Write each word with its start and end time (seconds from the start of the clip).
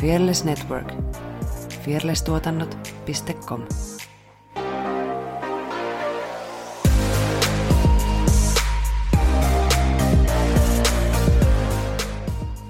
Fearless 0.00 0.44
Network. 0.44 0.92
fearlesstuotannot.com 1.84 3.62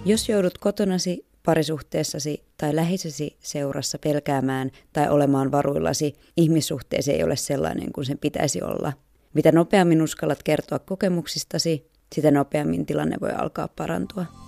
Jos 0.04 0.28
joudut 0.28 0.58
kotonasi, 0.58 1.26
parisuhteessasi 1.42 2.44
tai 2.56 2.76
läheisesi 2.76 3.36
seurassa 3.40 3.98
pelkäämään 3.98 4.70
tai 4.92 5.08
olemaan 5.08 5.52
varuillasi, 5.52 6.14
ihmissuhteesi 6.36 7.12
ei 7.12 7.24
ole 7.24 7.36
sellainen 7.36 7.92
kuin 7.92 8.04
sen 8.04 8.18
pitäisi 8.18 8.62
olla. 8.62 8.92
Mitä 9.34 9.52
nopeammin 9.52 10.02
uskallat 10.02 10.42
kertoa 10.42 10.78
kokemuksistasi, 10.78 11.90
sitä 12.14 12.30
nopeammin 12.30 12.86
tilanne 12.86 13.16
voi 13.20 13.30
alkaa 13.30 13.68
parantua. 13.68 14.45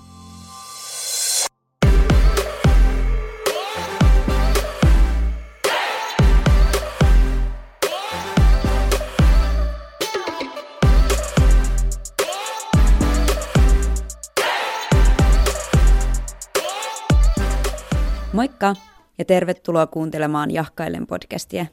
Moikka 18.63 18.83
ja 19.19 19.25
tervetuloa 19.25 19.87
kuuntelemaan 19.87 20.51
Jahkailen 20.51 21.07
podcastia. 21.07 21.67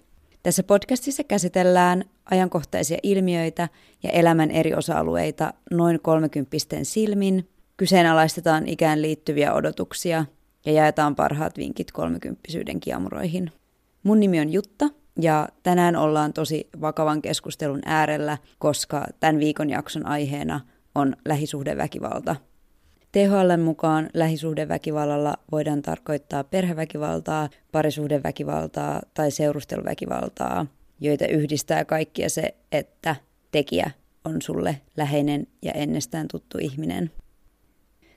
Tässä 0.44 0.63
podcastissa 0.63 1.23
käsitellään 1.23 2.03
ajankohtaisia 2.25 2.98
ilmiöitä 3.03 3.70
ja 4.03 4.09
elämän 4.09 4.52
eri 4.52 4.73
osa-alueita 4.73 5.53
noin 5.71 5.99
30 6.02 6.58
silmin, 6.84 7.49
kyseenalaistetaan 7.77 8.67
ikään 8.67 9.02
liittyviä 9.02 9.53
odotuksia 9.53 10.25
ja 10.66 10.71
jaetaan 10.71 11.16
parhaat 11.16 11.58
vinkit 11.58 11.91
kolmekymppисyyden 11.91 12.80
kiamuroihin. 12.80 13.52
Mun 14.03 14.20
nimi 14.20 14.39
on 14.39 14.53
Jutta 14.53 14.89
ja 15.22 15.47
tänään 15.64 15.95
ollaan 15.95 16.33
tosi 16.33 16.70
vakavan 16.81 17.22
keskustelun 17.22 17.81
äärellä, 17.86 18.38
koska 18.59 19.05
tämän 19.20 19.39
viikon 19.39 19.70
jakson 19.70 20.05
aiheena 20.05 20.59
on 20.95 21.16
lähisuhdeväkivalta– 21.25 22.36
THL 23.16 23.61
mukaan 23.63 24.09
lähisuhdeväkivallalla 24.13 25.33
voidaan 25.52 25.81
tarkoittaa 25.81 26.44
perheväkivaltaa, 26.44 27.49
parisuhdeväkivaltaa 27.71 29.02
tai 29.13 29.31
seurusteluväkivaltaa, 29.31 30.66
joita 30.99 31.27
yhdistää 31.27 31.86
kaikkia 31.86 32.30
se, 32.30 32.55
että 32.71 33.16
tekijä 33.52 33.91
on 34.25 34.41
sulle 34.41 34.81
läheinen 34.97 35.47
ja 35.61 35.71
ennestään 35.71 36.27
tuttu 36.27 36.58
ihminen. 36.61 37.11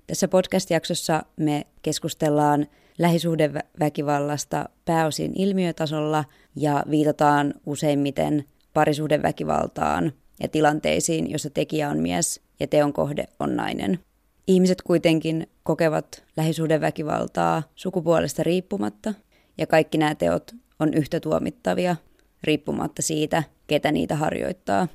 Tässä 0.06 0.28
podcast-jaksossa 0.28 1.22
me 1.36 1.66
keskustellaan 1.82 2.66
lähisuhdeväkivallasta 2.98 4.69
pääosin 4.84 5.32
ilmiötasolla 5.36 6.24
ja 6.56 6.84
viitataan 6.91 7.54
useimmiten 7.66 8.44
parisuhdeväkivaltaan 8.74 10.12
ja 10.42 10.48
tilanteisiin, 10.48 11.30
jossa 11.30 11.50
tekijä 11.50 11.91
on 11.91 11.98
mies 11.98 12.41
ja 12.60 12.66
teon 12.66 12.92
kohde 12.92 13.24
on 13.41 13.56
nainen. 13.56 14.08
Ihmiset 14.48 14.82
kuitenkin 14.82 15.46
kokevat 15.62 16.24
lähisuhdeväkivaltaa 16.36 17.62
sukupuolesta 17.74 18.42
riippumatta, 18.42 19.14
ja 19.58 19.66
kaikki 19.66 19.98
nämä 19.98 20.14
teot 20.14 20.54
on 20.80 20.94
yhtä 20.94 21.20
tuomittavia 21.20 21.96
riippumatta 22.44 23.02
siitä, 23.02 23.42
ketä 23.66 23.92
niitä 23.92 24.16
harjoittaa. 24.16 24.88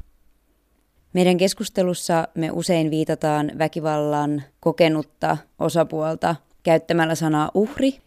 Meidän 1.13 1.37
keskustelussa 1.37 2.27
me 2.35 2.51
usein 2.51 2.91
viitataan 2.91 3.51
väkivallan 3.57 4.43
kokenutta 4.59 5.37
osapuolta 5.59 6.35
käyttämällä 6.63 7.15
sanaa 7.15 7.51
uhri, 7.53 7.99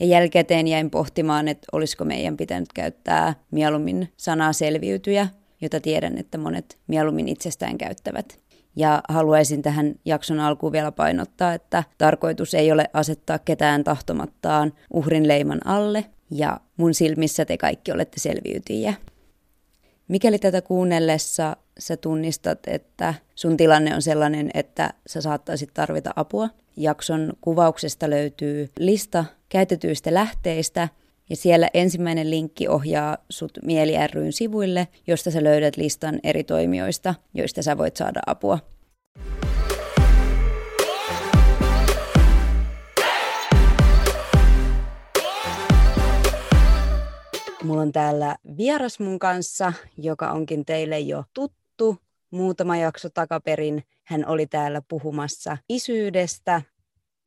ja 0.00 0.06
jälkikäteen 0.06 0.68
jäin 0.68 0.90
pohtimaan, 0.90 1.48
että 1.48 1.66
olisiko 1.72 2.04
meidän 2.04 2.36
pitänyt 2.36 2.72
käyttää 2.72 3.34
mieluummin 3.50 4.12
sanaa 4.16 4.52
selviytyjä, 4.52 5.28
jota 5.60 5.80
tiedän, 5.80 6.18
että 6.18 6.38
monet 6.38 6.78
mieluummin 6.86 7.28
itsestään 7.28 7.78
käyttävät. 7.78 8.43
Ja 8.76 9.02
haluaisin 9.08 9.62
tähän 9.62 9.94
jakson 10.04 10.40
alkuun 10.40 10.72
vielä 10.72 10.92
painottaa, 10.92 11.54
että 11.54 11.84
tarkoitus 11.98 12.54
ei 12.54 12.72
ole 12.72 12.90
asettaa 12.92 13.38
ketään 13.38 13.84
tahtomattaan 13.84 14.72
uhrin 14.92 15.28
leiman 15.28 15.66
alle, 15.66 16.04
ja 16.30 16.60
mun 16.76 16.94
silmissä 16.94 17.44
te 17.44 17.56
kaikki 17.56 17.92
olette 17.92 18.20
selviytyjiä. 18.20 18.94
Mikäli 20.08 20.38
tätä 20.38 20.62
kuunnellessa 20.62 21.56
sä 21.78 21.96
tunnistat, 21.96 22.58
että 22.66 23.14
sun 23.34 23.56
tilanne 23.56 23.94
on 23.94 24.02
sellainen, 24.02 24.50
että 24.54 24.94
sä 25.06 25.20
saattaisit 25.20 25.70
tarvita 25.74 26.10
apua, 26.16 26.48
jakson 26.76 27.32
kuvauksesta 27.40 28.10
löytyy 28.10 28.70
lista 28.78 29.24
käytetyistä 29.48 30.14
lähteistä– 30.14 30.88
ja 31.30 31.36
siellä 31.36 31.68
ensimmäinen 31.74 32.30
linkki 32.30 32.68
ohjaa 32.68 33.18
sut 33.30 33.58
Mieli 33.62 33.92
ryn 34.12 34.32
sivuille, 34.32 34.88
josta 35.06 35.30
sä 35.30 35.44
löydät 35.44 35.76
listan 35.76 36.20
eri 36.24 36.44
toimijoista, 36.44 37.14
joista 37.34 37.62
sä 37.62 37.78
voit 37.78 37.96
saada 37.96 38.20
apua. 38.26 38.58
Mulla 47.64 47.82
on 47.82 47.92
täällä 47.92 48.36
vieras 48.56 49.00
mun 49.00 49.18
kanssa, 49.18 49.72
joka 49.98 50.30
onkin 50.30 50.64
teille 50.64 51.00
jo 51.00 51.24
tuttu. 51.34 51.96
Muutama 52.30 52.76
jakso 52.76 53.10
takaperin 53.10 53.82
hän 54.04 54.26
oli 54.26 54.46
täällä 54.46 54.82
puhumassa 54.88 55.56
isyydestä 55.68 56.62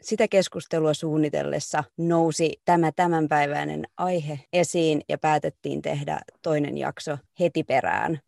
sitä 0.01 0.27
keskustelua 0.27 0.93
suunnitellessa 0.93 1.83
nousi 1.97 2.61
tämä 2.65 2.91
tämänpäiväinen 2.91 3.87
aihe 3.97 4.39
esiin 4.53 5.01
ja 5.09 5.17
päätettiin 5.17 5.81
tehdä 5.81 6.19
toinen 6.41 6.77
jakso 6.77 7.17
heti 7.39 7.63
perään. 7.63 8.19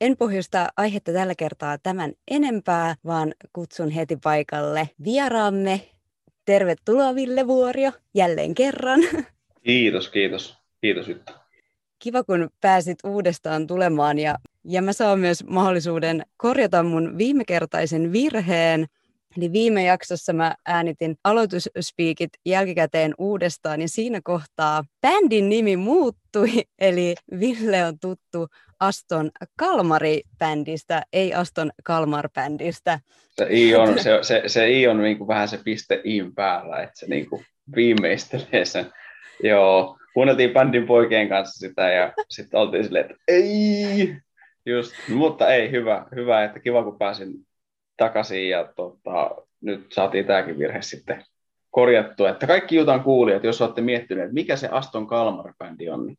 En 0.00 0.16
pohjusta 0.16 0.68
aihetta 0.76 1.12
tällä 1.12 1.34
kertaa 1.34 1.78
tämän 1.78 2.12
enempää, 2.30 2.94
vaan 3.06 3.34
kutsun 3.52 3.90
heti 3.90 4.16
paikalle 4.16 4.90
vieraamme. 5.04 5.80
Tervetuloa 6.44 7.14
Ville 7.14 7.46
Vuorio 7.46 7.92
jälleen 8.14 8.54
kerran. 8.54 9.00
Kiitos, 9.62 10.08
kiitos. 10.08 10.58
Kiitos 10.80 11.08
Jutta. 11.08 11.32
Kiva, 11.98 12.24
kun 12.24 12.50
pääsit 12.60 12.98
uudestaan 13.04 13.66
tulemaan 13.66 14.18
ja, 14.18 14.38
ja 14.64 14.82
mä 14.82 14.92
saan 14.92 15.20
myös 15.20 15.44
mahdollisuuden 15.44 16.22
korjata 16.36 16.82
mun 16.82 17.18
viimekertaisen 17.18 18.12
virheen– 18.12 18.86
Eli 19.36 19.52
viime 19.52 19.84
jaksossa 19.84 20.32
mä 20.32 20.54
äänitin 20.66 21.16
aloitusspiikit 21.24 22.30
jälkikäteen 22.46 23.14
uudestaan 23.18 23.80
ja 23.80 23.88
siinä 23.88 24.20
kohtaa 24.24 24.84
bändin 25.00 25.48
nimi 25.48 25.76
muuttui, 25.76 26.50
eli 26.78 27.14
Ville 27.40 27.84
on 27.84 27.98
tuttu 27.98 28.48
Aston 28.80 29.30
Kalmari-bändistä, 29.62 31.02
ei 31.12 31.34
Aston 31.34 31.70
Kalmar-bändistä. 31.82 32.98
Se 33.30 33.46
I 33.50 33.74
on, 33.74 33.98
se, 34.02 34.18
se, 34.22 34.42
se 34.46 34.70
I 34.70 34.88
on 34.88 35.02
niin 35.02 35.18
kuin 35.18 35.28
vähän 35.28 35.48
se 35.48 35.58
piste 35.64 36.00
Iin 36.04 36.34
päällä, 36.34 36.82
että 36.82 37.00
se 37.00 37.06
niin 37.06 37.30
kuin 37.30 37.44
viimeistelee 37.76 38.64
sen. 38.64 38.86
Joo, 39.42 39.98
kuunneltiin 40.14 40.50
bändin 40.50 40.86
poikien 40.86 41.28
kanssa 41.28 41.68
sitä 41.68 41.90
ja 41.90 42.12
sitten 42.28 42.60
oltiin 42.60 42.84
silleen, 42.84 43.04
että 43.04 43.16
ei, 43.28 44.16
just, 44.66 44.92
mutta 45.08 45.48
ei, 45.48 45.70
hyvä, 45.70 46.06
hyvä, 46.14 46.44
että 46.44 46.60
kiva 46.60 46.84
kun 46.84 46.98
pääsin 46.98 47.47
takaisin 47.98 48.48
ja 48.48 48.72
tota, 48.76 49.30
nyt 49.60 49.92
saatiin 49.92 50.26
tämäkin 50.26 50.58
virhe 50.58 50.82
sitten 50.82 51.24
korjattua. 51.70 52.30
Että 52.30 52.46
kaikki 52.46 52.76
Jutan 52.76 53.02
kuulijat, 53.02 53.44
jos 53.44 53.62
olette 53.62 53.80
miettineet, 53.80 54.32
mikä 54.32 54.56
se 54.56 54.68
Aston 54.68 55.06
Kalmar-bändi 55.06 55.90
on, 55.90 56.06
niin 56.06 56.18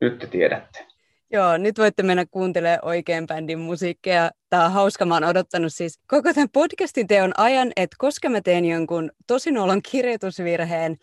nyt 0.00 0.18
te 0.18 0.26
tiedätte. 0.26 0.86
Joo, 1.32 1.56
nyt 1.56 1.78
voitte 1.78 2.02
mennä 2.02 2.26
kuuntelemaan 2.30 2.78
oikein 2.82 3.26
bändin 3.26 3.58
musiikkia. 3.58 4.30
Tämä 4.50 4.64
on 4.64 4.72
hauska, 4.72 5.04
mä 5.04 5.14
oon 5.14 5.24
odottanut 5.24 5.72
siis 5.72 6.00
koko 6.06 6.32
tämän 6.32 6.48
podcastin 6.52 7.06
teon 7.06 7.32
ajan, 7.36 7.72
että 7.76 7.96
koska 7.98 8.28
mä 8.28 8.40
teen 8.40 8.64
jonkun 8.64 9.10
tosinolon 9.26 9.82
kirjoitusvirheen, 9.90 10.96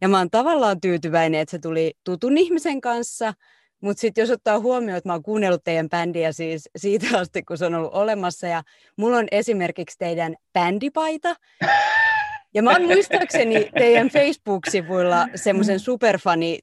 ja 0.00 0.08
mä 0.08 0.18
oon 0.18 0.30
tavallaan 0.30 0.80
tyytyväinen, 0.80 1.40
että 1.40 1.50
se 1.50 1.58
tuli 1.58 1.94
tutun 2.04 2.38
ihmisen 2.38 2.80
kanssa, 2.80 3.34
mutta 3.80 4.00
sitten 4.00 4.22
jos 4.22 4.30
ottaa 4.30 4.60
huomioon, 4.60 4.98
että 4.98 5.08
mä 5.08 5.12
oon 5.12 5.22
kuunnellut 5.22 5.64
teidän 5.64 5.88
bändiä 5.88 6.32
siis 6.32 6.68
siitä 6.76 7.18
asti, 7.18 7.42
kun 7.42 7.58
se 7.58 7.66
on 7.66 7.74
ollut 7.74 7.94
olemassa, 7.94 8.46
ja 8.46 8.62
mulla 8.96 9.16
on 9.16 9.28
esimerkiksi 9.30 9.98
teidän 9.98 10.36
bändipaita, 10.52 11.36
ja 12.54 12.62
mä 12.62 12.72
oon 12.72 12.82
muistaakseni 12.82 13.70
teidän 13.78 14.08
Facebook-sivuilla 14.08 15.28
semmoisen 15.34 15.80
superfani 15.80 16.58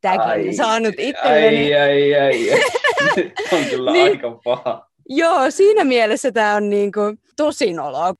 tagin 0.00 0.56
saanut 0.56 0.94
itselleni. 0.98 1.74
Ai, 1.74 2.14
ai, 2.14 2.14
ai, 2.14 2.52
ai. 2.52 3.32
on 3.52 3.64
kyllä 3.70 3.92
niin, 3.92 4.10
aika 4.10 4.40
paha. 4.44 4.90
Joo, 5.08 5.50
siinä 5.50 5.84
mielessä 5.84 6.32
tämä 6.32 6.54
on 6.54 6.70
niinku 6.70 7.00
tosi 7.36 7.72
noloa. 7.72 8.14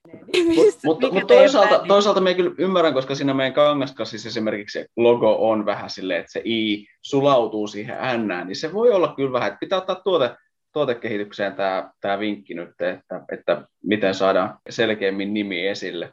Mut, 0.54 0.75
mutta 0.84 1.10
mut 1.10 1.26
toisaalta, 1.26 1.84
toisaalta 1.88 2.20
me 2.20 2.34
kyllä 2.34 2.54
ymmärrän, 2.58 2.94
koska 2.94 3.14
siinä 3.14 3.34
meidän 3.34 3.52
kangaskassissa 3.52 4.28
esimerkiksi 4.28 4.78
se 4.78 4.86
logo 4.96 5.50
on 5.50 5.66
vähän 5.66 5.90
silleen, 5.90 6.20
että 6.20 6.32
se 6.32 6.42
i 6.44 6.86
sulautuu 7.02 7.66
siihen 7.66 7.96
n, 8.16 8.46
niin 8.46 8.56
se 8.56 8.72
voi 8.72 8.90
olla 8.90 9.14
kyllä 9.16 9.32
vähän, 9.32 9.48
että 9.48 9.58
pitää 9.60 9.78
ottaa 9.78 9.94
tuote, 9.94 10.31
tuotekehitykseen 10.72 11.54
tämä, 11.54 11.90
tämä 12.00 12.19
vinkki 12.19 12.54
nyt, 12.54 12.69
että, 12.69 13.25
että 13.32 13.69
miten 13.84 14.14
saadaan 14.14 14.58
selkeämmin 14.70 15.34
nimi 15.34 15.66
esille. 15.66 16.12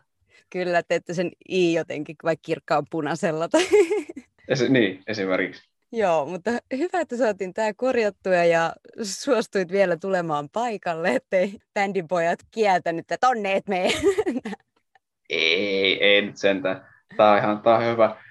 Kyllä, 0.50 0.83
teette 0.83 1.13
sen 1.13 1.31
i 1.50 1.73
jotenkin 1.73 2.15
vaikka 2.23 2.41
kirkkaan 2.45 2.83
punaisella. 2.91 3.47
Tai... 3.47 3.68
Es, 4.47 4.69
niin, 4.69 5.03
esimerkiksi. 5.07 5.70
Joo, 5.91 6.25
mutta 6.25 6.51
hyvä, 6.77 6.99
että 6.99 7.17
saatiin 7.17 7.53
tämä 7.53 7.73
korjattua 7.73 8.33
ja 8.33 8.73
suostuit 9.03 9.71
vielä 9.71 9.97
tulemaan 9.97 10.49
paikalle, 10.49 11.09
ettei 11.09 11.59
bändin 11.73 12.07
pojat 12.07 12.39
kieltänyt, 12.51 13.11
että 13.11 13.27
onne 13.27 13.55
et 13.55 13.67
mene. 13.67 13.91
Ei, 15.29 16.03
ei 16.03 16.21
nyt 16.21 16.38
sentään. 16.38 16.88
Tämä 17.17 17.31
on 17.31 17.38
ihan 17.38 17.61
tämä 17.61 17.75
on 17.75 17.85
hyvä. 17.85 18.23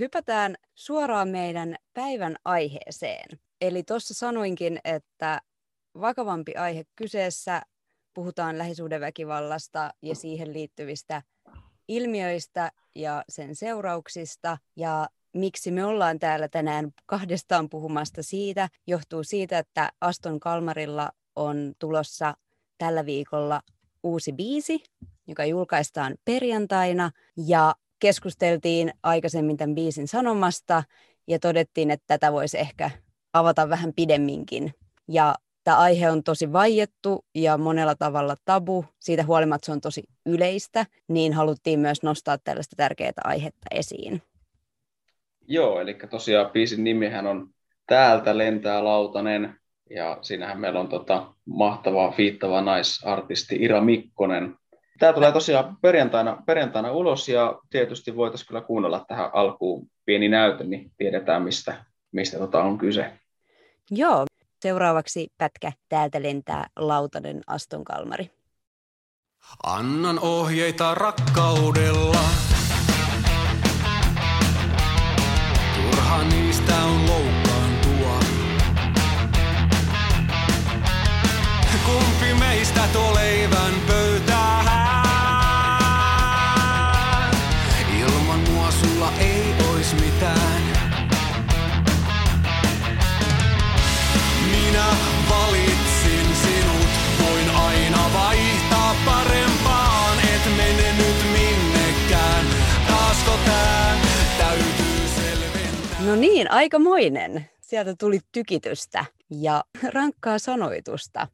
Hypätään 0.00 0.54
suoraan 0.74 1.28
meidän 1.28 1.76
päivän 1.94 2.36
aiheeseen. 2.44 3.38
Eli 3.60 3.82
tuossa 3.82 4.14
sanoinkin, 4.14 4.78
että 4.84 5.40
vakavampi 6.00 6.54
aihe 6.54 6.84
kyseessä. 6.96 7.62
Puhutaan 8.14 8.58
lähisuhdeväkivallasta 8.58 9.90
ja 10.02 10.14
siihen 10.14 10.52
liittyvistä 10.52 11.22
ilmiöistä 11.88 12.70
ja 12.94 13.24
sen 13.28 13.54
seurauksista. 13.54 14.58
Ja 14.76 15.08
miksi 15.36 15.70
me 15.70 15.84
ollaan 15.84 16.18
täällä 16.18 16.48
tänään 16.48 16.90
kahdestaan 17.06 17.68
puhumasta 17.68 18.22
siitä, 18.22 18.68
johtuu 18.86 19.24
siitä, 19.24 19.58
että 19.58 19.92
Aston 20.00 20.40
Kalmarilla 20.40 21.10
on 21.36 21.72
tulossa 21.78 22.34
tällä 22.78 23.06
viikolla 23.06 23.60
uusi 24.02 24.32
biisi, 24.32 24.82
joka 25.26 25.44
julkaistaan 25.44 26.14
perjantaina. 26.24 27.10
Ja 27.46 27.74
keskusteltiin 27.98 28.92
aikaisemmin 29.02 29.56
tämän 29.56 29.74
biisin 29.74 30.08
sanomasta 30.08 30.82
ja 31.26 31.38
todettiin, 31.38 31.90
että 31.90 32.04
tätä 32.06 32.32
voisi 32.32 32.58
ehkä 32.58 32.90
avata 33.32 33.68
vähän 33.68 33.92
pidemminkin. 33.96 34.74
Ja 35.08 35.34
tämä 35.64 35.78
aihe 35.78 36.10
on 36.10 36.22
tosi 36.22 36.52
vaiettu 36.52 37.24
ja 37.34 37.58
monella 37.58 37.94
tavalla 37.94 38.36
tabu. 38.44 38.84
Siitä 39.00 39.24
huolimatta 39.24 39.66
se 39.66 39.72
on 39.72 39.80
tosi 39.80 40.02
yleistä, 40.26 40.86
niin 41.08 41.32
haluttiin 41.32 41.80
myös 41.80 42.02
nostaa 42.02 42.38
tällaista 42.38 42.76
tärkeää 42.76 43.12
aihetta 43.24 43.66
esiin. 43.70 44.22
Joo, 45.48 45.80
eli 45.80 45.94
tosiaan 46.10 46.50
biisin 46.50 46.84
nimihän 46.84 47.26
on 47.26 47.48
Täältä 47.86 48.38
lentää 48.38 48.84
lautanen, 48.84 49.54
ja 49.90 50.18
siinähän 50.22 50.60
meillä 50.60 50.80
on 50.80 50.88
tota 50.88 51.34
mahtava, 51.44 52.10
fiittava 52.10 52.60
naisartisti 52.60 53.56
Ira 53.60 53.80
Mikkonen. 53.80 54.56
Tämä 54.98 55.12
tulee 55.12 55.32
tosiaan 55.32 55.76
perjantaina, 55.82 56.42
perjantaina 56.46 56.92
ulos, 56.92 57.28
ja 57.28 57.58
tietysti 57.70 58.16
voitaisiin 58.16 58.48
kyllä 58.48 58.60
kuunnella 58.60 59.04
tähän 59.08 59.30
alkuun 59.32 59.88
pieni 60.04 60.28
näytö, 60.28 60.64
niin 60.64 60.92
tiedetään, 60.98 61.42
mistä, 61.42 61.84
mistä 62.12 62.38
tota 62.38 62.62
on 62.62 62.78
kyse. 62.78 63.12
Joo, 63.90 64.24
seuraavaksi 64.60 65.28
pätkä 65.38 65.72
Täältä 65.88 66.22
lentää 66.22 66.66
lautanen 66.76 67.40
Aston 67.46 67.84
Kalmari. 67.84 68.30
Annan 69.66 70.18
ohjeita 70.18 70.94
rakkaudella. 70.94 72.45
Niistä 76.66 76.84
on 76.84 77.06
loukkaantua. 77.06 78.20
Kumpi 81.86 82.34
meistä 82.38 82.88
tuo 82.92 83.14
leivän 83.14 83.74
No 106.06 106.16
niin, 106.16 106.50
aikamoinen. 106.50 107.44
Sieltä 107.60 107.94
tuli 107.98 108.18
tykitystä 108.32 109.04
ja 109.30 109.64
rankkaa 109.94 110.38
sanoitusta. 110.38 111.28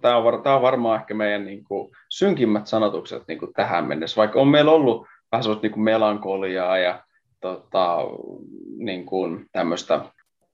Tämä 0.00 0.16
on, 0.16 0.24
var, 0.24 0.42
tämä 0.42 0.56
on 0.56 0.62
varmaan 0.62 1.00
ehkä 1.00 1.14
meidän 1.14 1.44
niin 1.44 1.64
kuin, 1.64 1.90
synkimmät 2.08 2.66
sanotukset 2.66 3.22
niin 3.28 3.38
kuin 3.38 3.52
tähän 3.52 3.84
mennessä, 3.84 4.16
vaikka 4.16 4.40
on 4.40 4.48
meillä 4.48 4.70
ollut 4.70 5.06
vähän 5.32 5.42
sellaista 5.42 5.62
niin 5.62 5.72
kuin 5.72 5.84
melankoliaa 5.84 6.78
ja 6.78 7.04
tota, 7.40 7.98
niin 8.78 9.06
kuin, 9.06 9.46
tämmöistä 9.52 10.00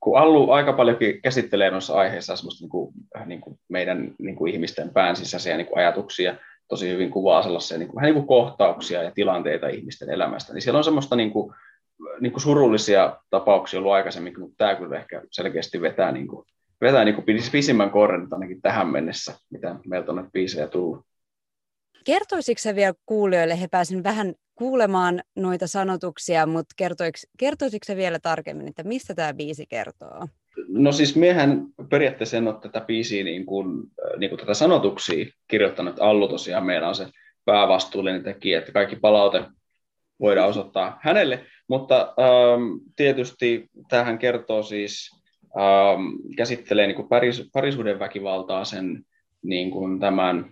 kun 0.00 0.18
Allu 0.18 0.50
aika 0.50 0.72
paljonkin 0.72 1.22
käsittelee 1.22 1.70
noissa 1.70 1.94
aiheissa 1.94 2.36
semmoista 2.36 2.64
niin 2.64 2.70
kuin, 2.70 2.94
niin 3.26 3.40
kuin 3.40 3.58
meidän 3.68 4.14
niin 4.18 4.36
kuin 4.36 4.52
ihmisten 4.52 4.90
pään 4.90 5.16
sisäisiä 5.16 5.56
niin 5.56 5.66
kuin 5.66 5.78
ajatuksia, 5.78 6.34
tosi 6.68 6.88
hyvin 6.88 7.10
kuvaa 7.10 7.42
sellaisia 7.42 7.78
niin 7.78 7.88
kuin, 7.88 7.96
vähän 7.96 8.06
niin 8.06 8.26
kuin 8.26 8.26
kohtauksia 8.26 9.02
ja 9.02 9.10
tilanteita 9.10 9.68
ihmisten 9.68 10.10
elämästä, 10.10 10.52
niin 10.52 10.62
siellä 10.62 10.78
on 10.78 10.84
semmoista 10.84 11.16
niin 11.16 11.30
kuin, 11.30 11.54
niin 12.20 12.32
kuin 12.32 12.42
surullisia 12.42 13.16
tapauksia 13.30 13.78
ollut 13.78 13.92
aikaisemmin, 13.92 14.40
mutta 14.40 14.54
tämä 14.58 14.74
kyllä 14.74 14.96
ehkä 14.96 15.22
selkeästi 15.30 15.80
vetää, 15.80 16.12
niin 16.12 16.28
kuin, 16.28 16.46
vetää 16.80 17.04
niin 17.04 17.14
kuin 17.14 17.24
pisimmän 17.52 17.90
korren 17.90 18.28
ainakin 18.30 18.62
tähän 18.62 18.88
mennessä, 18.88 19.34
mitä 19.50 19.76
meiltä 19.86 20.12
on 20.12 20.16
näitä 20.16 20.30
biisejä 20.32 20.68
tullut. 20.68 21.06
Kertoisitko 22.04 22.58
sä 22.58 22.74
vielä 22.74 22.94
kuulijoille, 23.06 23.60
he 23.60 23.68
pääsin 23.68 24.04
vähän 24.04 24.34
kuulemaan 24.54 25.22
noita 25.36 25.66
sanotuksia, 25.66 26.46
mutta 26.46 26.74
kertoisitko 27.38 27.84
sä 27.86 27.96
vielä 27.96 28.18
tarkemmin, 28.18 28.68
että 28.68 28.82
mistä 28.82 29.14
tämä 29.14 29.34
biisi 29.34 29.66
kertoo? 29.66 30.28
No 30.68 30.92
siis 30.92 31.16
miehän 31.16 31.66
periaatteessa 31.90 32.36
en 32.36 32.48
ole 32.48 32.60
tätä 32.60 32.80
biisiä 32.80 33.24
niin 33.24 33.46
kuin, 33.46 33.82
niin 34.18 34.30
kuin 34.30 34.40
tätä 34.40 34.54
sanotuksia 34.54 35.26
kirjoittanut. 35.48 36.00
Allu 36.00 36.28
tosiaan 36.28 36.66
meillä 36.66 36.88
on 36.88 36.94
se 36.94 37.06
päävastuullinen 37.44 38.22
tekijä, 38.22 38.58
että 38.58 38.72
kaikki 38.72 38.96
palaute 38.96 39.44
voidaan 40.22 40.48
osoittaa 40.48 40.98
hänelle, 41.02 41.44
mutta 41.68 42.14
ähm, 42.18 42.62
tietysti 42.96 43.70
tähän 43.88 44.18
kertoo 44.18 44.62
siis, 44.62 45.10
ähm, 45.58 46.02
käsittelee 46.36 46.86
niin 46.86 46.96
kuin 46.96 47.08
paris, 47.08 47.50
parisuuden 47.52 47.98
väkivaltaa 47.98 48.64
sen 48.64 49.04
niin 49.42 49.70
kuin 49.70 50.00
tämän 50.00 50.50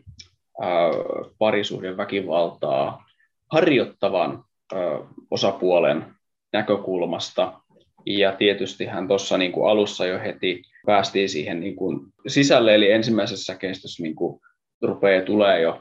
äh, 0.63 1.31
parisuuden 1.39 1.97
väkivaltaa 1.97 3.05
harjoittavan 3.53 4.45
äh, 4.73 5.09
osapuolen 5.31 6.07
näkökulmasta. 6.53 7.61
Ja 8.07 8.33
tietysti 8.33 8.87
hän 8.87 9.09
tuossa 9.09 9.39
niin 9.39 9.53
kuin 9.53 9.71
alussa 9.71 10.07
jo 10.07 10.19
heti 10.19 10.63
päästiin 10.87 11.29
siihen 11.29 11.61
niin 11.61 11.77
kuin 11.77 12.01
sisälle, 12.27 12.75
eli 12.75 12.91
ensimmäisessä 12.91 13.55
kestossa 13.55 14.03
niin 14.03 14.15
kuin 14.15 14.41
rupeaa 14.83 15.25
tulee 15.25 15.61
jo 15.61 15.81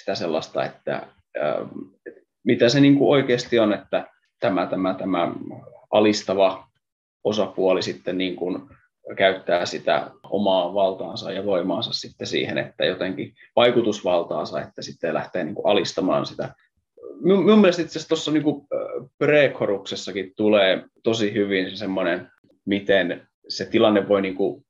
sitä 0.00 0.14
sellaista, 0.14 0.64
että 0.64 0.94
äh, 0.96 1.68
mitä 2.44 2.68
se 2.68 2.80
niin 2.80 2.96
kuin 2.98 3.10
oikeasti 3.10 3.58
on, 3.58 3.72
että 3.72 4.06
tämä, 4.40 4.66
tämä, 4.66 4.94
tämä 4.94 5.32
alistava 5.90 6.68
osapuoli 7.24 7.82
sitten 7.82 8.18
niin 8.18 8.36
kuin 8.36 8.62
käyttää 9.16 9.66
sitä 9.66 10.10
omaa 10.22 10.74
valtaansa 10.74 11.32
ja 11.32 11.44
voimaansa 11.44 11.92
sitten 11.92 12.26
siihen, 12.26 12.58
että 12.58 12.84
jotenkin 12.84 13.34
vaikutusvaltaansa, 13.56 14.60
että 14.60 14.82
sitten 14.82 15.14
lähtee 15.14 15.44
niin 15.44 15.54
kuin 15.54 15.66
alistamaan 15.66 16.26
sitä. 16.26 16.54
Minun, 17.20 17.44
minun 17.44 17.58
mielestä 17.58 17.82
itse 17.82 17.92
asiassa 17.92 18.08
tuossa 18.08 18.30
niin 18.30 18.44
prekoruksessakin 19.18 20.32
tulee 20.36 20.84
tosi 21.02 21.34
hyvin 21.34 21.70
se 21.70 21.76
semmoinen, 21.76 22.30
miten 22.64 23.28
se 23.48 23.64
tilanne 23.64 24.08
voi 24.08 24.22
niin 24.22 24.34
kuin, 24.34 24.64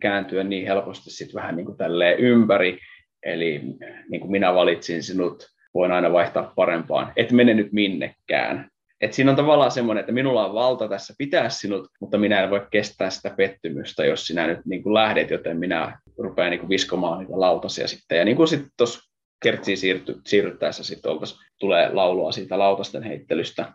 kääntyä 0.00 0.44
niin 0.44 0.66
helposti 0.66 1.10
sitten 1.10 1.34
vähän 1.34 1.56
niin 1.56 1.66
kuin 1.66 1.78
tälleen 1.78 2.18
ympäri. 2.18 2.78
Eli 3.22 3.62
niin 4.08 4.20
kuin 4.20 4.30
minä 4.30 4.54
valitsin 4.54 5.02
sinut, 5.02 5.46
voin 5.74 5.92
aina 5.92 6.12
vaihtaa 6.12 6.52
parempaan. 6.56 7.12
Et 7.16 7.32
mene 7.32 7.54
nyt 7.54 7.72
minnekään. 7.72 8.68
Et 9.00 9.12
siinä 9.12 9.30
on 9.30 9.36
tavallaan 9.36 9.70
semmoinen, 9.70 10.00
että 10.00 10.12
minulla 10.12 10.46
on 10.46 10.54
valta 10.54 10.88
tässä 10.88 11.14
pitää 11.18 11.48
sinut, 11.48 11.88
mutta 12.00 12.18
minä 12.18 12.42
en 12.42 12.50
voi 12.50 12.66
kestää 12.70 13.10
sitä 13.10 13.30
pettymystä, 13.30 14.04
jos 14.04 14.26
sinä 14.26 14.46
nyt 14.46 14.58
niin 14.64 14.82
kuin 14.82 14.94
lähdet, 14.94 15.30
joten 15.30 15.58
minä 15.58 15.98
rupean 16.18 16.50
niin 16.50 16.60
kuin 16.60 16.70
viskomaan 16.70 17.18
niitä 17.18 17.40
lautasia 17.40 17.88
sitten. 17.88 18.18
Ja 18.18 18.24
niin 18.24 18.36
kuin 18.36 18.48
sitten 18.48 18.70
tuossa 18.76 19.00
kertsiin 19.42 19.78
siirty, 19.78 20.20
siirryttäessä 20.26 20.84
sitten 20.84 21.12
tulee 21.60 21.90
laulua 21.92 22.32
siitä 22.32 22.58
lautasten 22.58 23.02
heittelystä. 23.02 23.72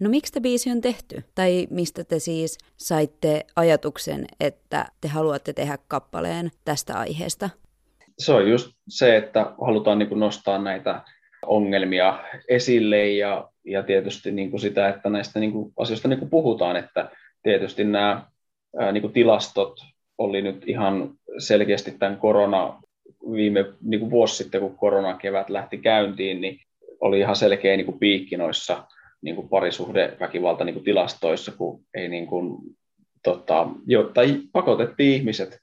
No 0.00 0.10
miksi 0.10 0.32
tämä 0.32 0.42
biisi 0.42 0.70
on 0.70 0.80
tehty? 0.80 1.24
Tai 1.34 1.66
mistä 1.70 2.04
te 2.04 2.18
siis 2.18 2.58
saitte 2.76 3.46
ajatuksen, 3.56 4.26
että 4.40 4.86
te 5.00 5.08
haluatte 5.08 5.52
tehdä 5.52 5.78
kappaleen 5.88 6.50
tästä 6.64 6.98
aiheesta? 6.98 7.50
Se 8.18 8.32
on 8.32 8.50
just 8.50 8.70
se, 8.88 9.16
että 9.16 9.54
halutaan 9.60 9.98
niin 9.98 10.08
kuin 10.08 10.20
nostaa 10.20 10.58
näitä 10.58 11.00
ongelmia 11.46 12.24
esille 12.48 13.08
ja, 13.08 13.50
ja 13.64 13.82
tietysti 13.82 14.32
niin 14.32 14.50
kuin 14.50 14.60
sitä, 14.60 14.88
että 14.88 15.10
näistä 15.10 15.40
niin 15.40 15.52
kuin 15.52 15.72
asioista 15.78 16.08
niin 16.08 16.18
kuin 16.18 16.30
puhutaan, 16.30 16.76
että 16.76 17.10
tietysti 17.42 17.84
nämä 17.84 18.26
ää, 18.80 18.92
niin 18.92 19.00
kuin 19.00 19.12
tilastot 19.12 19.80
oli 20.18 20.42
nyt 20.42 20.68
ihan 20.68 21.10
selkeästi 21.38 21.90
tämän 21.98 22.16
korona 22.16 22.82
viime 23.32 23.64
niin 23.82 24.00
kuin 24.00 24.10
vuosi 24.10 24.36
sitten, 24.36 24.60
kun 24.60 24.76
koronakevät 24.76 25.50
lähti 25.50 25.78
käyntiin, 25.78 26.40
niin 26.40 26.58
oli 27.00 27.18
ihan 27.18 27.36
selkeä 27.36 27.76
niin 27.76 27.86
kuin 27.86 27.98
piikki 27.98 28.36
noissa 28.36 28.84
niin 29.22 29.36
kuin 29.36 29.48
parisuhdeväkivalta 29.48 30.64
niin 30.64 30.74
kuin 30.74 30.84
tilastoissa, 30.84 31.52
kun 31.52 31.80
ei 31.94 32.08
niin 32.08 32.26
kuin, 32.26 32.58
tota, 33.24 33.68
jo, 33.86 34.02
tai 34.02 34.40
pakotettiin 34.52 35.14
ihmiset 35.14 35.58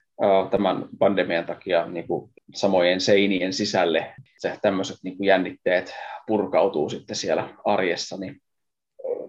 tämän 0.52 0.86
pandemian 1.00 1.46
takia 1.46 1.86
niin 1.86 2.08
kuin 2.08 2.32
samojen 2.54 3.02
seinien 3.02 3.54
sisälle. 3.54 4.14
Se 4.38 4.58
tämmöiset 4.62 4.98
niin 5.04 5.18
kuin 5.18 5.28
jännitteet 5.28 5.94
purkautuu 6.28 6.90
sitten 6.90 7.16
siellä 7.16 7.50
arjessa. 7.66 8.18
Niin 8.18 8.42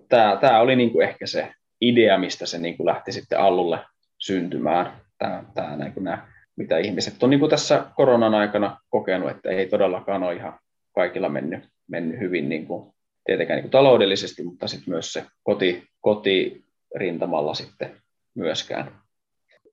tämä, 0.08 0.38
tämä 0.40 0.60
oli 0.60 0.76
niin 0.76 0.90
kuin 0.90 1.08
ehkä 1.08 1.26
se 1.26 1.52
idea, 1.80 2.18
mistä 2.18 2.46
se 2.46 2.58
niin 2.58 2.76
kuin 2.76 2.86
lähti 2.86 3.12
sitten 3.12 3.40
allulle 3.40 3.78
syntymään. 4.18 5.00
Tämä, 5.18 5.44
tämä, 5.54 5.76
niin 5.76 5.92
kuin 5.92 6.04
nämä, 6.04 6.28
mitä 6.56 6.78
ihmiset 6.78 7.22
on 7.22 7.30
niin 7.30 7.40
kuin 7.40 7.50
tässä 7.50 7.84
koronan 7.96 8.34
aikana 8.34 8.78
kokenut, 8.90 9.30
että 9.30 9.50
ei 9.50 9.68
todellakaan 9.68 10.22
ole 10.22 10.34
ihan 10.34 10.58
kaikilla 10.94 11.28
mennyt, 11.28 11.64
mennyt 11.88 12.20
hyvin 12.20 12.48
niin 12.48 12.66
kuin, 12.66 12.94
tietenkään 13.24 13.56
niin 13.56 13.64
kuin 13.64 13.70
taloudellisesti, 13.70 14.42
mutta 14.42 14.68
sitten 14.68 14.94
myös 14.94 15.12
se 15.12 15.24
koti, 15.42 15.82
kotirintamalla 16.00 17.54
sitten 17.54 17.96
myöskään. 18.34 19.01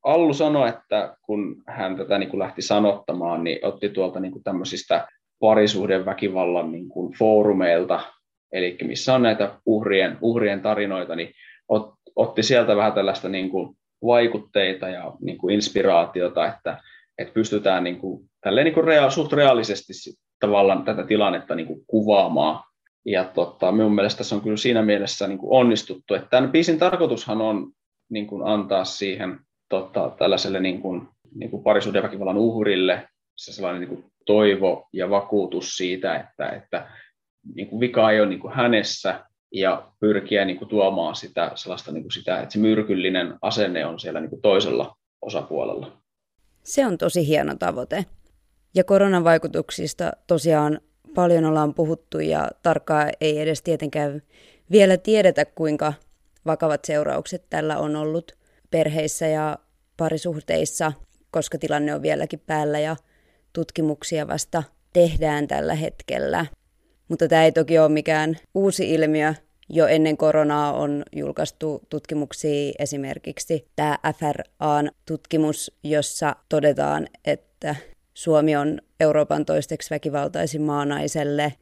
Allu 0.10 0.34
sanoi, 0.34 0.70
että 0.70 1.18
kun 1.22 1.63
hän 1.68 1.98
tätä 1.98 2.18
niin 2.18 2.30
kuin 2.30 2.39
lähti 2.39 2.62
sanottamaan, 2.62 3.44
niin 3.44 3.66
otti 3.66 3.89
tuolta 3.89 4.20
niin 4.20 4.32
kuin 4.32 4.44
tämmöisistä 4.44 5.08
parisuhden 5.39 6.06
väkivallan 6.06 6.72
niin 6.72 6.89
kuin 6.89 7.13
foorumeilta, 7.13 8.00
eli 8.51 8.78
missä 8.84 9.16
on 9.16 9.22
näitä 9.22 9.51
uhrien, 9.66 10.18
uhrien 10.22 10.62
tarinoita, 10.62 11.16
niin 11.16 11.32
ot, 11.68 11.94
otti 12.16 12.44
sieltä 12.44 12.75
vähän 12.75 12.94
tällaista 12.94 13.30
niin 13.30 13.50
kuin 13.50 13.75
vaikutteita 14.06 14.89
ja 14.89 15.13
niin 15.22 15.38
kuin 15.38 15.56
inspiraatiota, 15.56 16.48
että, 16.48 16.78
että 17.18 17.34
pystytään 17.34 17.84
niin 17.84 18.00
kuin, 18.00 18.30
tälleen 18.44 18.66
niin 18.66 18.74
kuin 18.74 18.88
rea, 18.88 19.10
suht 19.10 19.34
reaalisesti 19.34 19.94
tavallaan 20.39 20.84
tätä 20.84 21.04
tilannetta 21.04 21.56
niin 21.56 21.68
kuin 21.68 21.82
kuvaamaan. 21.88 22.63
Ja 23.06 23.24
tota, 23.24 23.72
minun 23.72 23.96
mielestä 23.96 24.18
tässä 24.18 24.36
on 24.36 24.42
kyllä 24.42 24.58
siinä 24.58 24.82
mielessä 24.82 25.28
niin 25.28 25.39
kuin 25.39 25.54
onnistuttu, 25.54 26.13
että 26.13 26.28
tämän 26.30 26.51
biisin 26.51 26.80
tarkoitushan 26.80 27.42
on 27.42 27.72
niin 28.10 28.28
kuin 28.28 28.48
antaa 28.48 28.84
siihen 28.84 29.39
tota, 29.70 30.12
tällaiselle 30.18 30.60
niin 30.60 30.82
kuin, 30.82 31.08
niin 31.36 31.52
kuin 31.52 31.64
parisuhdeväkivallan 31.64 32.38
uhrille 32.38 33.08
se 33.36 33.54
sellainen 33.54 33.82
niin 33.82 33.90
kuin 33.90 34.12
toivo 34.26 34.88
ja 34.94 35.10
vakuutus 35.10 35.78
siitä, 35.78 36.16
että, 36.16 36.50
että 36.50 36.92
niin 37.56 37.68
kuin 37.68 37.80
vika 37.80 38.12
ei 38.12 38.20
ole 38.20 38.30
niin 38.30 38.40
kuin 38.40 38.54
hänessä 38.54 39.26
ja 39.54 39.92
pyrkiä 40.00 40.46
niin 40.46 40.58
kuin 40.58 40.70
tuomaan 40.70 41.16
sitä, 41.16 41.52
sellaista, 41.56 41.92
niin 41.92 42.04
kuin 42.04 42.12
sitä, 42.12 42.40
että 42.40 42.54
se 42.54 42.60
myrkyllinen 42.60 43.36
asenne 43.42 43.86
on 43.86 44.00
siellä 44.00 44.20
niin 44.20 44.30
kuin 44.30 44.42
toisella 44.42 44.96
osapuolella. 45.22 45.98
Se 46.64 46.86
on 46.86 46.98
tosi 46.98 47.28
hieno 47.28 47.56
tavoite. 47.56 48.06
Ja 48.76 48.84
koronan 48.84 49.24
vaikutuksista 49.24 50.12
tosiaan 50.28 50.82
paljon 51.16 51.46
ollaan 51.46 51.74
puhuttu 51.74 52.20
ja 52.20 52.50
tarkkaan 52.64 53.10
ei 53.22 53.40
edes 53.40 53.62
tietenkään 53.62 54.22
vielä 54.72 54.98
tiedetä, 54.98 55.46
kuinka 55.46 55.94
vakavat 56.46 56.86
seuraukset 56.86 57.46
tällä 57.50 57.78
on 57.78 57.96
ollut 57.96 58.38
perheissä 58.72 59.28
ja 59.28 59.58
parisuhteissa, 59.98 60.92
koska 61.32 61.58
tilanne 61.58 61.96
on 61.96 62.02
vieläkin 62.02 62.40
päällä 62.40 62.80
ja 62.80 62.96
tutkimuksia 63.54 64.28
vasta 64.28 64.64
tehdään 64.94 65.48
tällä 65.48 65.76
hetkellä. 65.76 66.46
Mutta 67.08 67.28
tämä 67.28 67.46
ei 67.46 67.52
toki 67.52 67.80
ole 67.80 67.90
mikään 67.90 68.38
uusi 68.56 68.92
ilmiö. 68.94 69.34
Jo 69.70 69.88
ennen 69.88 70.18
koronaa 70.18 70.74
on 70.74 71.04
julkaistu 71.16 71.82
tutkimuksia, 71.90 72.74
esimerkiksi 72.80 73.68
tämä 73.76 73.98
FRAn 74.16 74.92
tutkimus, 75.06 75.72
jossa 75.84 76.36
todetaan, 76.50 77.08
että 77.26 77.76
Suomi 78.14 78.56
on 78.56 78.82
Euroopan 79.00 79.46
toisteksi 79.46 79.90
väkivaltaisin 79.90 80.62
maanaiselle. 80.62 81.54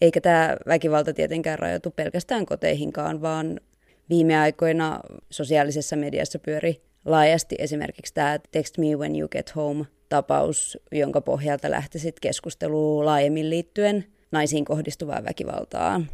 Eikä 0.00 0.20
tämä 0.20 0.56
väkivalta 0.66 1.12
tietenkään 1.12 1.58
rajoitu 1.58 1.90
pelkästään 1.90 2.46
koteihinkaan, 2.46 3.22
vaan 3.22 3.60
viime 4.08 4.38
aikoina 4.38 5.00
sosiaalisessa 5.30 5.96
mediassa 5.96 6.38
pyöri 6.38 6.82
laajasti 7.04 7.56
esimerkiksi 7.58 8.14
tämä 8.14 8.38
Text 8.50 8.78
Me 8.78 8.96
When 8.96 9.16
You 9.16 9.28
Get 9.28 9.56
Home 9.56 9.84
tapaus, 10.08 10.78
jonka 10.92 11.20
pohjalta 11.20 11.70
lähti 11.70 11.98
sitten 11.98 12.20
keskustelu 12.20 13.04
laajemmin 13.04 13.50
liittyen 13.50 14.04
naisiin 14.32 14.64
kohdistuvaan 14.64 15.24
väkivaltaan. 15.24 16.08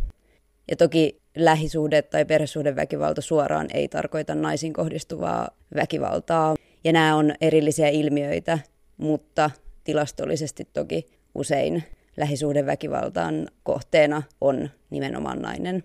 Ja 0.70 0.76
toki 0.76 1.20
lähisuhde 1.36 2.02
tai 2.02 2.24
perhesuhdeväkivalta 2.24 3.20
suoraan 3.20 3.66
ei 3.74 3.88
tarkoita 3.88 4.34
naisiin 4.34 4.72
kohdistuvaa 4.72 5.48
väkivaltaa. 5.74 6.56
Ja 6.84 6.92
nämä 6.92 7.16
on 7.16 7.34
erillisiä 7.40 7.88
ilmiöitä, 7.88 8.58
mutta 8.96 9.50
tilastollisesti 9.84 10.68
toki 10.72 11.06
usein 11.34 11.84
lähisuhdeväkivaltaan 12.16 13.48
kohteena 13.62 14.22
on 14.40 14.70
nimenomaan 14.90 15.42
nainen. 15.42 15.84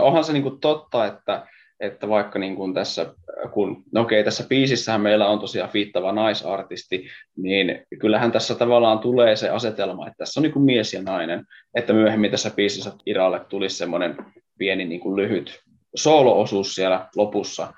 Onhan 0.00 0.24
se 0.24 0.32
niin 0.32 0.42
kuin 0.42 0.60
totta, 0.60 1.06
että, 1.06 1.46
että 1.80 2.08
vaikka 2.08 2.38
niin 2.38 2.56
kuin 2.56 2.74
tässä, 2.74 3.14
kun 3.52 3.82
no 3.92 4.00
okei, 4.00 4.24
tässä 4.24 4.44
biisissähän 4.48 5.00
meillä 5.00 5.28
on 5.28 5.38
tosiaan 5.38 5.70
fiittava 5.70 6.12
naisartisti, 6.12 7.08
niin 7.36 7.86
kyllähän 7.98 8.32
tässä 8.32 8.54
tavallaan 8.54 8.98
tulee 8.98 9.36
se 9.36 9.48
asetelma, 9.48 10.06
että 10.06 10.18
tässä 10.18 10.40
on 10.40 10.42
niin 10.42 10.52
kuin 10.52 10.64
mies 10.64 10.94
ja 10.94 11.02
nainen, 11.02 11.44
että 11.74 11.92
myöhemmin 11.92 12.30
tässä 12.30 12.50
biisissä 12.50 12.92
Iralle 13.06 13.40
tulisi 13.48 13.76
semmoinen 13.76 14.16
pieni 14.58 14.84
niin 14.84 15.00
kuin 15.00 15.16
lyhyt 15.16 15.60
soolo-osuus 15.94 16.74
siellä 16.74 17.08
lopussa, 17.16 17.72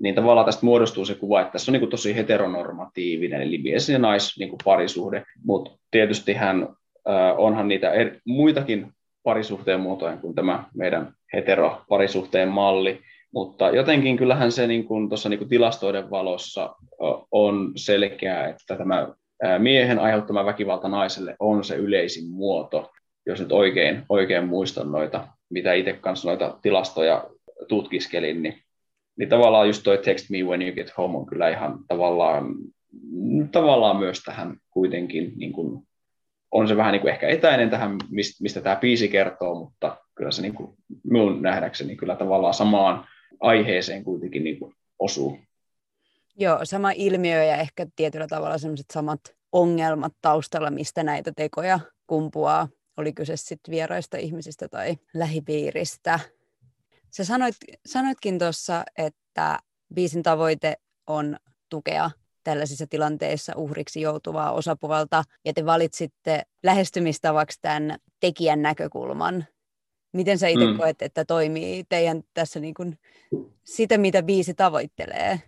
niin 0.00 0.14
tavallaan 0.14 0.46
tästä 0.46 0.66
muodostuu 0.66 1.04
se 1.04 1.14
kuva, 1.14 1.40
että 1.40 1.52
tässä 1.52 1.70
on 1.70 1.72
niin 1.72 1.80
kuin 1.80 1.90
tosi 1.90 2.16
heteronormatiivinen, 2.16 3.42
eli 3.42 3.58
mies 3.58 3.88
ja 3.88 3.98
nais 3.98 4.38
niin 4.38 4.48
kuin 4.48 4.60
parisuhde, 4.64 5.22
mutta 5.44 5.78
tietysti 5.90 6.32
hän, 6.32 6.62
äh, 7.08 7.34
onhan 7.38 7.68
niitä 7.68 7.90
eri, 7.90 8.20
muitakin 8.26 8.92
parisuhteen 9.22 9.80
muotoja 9.80 10.16
kuin 10.16 10.34
tämä 10.34 10.64
meidän 10.74 11.12
heteroparisuhteen 11.34 12.48
malli, 12.48 13.00
mutta 13.32 13.70
jotenkin 13.70 14.16
kyllähän 14.16 14.52
se 14.52 14.66
niin 14.66 14.84
kuin 14.84 15.08
tuossa 15.08 15.28
niin 15.28 15.38
kuin 15.38 15.48
tilastoiden 15.48 16.10
valossa 16.10 16.74
on 17.30 17.72
selkeää, 17.76 18.48
että 18.48 18.76
tämä 18.76 19.08
miehen 19.58 19.98
aiheuttama 19.98 20.44
väkivalta 20.44 20.88
naiselle 20.88 21.36
on 21.38 21.64
se 21.64 21.76
yleisin 21.76 22.30
muoto, 22.30 22.90
jos 23.26 23.40
nyt 23.40 23.52
oikein, 23.52 24.02
oikein 24.08 24.48
muistan 24.48 24.92
noita, 24.92 25.28
mitä 25.50 25.72
itse 25.72 25.92
kanssa 25.92 26.28
noita 26.28 26.58
tilastoja 26.62 27.24
tutkiskelin, 27.68 28.42
niin, 28.42 28.58
niin 29.18 29.28
tavallaan 29.28 29.66
just 29.66 29.82
toi 29.82 29.98
text 29.98 30.30
me 30.30 30.42
when 30.42 30.62
you 30.62 30.74
get 30.74 30.92
home 30.98 31.18
on 31.18 31.26
kyllä 31.26 31.48
ihan 31.48 31.78
tavallaan, 31.88 32.54
tavallaan 33.52 33.96
myös 33.96 34.22
tähän 34.22 34.56
kuitenkin 34.70 35.32
niin 35.36 35.52
kuin 35.52 35.86
on 36.50 36.68
se 36.68 36.76
vähän 36.76 36.92
niin 36.92 37.00
kuin 37.00 37.12
ehkä 37.12 37.28
etäinen 37.28 37.70
tähän, 37.70 37.96
mistä, 38.10 38.42
mistä 38.42 38.60
tämä 38.60 38.76
biisi 38.76 39.08
kertoo, 39.08 39.54
mutta 39.54 39.96
kyllä 40.14 40.30
se 40.30 40.42
niin 40.42 40.54
kuin 40.54 40.76
minun 41.04 41.42
nähdäkseni 41.42 41.96
kyllä 41.96 42.16
tavallaan 42.16 42.54
samaan 42.54 43.08
aiheeseen 43.40 44.04
kuitenkin 44.04 44.44
niin 44.44 44.58
kuin 44.58 44.74
osuu. 44.98 45.38
Joo, 46.36 46.60
sama 46.64 46.90
ilmiö 46.90 47.44
ja 47.44 47.56
ehkä 47.56 47.86
tietyllä 47.96 48.26
tavalla 48.26 48.58
sellaiset 48.58 48.90
samat 48.92 49.20
ongelmat 49.52 50.12
taustalla, 50.22 50.70
mistä 50.70 51.02
näitä 51.02 51.32
tekoja 51.36 51.80
kumpuaa, 52.06 52.68
oli 52.96 53.12
kyse 53.12 53.36
sitten 53.36 53.72
vieraista 53.72 54.16
ihmisistä 54.16 54.68
tai 54.68 54.96
lähipiiristä. 55.14 56.20
Sä 57.10 57.24
sanoit, 57.24 57.54
sanoitkin 57.86 58.38
tuossa, 58.38 58.84
että 58.98 59.58
biisin 59.94 60.22
tavoite 60.22 60.76
on 61.06 61.36
tukea 61.68 62.10
tällaisissa 62.44 62.86
tilanteissa 62.86 63.52
uhriksi 63.56 64.00
joutuvaa 64.00 64.52
osapuolta, 64.52 65.24
ja 65.44 65.52
te 65.52 65.66
valitsitte 65.66 66.42
lähestymistavaksi 66.62 67.58
tämän 67.62 67.98
tekijän 68.20 68.62
näkökulman. 68.62 69.44
Miten 70.14 70.38
sä 70.38 70.48
itse 70.48 70.66
mm. 70.66 70.76
koet, 70.76 71.02
että 71.02 71.24
toimii 71.24 71.84
teidän 71.88 72.24
tässä 72.34 72.60
niin 72.60 72.74
kuin 72.74 72.98
sitä, 73.64 73.98
mitä 73.98 74.22
biisi 74.22 74.54
tavoittelee? 74.54 75.40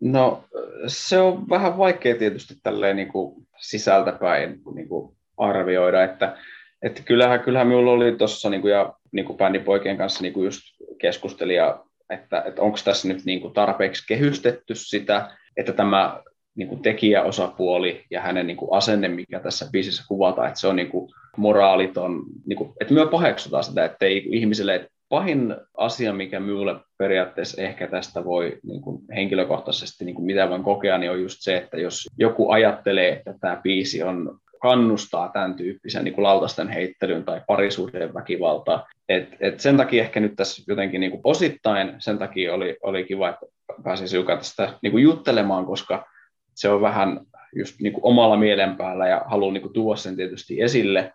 No 0.00 0.44
se 0.86 1.18
on 1.18 1.48
vähän 1.48 1.78
vaikea 1.78 2.14
tietysti 2.18 2.54
tälleen 2.62 2.96
niin 2.96 3.08
kuin 3.08 3.46
sisältäpäin 3.58 4.60
niin 4.74 4.88
kuin 4.88 5.16
arvioida, 5.36 6.04
että, 6.04 6.36
että 6.82 7.02
kyllähän, 7.02 7.40
kyllähän 7.40 7.68
minulla 7.68 7.92
oli 7.92 8.16
tuossa 8.16 8.50
niin 8.50 8.62
kuin, 8.62 8.72
ja 8.72 8.94
niin 9.12 9.26
kuin 9.26 9.36
bändipoikien 9.36 9.96
kanssa 9.96 10.22
niin 10.22 10.32
kuin 10.32 10.44
just 10.44 10.62
keskustelin, 10.98 11.58
että, 12.10 12.42
että 12.46 12.62
onko 12.62 12.78
tässä 12.84 13.08
nyt 13.08 13.24
niin 13.24 13.40
kuin 13.40 13.54
tarpeeksi 13.54 14.06
kehystetty 14.08 14.74
sitä, 14.74 15.30
että 15.56 15.72
tämä 15.72 16.22
niin 16.54 16.68
kuin 16.68 16.82
tekijäosapuoli 16.82 18.04
ja 18.10 18.20
hänen 18.20 18.46
niin 18.46 18.56
kuin 18.56 18.72
asenne, 18.72 19.08
mikä 19.08 19.40
tässä 19.40 19.68
biisissä 19.72 20.04
kuvataan, 20.08 20.48
että 20.48 20.60
se 20.60 20.66
on 20.66 20.76
niin 20.76 20.90
kuin 20.90 21.10
moraaliton, 21.36 22.22
niin 22.46 22.56
kuin, 22.56 22.72
että 22.80 22.94
me 22.94 23.06
paheksutaan 23.06 23.64
sitä, 23.64 23.84
että 23.84 24.06
ei 24.06 24.28
ihmisille, 24.30 24.74
että 24.74 24.88
pahin 25.08 25.56
asia, 25.76 26.12
mikä 26.12 26.40
minulle 26.40 26.74
periaatteessa 26.98 27.62
ehkä 27.62 27.86
tästä 27.86 28.24
voi 28.24 28.58
niin 28.62 28.82
kuin 28.82 29.02
henkilökohtaisesti, 29.14 30.04
niin 30.04 30.14
kuin 30.14 30.24
mitä 30.24 30.48
voin 30.50 30.62
kokea, 30.62 30.98
niin 30.98 31.10
on 31.10 31.22
just 31.22 31.36
se, 31.40 31.56
että 31.56 31.76
jos 31.76 32.06
joku 32.18 32.50
ajattelee, 32.50 33.12
että 33.12 33.34
tämä 33.40 33.60
biisi 33.62 34.02
on 34.02 34.38
kannustaa 34.62 35.28
tämän 35.28 35.54
tyyppisen 35.54 36.04
niin 36.04 36.14
kuin 36.14 36.22
lautasten 36.22 36.68
heittelyyn 36.68 37.24
tai 37.24 37.40
parisuhteen 37.46 38.14
väkivaltaa. 38.14 38.86
Et, 39.08 39.28
et 39.40 39.60
sen 39.60 39.76
takia 39.76 40.02
ehkä 40.02 40.20
nyt 40.20 40.36
tässä 40.36 40.62
jotenkin 40.68 41.00
niin 41.00 41.10
kuin 41.10 41.20
osittain, 41.24 41.94
sen 41.98 42.18
takia 42.18 42.54
oli, 42.54 42.76
oli 42.82 43.04
kiva, 43.04 43.28
että 43.28 43.46
pääsin 43.84 44.08
hiukan 44.12 44.38
tästä 44.38 44.74
niin 44.82 44.90
kuin 44.90 45.02
juttelemaan, 45.02 45.66
koska 45.66 46.06
se 46.62 46.68
on 46.68 46.80
vähän 46.80 47.20
just 47.56 47.80
niin 47.80 47.92
kuin 47.92 48.04
omalla 48.04 48.36
mielen 48.36 48.76
päällä 48.76 49.08
ja 49.08 49.22
haluan 49.26 49.54
niin 49.54 49.62
kuin 49.62 49.72
tuoda 49.72 49.96
sen 49.96 50.16
tietysti 50.16 50.62
esille. 50.62 51.12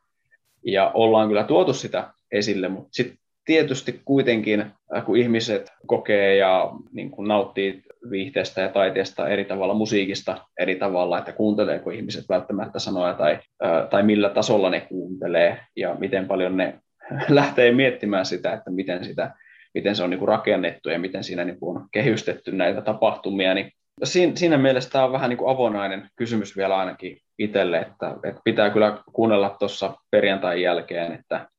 Ja 0.65 0.91
ollaan 0.93 1.27
kyllä 1.27 1.43
tuotu 1.43 1.73
sitä 1.73 2.13
esille, 2.31 2.67
mutta 2.67 2.89
sitten 2.91 3.17
tietysti 3.45 4.01
kuitenkin, 4.05 4.61
äh, 4.95 5.05
kun 5.05 5.17
ihmiset 5.17 5.71
kokee 5.85 6.35
ja 6.35 6.71
niin 6.91 7.11
kuin 7.11 7.27
nauttii 7.27 7.83
viihteestä 8.09 8.61
ja 8.61 8.69
taiteesta 8.69 9.29
eri 9.29 9.45
tavalla, 9.45 9.73
musiikista 9.73 10.37
eri 10.59 10.75
tavalla, 10.75 11.19
että 11.19 11.31
kuunteleeko 11.31 11.89
ihmiset 11.89 12.25
välttämättä 12.29 12.79
sanoja 12.79 13.13
tai, 13.13 13.39
äh, 13.65 13.89
tai 13.89 14.03
millä 14.03 14.29
tasolla 14.29 14.69
ne 14.69 14.81
kuuntelee 14.81 15.59
ja 15.75 15.95
miten 15.99 16.27
paljon 16.27 16.57
ne 16.57 16.79
lähtee 17.29 17.71
miettimään 17.71 18.25
sitä, 18.25 18.53
että 18.53 18.69
miten, 18.69 19.05
sitä, 19.05 19.31
miten 19.73 19.95
se 19.95 20.03
on 20.03 20.09
niin 20.09 20.19
kuin 20.19 20.29
rakennettu 20.29 20.89
ja 20.89 20.99
miten 20.99 21.23
siinä 21.23 21.45
niin 21.45 21.59
kuin 21.59 21.77
on 21.77 21.87
kehystetty 21.91 22.51
näitä 22.51 22.81
tapahtumia, 22.81 23.53
niin 23.53 23.71
siinä, 24.03 24.35
siinä 24.35 24.57
mielessä 24.57 24.89
tämä 24.89 25.05
on 25.05 25.11
vähän 25.11 25.29
niin 25.29 25.37
kuin 25.37 25.55
avonainen 25.55 26.09
kysymys 26.15 26.57
vielä 26.57 26.77
ainakin 26.77 27.17
itselle, 27.39 27.79
että, 27.79 28.15
että 28.23 28.41
pitää 28.43 28.69
kyllä 28.69 29.03
kuunnella 29.13 29.55
tuossa 29.59 29.95
perjantain 30.11 30.61
jälkeen, 30.61 31.11
että, 31.11 31.49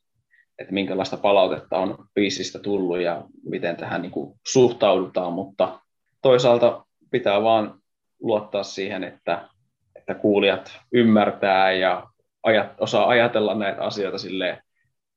että 0.59 0.75
minkälaista 0.75 1.17
palautetta 1.17 1.79
on 1.79 2.05
biisistä 2.15 2.59
tullut 2.59 3.01
ja 3.01 3.25
miten 3.45 3.77
tähän 3.77 4.03
niin 4.03 4.13
kuin 4.13 4.39
suhtaudutaan, 4.49 5.33
mutta 5.33 5.81
toisaalta 6.23 6.85
pitää 7.11 7.43
vaan 7.43 7.81
luottaa 8.21 8.63
siihen, 8.63 9.05
että, 9.05 9.49
että 9.97 10.15
kuulijat 10.15 10.79
ymmärtää 10.93 11.73
ja 11.73 12.07
ajat, 12.43 12.75
osaa 12.81 13.09
ajatella 13.09 13.55
näitä 13.55 13.83
asioita 13.83 14.19
silleen, 14.19 14.63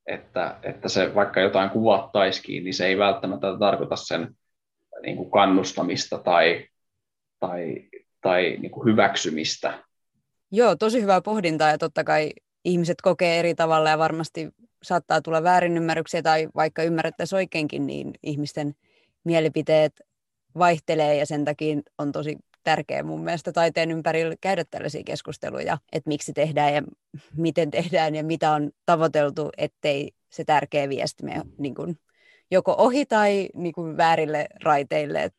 että, 0.06 0.56
että 0.62 0.88
se 0.88 1.14
vaikka 1.14 1.40
jotain 1.40 1.70
kuvattaisikin, 1.70 2.64
niin 2.64 2.74
se 2.74 2.86
ei 2.86 2.98
välttämättä 2.98 3.58
tarkoita 3.58 3.96
sen 3.96 4.28
niin 5.02 5.16
kuin 5.16 5.30
kannustamista 5.30 6.18
tai, 6.18 6.66
tai, 7.42 7.88
tai 8.20 8.56
niin 8.60 8.70
kuin 8.70 8.84
hyväksymistä. 8.84 9.78
Joo, 10.50 10.76
tosi 10.76 11.02
hyvää 11.02 11.20
pohdintaa 11.20 11.70
ja 11.70 11.78
totta 11.78 12.04
kai 12.04 12.30
ihmiset 12.64 13.00
kokee 13.02 13.38
eri 13.38 13.54
tavalla 13.54 13.90
ja 13.90 13.98
varmasti 13.98 14.48
saattaa 14.82 15.22
tulla 15.22 15.42
väärinymmärryksiä 15.42 16.22
tai 16.22 16.48
vaikka 16.54 16.82
ymmärrettäisiin 16.82 17.36
oikeinkin, 17.36 17.86
niin 17.86 18.12
ihmisten 18.22 18.74
mielipiteet 19.24 19.92
vaihtelee 20.58 21.16
ja 21.16 21.26
sen 21.26 21.44
takia 21.44 21.76
on 21.98 22.12
tosi 22.12 22.38
tärkeää 22.64 23.02
mun 23.02 23.24
mielestä 23.24 23.52
taiteen 23.52 23.90
ympärillä 23.90 24.34
käydä 24.40 24.64
tällaisia 24.70 25.02
keskusteluja, 25.04 25.78
että 25.92 26.08
miksi 26.08 26.32
tehdään 26.32 26.74
ja 26.74 26.82
miten 27.36 27.70
tehdään 27.70 28.14
ja 28.14 28.24
mitä 28.24 28.50
on 28.50 28.70
tavoiteltu, 28.86 29.50
ettei 29.58 30.12
se 30.30 30.44
tärkeä 30.44 30.88
viesti 30.88 31.24
mene 31.24 31.42
niin 31.58 31.74
kuin 31.74 31.98
joko 32.50 32.74
ohi 32.78 33.06
tai 33.06 33.48
niin 33.54 33.72
kuin 33.72 33.96
väärille 33.96 34.46
raiteille. 34.64 35.30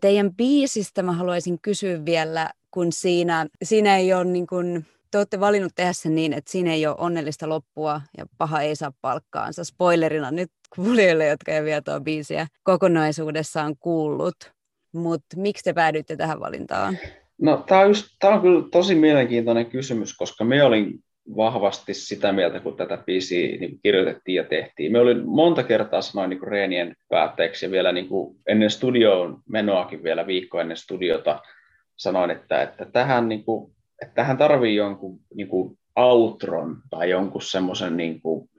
Teidän 0.00 0.34
biisistä 0.34 1.02
mä 1.02 1.12
haluaisin 1.12 1.58
kysyä 1.62 2.04
vielä, 2.04 2.50
kun 2.70 2.92
siinä, 2.92 3.46
siinä 3.62 3.96
ei 3.96 4.14
ole 4.14 4.24
niin 4.24 4.46
kuin, 4.46 4.86
te 5.10 5.18
olette 5.18 5.40
valinnut 5.40 5.72
tehdä 5.74 5.92
sen 5.92 6.14
niin, 6.14 6.32
että 6.32 6.50
siinä 6.50 6.72
ei 6.72 6.86
ole 6.86 6.96
onnellista 6.98 7.48
loppua 7.48 8.00
ja 8.18 8.26
paha 8.38 8.60
ei 8.60 8.76
saa 8.76 8.92
palkkaansa. 9.00 9.64
Spoilerina 9.64 10.30
nyt 10.30 10.50
kuulijoille, 10.74 11.26
jotka 11.26 11.52
ei 11.52 11.64
vielä 11.64 11.82
tuo 11.82 12.00
biisiä 12.00 12.46
kokonaisuudessaan 12.62 13.76
kuullut. 13.80 14.36
Mutta 14.92 15.36
miksi 15.36 15.64
te 15.64 15.72
päädyitte 15.72 16.16
tähän 16.16 16.40
valintaan? 16.40 16.98
No 17.42 17.64
tämä 17.68 17.80
on, 17.80 17.94
on 18.22 18.40
kyllä 18.40 18.68
tosi 18.72 18.94
mielenkiintoinen 18.94 19.66
kysymys, 19.66 20.16
koska 20.16 20.44
me 20.44 20.64
olin 20.64 21.04
vahvasti 21.36 21.94
sitä 21.94 22.32
mieltä, 22.32 22.60
kun 22.60 22.76
tätä 22.76 22.98
biisiä 23.06 23.56
niin 23.56 23.78
kirjoitettiin 23.82 24.36
ja 24.36 24.44
tehtiin. 24.44 24.92
Me 24.92 24.98
olin 24.98 25.28
monta 25.28 25.62
kertaa 25.62 26.02
sanoin 26.02 26.30
niin 26.30 26.42
reenien 26.42 26.94
päätteeksi 27.08 27.66
ja 27.66 27.70
vielä 27.70 27.92
niin 27.92 28.08
kuin 28.08 28.36
ennen 28.46 28.70
studioon 28.70 29.38
menoakin 29.48 30.02
vielä 30.02 30.26
viikko 30.26 30.60
ennen 30.60 30.76
studiota 30.76 31.40
sanoin, 31.96 32.30
että, 32.30 32.62
että 32.62 32.84
tähän, 32.84 33.28
niin 33.28 33.44
kuin, 33.44 33.72
että 34.02 34.14
tähän 34.14 34.36
tarvii 34.36 34.76
jonkun 34.76 35.20
niin 35.34 35.48
kuin 35.48 35.78
outron 35.96 36.76
tai 36.90 37.10
jonkun 37.10 37.42
semmoisen 37.42 37.96
niin 37.96 38.20
kuin, 38.20 38.50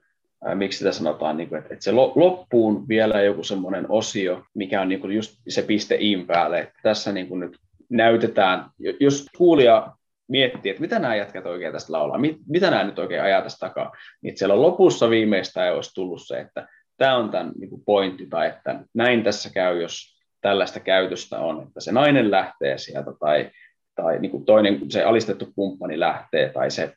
miksi 0.56 0.78
sitä 0.78 0.92
sanotaan, 0.92 1.38
niin 1.38 1.50
kuin, 1.50 1.60
että, 1.60 1.74
että 1.74 1.84
se 1.84 1.92
loppuun 1.92 2.88
vielä 2.88 3.22
joku 3.22 3.44
semmoinen 3.44 3.86
osio, 3.90 4.44
mikä 4.54 4.82
on 4.82 4.90
niin 4.90 5.01
kuin 5.01 5.16
just 5.16 5.36
se 5.48 5.62
piste 5.62 5.98
in 6.00 6.28
päälle, 6.28 6.60
että 6.60 6.80
tässä 6.84 7.12
niin 7.12 7.28
kuin 7.28 7.40
nyt 7.40 7.58
näytetään, 7.90 8.66
jos 9.00 9.28
kuulija 9.38 9.96
miettii, 10.32 10.70
että 10.70 10.82
mitä 10.82 11.00
nämä 11.00 11.16
jätkät 11.16 11.46
oikein 11.46 11.74
tästä 11.74 11.94
laulaa, 11.94 12.18
mit, 12.18 12.38
mitä 12.48 12.70
nämä 12.70 12.84
nyt 12.84 13.00
oikein 13.00 13.22
ajaa 13.22 13.42
tästä 13.42 13.68
takaa, 13.68 13.92
niin 14.22 14.38
siellä 14.38 14.62
lopussa 14.62 15.10
viimeistään 15.10 15.76
olisi 15.76 15.94
tullut 15.94 16.28
se, 16.28 16.40
että 16.40 16.68
tämä 16.98 17.18
on 17.18 17.30
tämän 17.30 17.52
niin 17.60 17.70
kuin 17.70 17.84
pointti, 17.86 18.26
tai 18.26 18.48
että 18.48 18.80
näin 18.94 19.24
tässä 19.24 19.50
käy, 19.50 19.82
jos 19.82 20.20
tällaista 20.42 20.80
käytöstä 20.80 21.40
on, 21.40 21.64
että 21.68 21.82
se 21.82 21.92
nainen 21.92 22.32
lähtee 22.32 22.77
sieltä, 22.77 23.12
tai, 23.20 23.51
tai 23.96 24.20
niin 24.20 24.32
kuin 24.32 24.46
toinen, 24.46 24.92
se 24.92 25.03
alistettu 25.03 25.50
kumppani 25.55 26.00
lähtee, 26.00 26.50
tai 26.50 26.72
se 26.72 26.94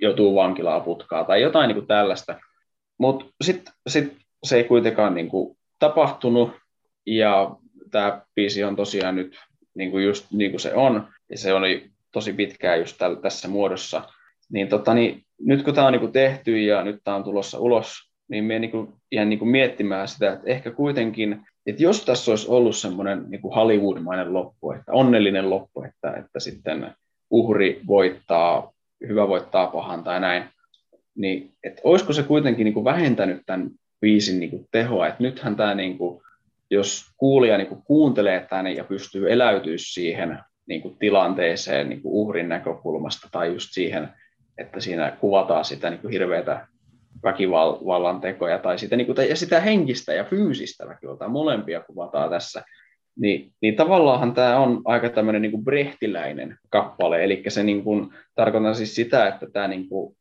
joutuu 0.00 0.34
vankilaa 0.34 0.80
putkaa, 0.80 1.24
tai 1.24 1.42
jotain 1.42 1.68
niin 1.68 1.76
kuin 1.76 1.86
tällaista, 1.86 2.40
mutta 2.98 3.24
sitten 3.44 3.74
sit 3.86 4.16
se 4.44 4.56
ei 4.56 4.64
kuitenkaan 4.64 5.14
niin 5.14 5.28
kuin 5.28 5.56
tapahtunut, 5.78 6.50
ja 7.06 7.56
tämä 7.90 8.22
biisi 8.34 8.64
on 8.64 8.76
tosiaan 8.76 9.16
nyt 9.16 9.36
niin 9.74 9.90
kuin 9.90 10.04
just 10.04 10.26
niin 10.32 10.50
kuin 10.50 10.60
se 10.60 10.74
on, 10.74 11.08
ja 11.30 11.38
se 11.38 11.54
oli 11.54 11.93
tosi 12.14 12.32
pitkään 12.32 12.78
just 12.78 12.98
täl, 12.98 13.14
tässä 13.14 13.48
muodossa. 13.48 14.02
Niin, 14.52 14.68
tota, 14.68 14.94
niin 14.94 15.22
nyt 15.40 15.62
kun 15.62 15.74
tämä 15.74 15.86
on 15.86 15.92
niin 15.92 16.00
kuin 16.00 16.12
tehty 16.12 16.62
ja 16.62 16.82
nyt 16.82 17.00
tämä 17.04 17.16
on 17.16 17.24
tulossa 17.24 17.58
ulos, 17.58 18.10
niin 18.28 18.44
minä 18.44 18.58
niin 18.58 18.92
ihan 19.12 19.28
niin 19.28 19.38
kuin 19.38 19.48
miettimään 19.48 20.08
sitä, 20.08 20.32
että 20.32 20.50
ehkä 20.50 20.70
kuitenkin, 20.70 21.40
että 21.66 21.82
jos 21.82 22.04
tässä 22.04 22.30
olisi 22.32 22.48
ollut 22.48 22.76
semmoinen 22.76 23.24
niin 23.28 23.40
Hollywood-mainen 23.54 24.32
loppu, 24.32 24.70
että 24.70 24.92
onnellinen 24.92 25.50
loppu, 25.50 25.82
että, 25.82 26.12
että 26.12 26.40
sitten 26.40 26.94
uhri 27.30 27.80
voittaa, 27.86 28.72
hyvä 29.08 29.28
voittaa 29.28 29.66
pahan 29.66 30.04
tai 30.04 30.20
näin, 30.20 30.44
niin 31.14 31.52
että 31.64 31.80
olisiko 31.84 32.12
se 32.12 32.22
kuitenkin 32.22 32.64
niin 32.64 32.74
kuin 32.74 32.84
vähentänyt 32.84 33.42
tämän 33.46 33.70
biisin 34.00 34.40
niin 34.40 34.50
kuin 34.50 34.66
tehoa, 34.70 35.06
että 35.06 35.22
nythän 35.22 35.56
tämä, 35.56 35.74
niin 35.74 35.98
kuin, 35.98 36.22
jos 36.70 37.04
kuulija 37.16 37.58
niin 37.58 37.82
kuuntelee 37.84 38.46
tänne 38.50 38.72
ja 38.72 38.84
pystyy 38.84 39.32
eläytyä 39.32 39.74
siihen 39.76 40.38
niin 40.66 40.82
kuin 40.82 40.96
tilanteeseen 40.98 41.88
niin 41.88 42.02
kuin 42.02 42.12
uhrin 42.12 42.48
näkökulmasta 42.48 43.28
tai 43.32 43.52
just 43.52 43.68
siihen, 43.72 44.08
että 44.58 44.80
siinä 44.80 45.16
kuvataan 45.20 45.64
sitä 45.64 45.90
niin 45.90 46.00
kuin 46.00 46.12
hirveätä 46.12 46.66
väkivallan 47.22 48.20
tekoja 48.20 48.58
tai 48.58 48.78
sitä, 48.78 48.96
niin 48.96 49.06
kuin, 49.06 49.28
ja 49.28 49.36
sitä 49.36 49.60
henkistä 49.60 50.12
ja 50.12 50.24
fyysistä 50.24 50.88
väkivaltaa, 50.88 51.28
molempia 51.28 51.80
kuvataan 51.80 52.30
tässä, 52.30 52.62
niin, 53.16 53.52
niin 53.60 53.76
tavallaanhan 53.76 54.34
tämä 54.34 54.58
on 54.58 54.82
aika 54.84 55.08
tämmöinen 55.08 55.42
niin 55.42 55.52
kuin 55.52 55.64
brehtiläinen 55.64 56.58
kappale, 56.68 57.24
eli 57.24 57.42
se 57.48 57.62
niin 57.62 57.84
kuin, 57.84 58.10
tarkoittaa 58.34 58.74
siis 58.74 58.94
sitä, 58.94 59.28
että 59.28 59.46
tämä 59.52 59.68
niin 59.68 59.88
kuin, 59.88 60.16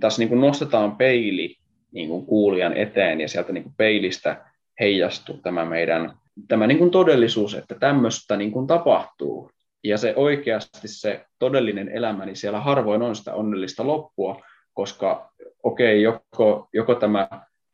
tässä 0.00 0.18
niin 0.18 0.28
kuin 0.28 0.40
nostetaan 0.40 0.96
peili 0.96 1.56
niin 1.92 2.08
kuin 2.08 2.26
kuulijan 2.26 2.76
eteen 2.76 3.20
ja 3.20 3.28
sieltä 3.28 3.52
niin 3.52 3.64
kuin 3.64 3.74
peilistä 3.76 4.44
heijastuu 4.80 5.36
tämä 5.36 5.64
meidän 5.64 6.12
tämä 6.48 6.66
niin 6.66 6.78
kuin 6.78 6.90
todellisuus, 6.90 7.54
että 7.54 7.74
tämmöistä 7.74 8.36
niin 8.36 8.52
kuin 8.52 8.66
tapahtuu. 8.66 9.50
Ja 9.84 9.98
se 9.98 10.12
oikeasti 10.16 10.88
se 10.88 11.24
todellinen 11.38 11.88
elämä, 11.88 12.24
niin 12.26 12.36
siellä 12.36 12.60
harvoin 12.60 13.02
on 13.02 13.16
sitä 13.16 13.34
onnellista 13.34 13.86
loppua, 13.86 14.42
koska 14.74 15.30
okei, 15.62 16.06
okay, 16.06 16.14
joko, 16.14 16.68
joko 16.72 16.94
tämä 16.94 17.28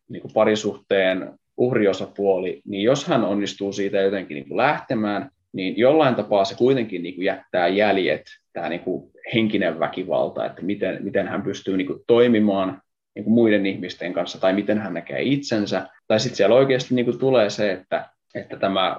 niin 0.08 0.22
kuin 0.22 0.32
parisuhteen 0.34 1.32
uhriosapuoli, 1.56 2.60
niin 2.64 2.82
jos 2.82 3.06
hän 3.06 3.24
onnistuu 3.24 3.72
siitä 3.72 4.00
jotenkin 4.00 4.34
niin 4.34 4.48
kuin 4.48 4.56
lähtemään, 4.56 5.30
niin 5.52 5.78
jollain 5.78 6.14
tapaa 6.14 6.44
se 6.44 6.54
kuitenkin 6.54 7.02
niin 7.02 7.14
kuin 7.14 7.24
jättää 7.24 7.68
jäljet, 7.68 8.26
tämä 8.52 8.68
niin 8.68 8.80
kuin 8.80 9.10
henkinen 9.34 9.78
väkivalta, 9.78 10.46
että 10.46 10.62
miten, 10.62 11.04
miten 11.04 11.28
hän 11.28 11.42
pystyy 11.42 11.76
niin 11.76 11.86
kuin 11.86 12.00
toimimaan 12.06 12.82
niin 13.14 13.24
kuin 13.24 13.34
muiden 13.34 13.66
ihmisten 13.66 14.12
kanssa, 14.12 14.40
tai 14.40 14.52
miten 14.52 14.78
hän 14.78 14.94
näkee 14.94 15.22
itsensä. 15.22 15.88
Tai 16.06 16.20
sitten 16.20 16.36
siellä 16.36 16.56
oikeasti 16.56 16.94
niin 16.94 17.04
kuin 17.04 17.18
tulee 17.18 17.50
se, 17.50 17.72
että, 17.72 18.08
että 18.34 18.56
tämä 18.56 18.96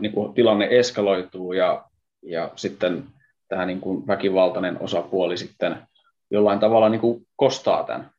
niin 0.00 0.12
kuin 0.12 0.34
tilanne 0.34 0.68
eskaloituu 0.70 1.52
ja, 1.52 1.84
ja 2.22 2.50
sitten 2.56 3.04
tämä 3.48 3.66
niin 3.66 3.80
kuin 3.80 4.06
väkivaltainen 4.06 4.76
osapuoli 4.80 5.36
sitten 5.36 5.76
jollain 6.30 6.58
tavalla 6.58 6.88
niin 6.88 7.00
kuin 7.00 7.26
kostaa 7.36 7.84
tämän. 7.84 8.10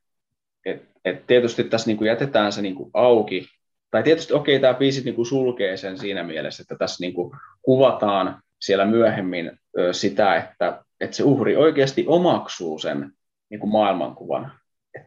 Et, 0.66 0.82
et 1.04 1.26
tietysti 1.26 1.64
tässä 1.64 1.86
niin 1.86 1.96
kuin 1.96 2.08
jätetään 2.08 2.52
se 2.52 2.62
niin 2.62 2.74
kuin 2.74 2.90
auki, 2.94 3.46
tai 3.90 4.02
tietysti 4.02 4.32
okei, 4.32 4.56
okay, 4.56 4.60
tämä 4.60 4.78
biisi 4.78 5.04
niin 5.04 5.14
kuin 5.14 5.26
sulkee 5.26 5.76
sen 5.76 5.98
siinä 5.98 6.22
mielessä, 6.22 6.62
että 6.62 6.76
tässä 6.76 7.04
niin 7.04 7.14
kuin 7.14 7.36
kuvataan 7.62 8.42
siellä 8.60 8.84
myöhemmin 8.84 9.52
sitä, 9.92 10.36
että, 10.36 10.84
että 11.00 11.16
se 11.16 11.22
uhri 11.22 11.56
oikeasti 11.56 12.04
omaksuu 12.06 12.78
sen 12.78 13.12
niin 13.50 13.60
kuin 13.60 13.72
maailmankuvan. 13.72 14.52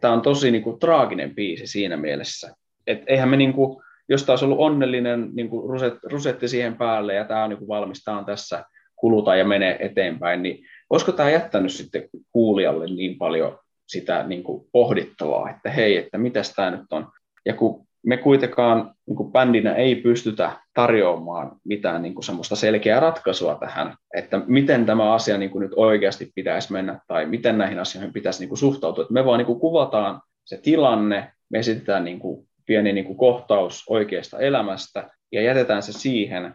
Tämä 0.01 0.13
on 0.13 0.21
tosi 0.21 0.51
niin 0.51 0.63
kuin, 0.63 0.79
traaginen 0.79 1.35
biisi 1.35 1.67
siinä 1.67 1.97
mielessä. 1.97 2.55
Et 2.87 3.03
eihän 3.07 3.29
me, 3.29 3.37
niin 3.37 3.53
kuin, 3.53 3.83
jos 4.09 4.23
taas 4.23 4.43
ollut 4.43 4.59
onnellinen 4.59 5.29
niin 5.33 5.49
kuin 5.49 5.69
ruset, 5.69 5.93
rusetti 6.03 6.47
siihen 6.47 6.75
päälle 6.75 7.13
ja 7.13 7.25
tämä 7.25 7.43
on 7.43 7.49
niin 7.49 7.57
kuin 7.59 7.67
valmis, 7.67 8.03
tämä 8.03 8.17
on 8.17 8.25
tässä, 8.25 8.65
kuluta 8.95 9.35
ja 9.35 9.45
mene 9.45 9.77
eteenpäin, 9.79 10.43
niin 10.43 10.65
olisiko 10.89 11.11
tämä 11.11 11.29
jättänyt 11.29 11.71
sitten 11.71 12.09
kuulijalle 12.31 12.85
niin 12.85 13.17
paljon 13.17 13.59
sitä 13.87 14.23
niin 14.27 14.43
kuin 14.43 14.67
pohdittavaa, 14.71 15.49
että 15.49 15.69
hei, 15.69 15.97
että 15.97 16.17
mitäs 16.17 16.53
tämä 16.53 16.71
nyt 16.71 16.85
on. 16.91 17.07
Ja 17.45 17.53
kun 17.53 17.85
me 18.05 18.17
kuitenkaan 18.17 18.95
niin 19.07 19.15
kuin 19.15 19.31
bändinä 19.31 19.73
ei 19.73 19.95
pystytä 19.95 20.51
tarjoamaan 20.73 21.51
mitään 21.63 22.01
niin 22.01 22.13
kuin 22.13 22.23
semmoista 22.23 22.55
selkeää 22.55 22.99
ratkaisua 22.99 23.55
tähän, 23.55 23.95
että 24.15 24.41
miten 24.47 24.85
tämä 24.85 25.13
asia 25.13 25.37
niin 25.37 25.49
kuin 25.49 25.61
nyt 25.61 25.71
oikeasti 25.75 26.31
pitäisi 26.35 26.71
mennä 26.71 26.99
tai 27.07 27.25
miten 27.25 27.57
näihin 27.57 27.79
asioihin 27.79 28.13
pitäisi 28.13 28.39
niin 28.39 28.49
kuin 28.49 28.59
suhtautua. 28.59 29.01
Että 29.01 29.13
me 29.13 29.25
vaan 29.25 29.37
niin 29.37 29.45
kuin 29.45 29.59
kuvataan 29.59 30.21
se 30.45 30.57
tilanne, 30.57 31.31
me 31.49 31.59
esitetään 31.59 32.03
niin 32.03 32.19
kuin 32.19 32.47
pieni 32.65 32.93
niin 32.93 33.05
kuin 33.05 33.17
kohtaus 33.17 33.83
oikeasta 33.89 34.39
elämästä 34.39 35.09
ja 35.31 35.41
jätetään 35.41 35.83
se 35.83 35.93
siihen, 35.93 36.53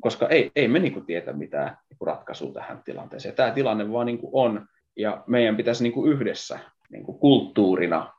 koska 0.00 0.28
ei, 0.28 0.50
ei 0.56 0.68
me 0.68 0.78
niin 0.78 0.92
kuin 0.92 1.06
tietä 1.06 1.32
mitään 1.32 1.76
niin 1.90 1.98
kuin 1.98 2.06
ratkaisua 2.06 2.52
tähän 2.52 2.82
tilanteeseen. 2.84 3.34
Tämä 3.34 3.50
tilanne 3.50 3.92
vaan 3.92 4.06
niin 4.06 4.18
kuin 4.18 4.30
on, 4.32 4.66
ja 4.96 5.24
meidän 5.26 5.56
pitäisi 5.56 5.82
niin 5.82 5.92
kuin 5.92 6.12
yhdessä 6.12 6.58
niin 6.90 7.04
kuin 7.04 7.18
kulttuurina 7.18 8.12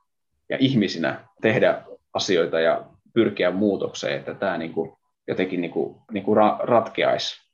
ja 0.50 0.58
ihmisinä 0.60 1.28
tehdä 1.42 1.82
asioita 2.14 2.60
ja 2.60 2.86
pyrkiä 3.14 3.52
muutokseen, 3.52 4.20
että 4.20 4.34
tämä 4.34 4.58
niin 4.58 4.74
kuin 4.74 4.92
jotenkin 5.28 5.62
niin 5.62 5.72
kuin, 5.72 5.96
niin 6.12 6.24
kuin 6.24 6.38
ra- 6.38 6.60
ratkeaisi. 6.64 7.50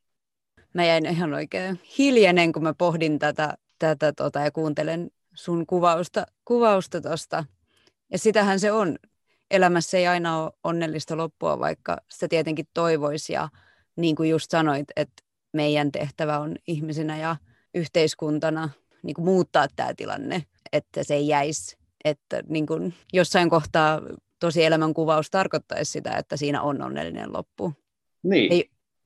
Mä 0.73 0.85
jäin 0.85 1.05
ihan 1.05 1.33
oikein 1.33 1.79
hiljainen, 1.97 2.51
kun 2.51 2.63
mä 2.63 2.73
pohdin 2.77 3.19
tätä, 3.19 3.57
tätä 3.79 4.13
tota, 4.13 4.39
ja 4.39 4.51
kuuntelen 4.51 5.11
sun 5.33 5.65
kuvausta 5.65 6.25
kuvausta. 6.45 7.45
Ja 8.11 8.17
sitähän 8.17 8.59
se 8.59 8.71
on. 8.71 8.97
Elämässä 9.51 9.97
ei 9.97 10.07
aina 10.07 10.43
ole 10.43 10.51
onnellista 10.63 11.17
loppua, 11.17 11.59
vaikka 11.59 11.97
sitä 12.09 12.27
tietenkin 12.27 12.65
toivoisi. 12.73 13.33
Ja 13.33 13.49
niin 13.95 14.15
kuin 14.15 14.29
just 14.29 14.51
sanoit, 14.51 14.87
että 14.95 15.23
meidän 15.53 15.91
tehtävä 15.91 16.39
on 16.39 16.55
ihmisinä 16.67 17.17
ja 17.17 17.35
yhteiskuntana 17.73 18.69
niin 19.03 19.13
kuin 19.13 19.25
muuttaa 19.25 19.67
tämä 19.75 19.93
tilanne, 19.93 20.43
että 20.71 21.03
se 21.03 21.13
ei 21.13 21.27
jäisi. 21.27 21.77
Että 22.05 22.43
niin 22.47 22.65
kuin 22.65 22.93
jossain 23.13 23.49
kohtaa 23.49 24.01
tosi 24.39 24.63
elämänkuvaus 24.63 25.29
tarkoittaisi 25.31 25.91
sitä, 25.91 26.17
että 26.17 26.37
siinä 26.37 26.61
on 26.61 26.81
onnellinen 26.81 27.33
loppu. 27.33 27.73
Niin. 28.23 28.57
Ja, 28.57 28.63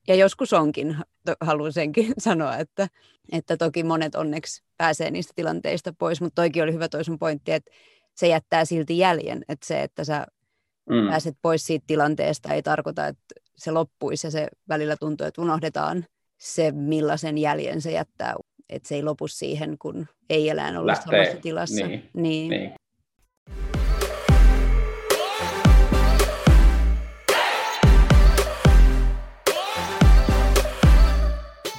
ja 0.07 0.15
joskus 0.15 0.53
onkin, 0.53 0.97
haluan 1.41 1.73
senkin 1.73 2.13
sanoa, 2.27 2.57
että, 2.57 2.87
että 3.31 3.57
toki 3.57 3.83
monet 3.83 4.15
onneksi 4.15 4.63
pääsee 4.77 5.11
niistä 5.11 5.33
tilanteista 5.35 5.93
pois, 5.93 6.21
mutta 6.21 6.41
toikin 6.41 6.63
oli 6.63 6.73
hyvä 6.73 6.89
toi 6.89 7.03
sun 7.03 7.19
pointti, 7.19 7.51
että 7.51 7.71
se 8.15 8.27
jättää 8.27 8.65
silti 8.65 8.97
jäljen, 8.97 9.45
että 9.49 9.67
se, 9.67 9.83
että 9.83 10.03
sä 10.03 10.27
mm. 10.89 11.07
pääset 11.09 11.37
pois 11.41 11.65
siitä 11.65 11.83
tilanteesta 11.87 12.53
ei 12.53 12.63
tarkoita, 12.63 13.07
että 13.07 13.23
se 13.63 13.71
loppuisi 13.71 14.27
ja 14.27 14.31
se 14.31 14.47
välillä 14.69 14.95
tuntuu, 14.97 15.27
että 15.27 15.41
unohdetaan 15.41 16.05
se, 16.37 16.71
millaisen 16.71 17.37
jäljen 17.37 17.81
se 17.81 17.91
jättää, 17.91 18.35
että 18.69 18.87
se 18.87 18.95
ei 18.95 19.03
lopu 19.03 19.27
siihen, 19.27 19.77
kun 19.77 20.07
ei 20.29 20.49
elää 20.49 20.79
ollut 20.79 20.95
samassa 20.95 21.37
tilassa. 21.41 21.87
Niin. 21.87 22.09
Niin. 22.13 22.49
niin. 22.49 22.73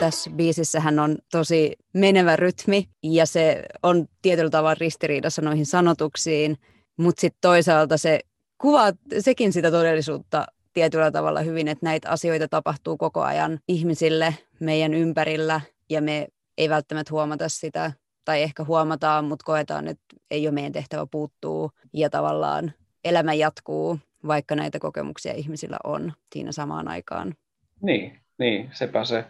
tässä 0.01 0.31
biisissähän 0.31 0.99
on 0.99 1.17
tosi 1.33 1.73
menevä 1.93 2.37
rytmi 2.37 2.89
ja 3.03 3.27
se 3.27 3.63
on 3.83 4.07
tietyllä 4.23 4.51
tavalla 4.51 4.77
ristiriidassa 4.81 5.43
noihin 5.43 5.67
sanotuksiin, 5.67 6.57
mutta 6.97 7.21
sitten 7.21 7.39
toisaalta 7.41 7.97
se 7.97 8.21
kuvaa 8.59 8.93
sekin 9.19 9.53
sitä 9.53 9.71
todellisuutta 9.71 10.47
tietyllä 10.73 11.11
tavalla 11.11 11.41
hyvin, 11.41 11.69
että 11.69 11.87
näitä 11.87 12.11
asioita 12.11 12.49
tapahtuu 12.49 12.97
koko 12.97 13.23
ajan 13.23 13.59
ihmisille 13.69 14.35
meidän 14.61 14.95
ympärillä 14.95 15.61
ja 15.91 16.03
me 16.03 16.29
ei 16.59 16.69
välttämättä 16.69 17.13
huomata 17.13 17.49
sitä 17.49 17.93
tai 18.25 18.43
ehkä 18.43 18.65
huomataan, 18.65 19.25
mutta 19.25 19.45
koetaan, 19.45 19.89
että 19.89 20.05
ei 20.31 20.47
ole 20.47 20.55
meidän 20.55 20.73
tehtävä 20.73 21.07
puuttuu 21.11 21.71
ja 21.93 22.11
tavallaan 22.11 22.73
elämä 23.05 23.35
jatkuu, 23.35 23.99
vaikka 24.27 24.55
näitä 24.57 24.79
kokemuksia 24.79 25.33
ihmisillä 25.33 25.77
on 25.85 26.13
siinä 26.33 26.53
samaan 26.53 26.89
aikaan. 26.89 27.35
Niin, 27.83 28.19
niin 28.39 28.71
sepä 28.73 29.05
se. 29.05 29.25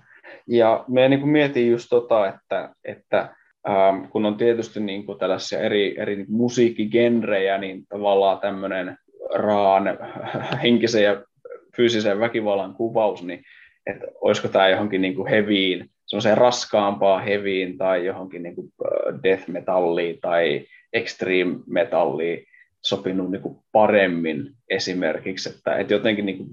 Ja 0.46 0.84
me 0.88 1.08
niin 1.08 1.20
kuin 1.20 1.30
mietin 1.30 1.70
just 1.70 1.86
tota, 1.90 2.28
että, 2.28 2.74
että 2.84 3.34
ähm, 3.68 4.04
kun 4.10 4.26
on 4.26 4.36
tietysti 4.36 4.80
niin 4.80 5.06
kuin 5.06 5.18
tällaisia 5.18 5.60
eri, 5.60 6.00
eri 6.00 6.16
niin 6.16 6.32
musiikkigenrejä, 6.32 7.58
niin 7.58 7.86
tavallaan 7.86 8.38
tämmöinen 8.38 8.98
raan 9.34 9.84
henkisen 10.62 11.04
ja 11.04 11.22
fyysisen 11.80 12.20
väkivallan 12.20 12.74
kuvaus, 12.74 13.22
niin 13.22 13.42
että 13.86 14.06
olisiko 14.20 14.48
tämä 14.48 14.68
johonkin 14.68 15.02
niin 15.02 15.14
kuin 15.14 15.28
heviin, 15.28 15.90
semmoiseen 16.06 16.38
raskaampaa 16.38 17.18
heviin 17.18 17.78
tai 17.78 18.06
johonkin 18.06 18.42
niin 18.42 18.54
kuin 18.54 18.72
death 19.22 19.48
metalliin 19.48 20.18
tai 20.20 20.64
extreme 20.92 21.56
metalliin 21.66 22.44
sopinut 22.82 23.30
niin 23.30 23.42
kuin 23.42 23.56
paremmin 23.72 24.50
esimerkiksi, 24.70 25.48
että, 25.48 25.76
että 25.76 25.92
jotenkin 25.92 26.26
niin 26.26 26.38
kuin, 26.38 26.48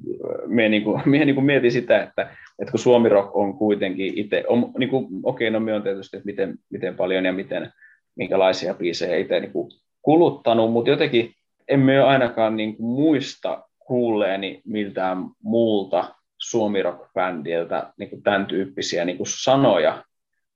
minä, 0.46 0.70
niin 0.70 0.84
kuin, 0.84 1.02
minä 1.10 1.26
niin 1.26 1.36
kuin 1.36 1.46
mietin 1.46 1.72
sitä, 1.72 2.04
että, 2.04 2.30
että 2.60 2.72
kun 2.72 2.80
Suomi 2.80 3.10
Rock 3.10 3.36
on 3.36 3.54
kuitenkin 3.54 4.13
itse, 4.18 4.44
niin 4.78 4.90
kuin, 4.90 5.08
okei, 5.24 5.50
no 5.50 5.60
minä 5.60 5.76
on 5.76 5.84
tietysti, 5.84 6.18
että 6.18 6.26
miten, 6.26 6.56
miten 6.70 6.96
paljon 6.96 7.26
ja 7.26 7.34
miten, 7.34 7.72
minkälaisia 8.16 8.74
biisejä 8.74 9.18
itse 9.18 9.40
niin 9.40 9.52
kuin 9.52 9.72
kuluttanut, 10.02 10.72
mutta 10.72 10.90
jotenkin 10.90 11.34
emme 11.68 12.00
ainakaan 12.00 12.58
niin 12.58 12.76
kuin 12.76 12.88
muista 12.88 13.66
kuulleeni 13.88 14.62
miltään 14.65 15.17
muulta 15.43 16.15
Suomi 16.38 16.84
Rock-bändiltä 16.84 17.93
niin 18.00 18.10
kuin 18.10 18.23
tämän 18.23 18.45
tyyppisiä 18.45 19.06
niin 19.06 19.17
kuin 19.17 19.28
sanoja, 19.28 20.04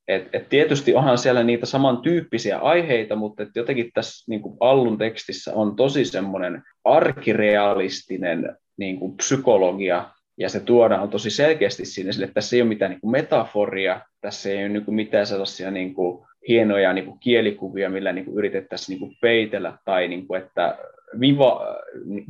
et, 0.08 0.30
et 0.34 0.50
tietysti 0.50 0.96
onhan 0.96 1.18
siellä 1.18 1.44
niitä 1.44 1.66
samantyyppisiä 1.66 2.58
aiheita, 2.58 3.16
mutta 3.16 3.44
et 3.44 3.50
jotenkin 3.56 3.92
tässä 3.94 4.32
niin 4.32 4.42
kuin 4.42 4.58
Allun 4.60 4.98
tekstissä 4.98 5.54
on 5.54 5.76
tosi 5.76 6.06
semmoinen 6.06 6.64
arkirealistinen 6.84 8.58
niin 8.78 9.00
kuin 9.00 9.18
psykologia, 9.18 10.10
ja 10.38 10.50
se 10.50 10.60
tuodaan 10.60 11.10
tosi 11.10 11.30
selkeästi 11.30 11.86
sinne, 11.86 12.12
että 12.24 12.34
tässä 12.34 12.56
ei 12.56 12.62
ole 12.62 12.70
mitään 12.70 12.92
niin 12.92 13.02
kuin 13.02 13.12
metaforia, 13.12 14.02
tässä 14.22 14.50
ei 14.50 14.58
ole 14.58 14.70
niin 14.70 14.86
kuin 14.86 14.96
mitään 14.96 15.28
sellaisia 15.28 15.72
niin 15.72 15.94
kuin 15.94 16.28
hienoja 16.48 16.94
niin 16.94 17.06
kuin 17.06 17.20
kielikuvia, 17.20 17.90
millä 17.90 18.12
niin 18.12 18.26
kuin 18.26 18.38
yritettäisiin 18.38 18.94
niin 18.94 19.00
kuin 19.00 19.18
peitellä 19.22 19.78
tai 19.86 20.08
niin 20.08 20.28
kuin, 20.28 20.42
että 20.42 20.78
viva, 21.20 21.62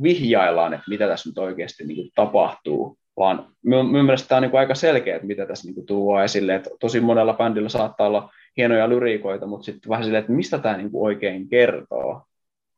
vihjaillaan, 0.02 0.74
että 0.74 0.84
mitä 0.88 1.08
tässä 1.08 1.28
nyt 1.28 1.38
oikeasti 1.38 1.84
niin 1.84 1.96
kuin 1.96 2.10
tapahtuu 2.14 2.98
vaan 3.16 3.46
minun 3.62 4.04
mielestä 4.04 4.28
tämä 4.28 4.36
on 4.36 4.42
niin 4.42 4.58
aika 4.58 4.74
selkeä, 4.74 5.16
että 5.16 5.26
mitä 5.26 5.46
tässä 5.46 5.70
niin 5.70 5.86
tuo 5.86 6.22
esille, 6.22 6.54
että 6.54 6.70
tosi 6.80 7.00
monella 7.00 7.34
bändillä 7.34 7.68
saattaa 7.68 8.06
olla 8.06 8.30
hienoja 8.56 8.88
lyriikoita, 8.88 9.46
mutta 9.46 9.64
sitten 9.64 9.90
vähän 9.90 10.04
silleen, 10.04 10.20
että 10.20 10.32
mistä 10.32 10.58
tämä 10.58 10.76
niin 10.76 10.90
oikein 10.92 11.48
kertoo. 11.48 12.22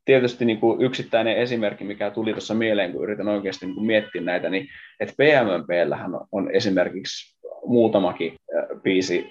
Tietysti 0.05 0.45
niin 0.45 0.61
kuin 0.61 0.83
yksittäinen 0.83 1.37
esimerkki, 1.37 1.85
mikä 1.85 2.11
tuli 2.11 2.33
tuossa 2.33 2.55
mieleen, 2.55 2.93
kun 2.93 3.03
yritän 3.03 3.29
oikeasti 3.29 3.67
niin 3.67 3.75
kuin 3.75 3.87
miettiä 3.87 4.23
näitä, 4.23 4.51
niin 4.51 4.67
että 5.01 5.15
PMMPllähän 5.17 6.11
on 6.33 6.51
esimerkiksi 6.51 7.37
muutamakin 7.67 8.35
biisi, 8.83 9.27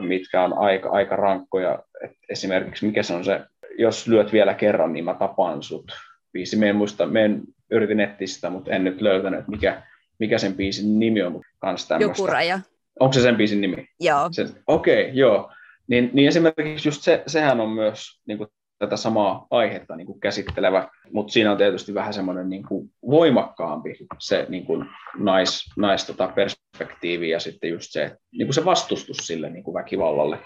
mitkä 0.00 0.42
on 0.42 0.58
aika, 0.58 0.90
aika 0.90 1.16
rankkoja. 1.16 1.78
Et 2.04 2.12
esimerkiksi 2.28 2.86
mikä 2.86 3.02
se 3.02 3.14
on 3.14 3.24
se, 3.24 3.40
jos 3.80 4.08
lyöt 4.08 4.32
vielä 4.32 4.54
kerran, 4.54 4.92
niin 4.92 5.04
mä 5.04 5.14
tapan 5.14 5.62
sut. 5.62 5.92
Biisi, 6.32 6.56
me 6.56 6.68
en 6.68 6.76
muista, 6.76 7.06
me 7.06 7.24
en 7.24 7.42
yritin 7.70 8.00
etsiä 8.00 8.26
sitä, 8.26 8.50
mutta 8.50 8.70
en 8.70 8.84
nyt 8.84 9.00
löytänyt, 9.00 9.48
mikä, 9.48 9.82
mikä 10.18 10.38
sen 10.38 10.54
biisin 10.54 10.98
nimi 10.98 11.22
on, 11.22 11.32
mutta 11.32 11.48
kans 11.58 11.88
tämmöistä. 11.88 12.22
Joku 12.22 12.26
raja. 12.26 12.60
Onko 13.00 13.12
se 13.12 13.20
sen 13.20 13.36
biisin 13.36 13.60
nimi? 13.60 13.88
Joo. 14.00 14.30
Okei, 14.66 15.02
okay, 15.02 15.14
joo. 15.14 15.52
Niin, 15.88 16.10
niin 16.12 16.28
esimerkiksi 16.28 16.88
just 16.88 17.02
se, 17.02 17.22
sehän 17.26 17.60
on 17.60 17.70
myös 17.70 18.20
niin 18.26 18.38
kuin, 18.38 18.48
tätä 18.78 18.96
samaa 18.96 19.46
aihetta 19.50 19.96
niin 19.96 20.06
kuin 20.06 20.20
käsittelevä, 20.20 20.88
mutta 21.12 21.32
siinä 21.32 21.52
on 21.52 21.58
tietysti 21.58 21.94
vähän 21.94 22.14
semmoinen 22.14 22.50
niin 22.50 22.62
kuin, 22.68 22.90
voimakkaampi 23.10 23.96
se 24.18 24.46
niin 24.48 24.66
kuin, 24.66 24.86
nais, 25.18 25.64
nais 25.76 26.06
tota, 26.06 26.28
perspektiivi 26.28 27.30
ja 27.30 27.40
sitten 27.40 27.70
just 27.70 27.86
se, 27.90 28.16
niin 28.32 28.46
kuin 28.46 28.54
se 28.54 28.64
vastustus 28.64 29.16
sille 29.16 29.50
niin 29.50 29.64
kuin 29.64 29.74
väkivallalle, 29.74 30.38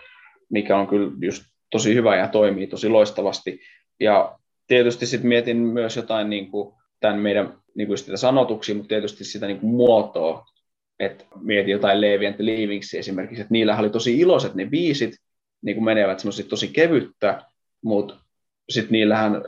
mikä 0.51 0.77
on 0.77 0.87
kyllä 0.87 1.13
just 1.21 1.45
tosi 1.75 1.95
hyvä 1.95 2.17
ja 2.17 2.29
toimii 2.29 2.67
tosi 2.67 2.89
loistavasti. 2.89 3.61
Ja 4.01 4.39
tietysti 4.67 5.07
sitten 5.07 5.29
mietin 5.29 5.57
myös 5.57 5.97
jotain 5.97 6.31
niin 6.31 6.51
kuin, 6.51 6.75
tämän 7.01 7.19
meidän 7.19 7.55
niin 7.75 7.87
kuin 7.87 7.99
sitä 7.99 8.17
sanotuksia, 8.17 8.75
mutta 8.75 8.89
tietysti 8.89 9.25
sitä 9.25 9.47
niin 9.47 9.61
kuin 9.61 9.71
muotoa, 9.71 10.45
että 11.01 11.25
mieti 11.41 11.71
jotain 11.71 12.01
Levi 12.01 12.27
and 12.27 12.37
esimerkiksi, 12.99 13.41
että 13.41 13.53
niillä 13.53 13.77
oli 13.79 13.91
tosi 13.91 14.19
iloiset 14.19 14.55
ne 14.55 14.67
biisit, 14.67 15.15
niin 15.63 15.77
kuin 15.77 15.85
menevät 15.85 16.21
semmoisia 16.21 16.47
tosi 16.49 16.69
kevyttä, 16.69 17.43
mutta 17.85 18.15
sitten 18.69 18.93
niillähän, 18.93 19.43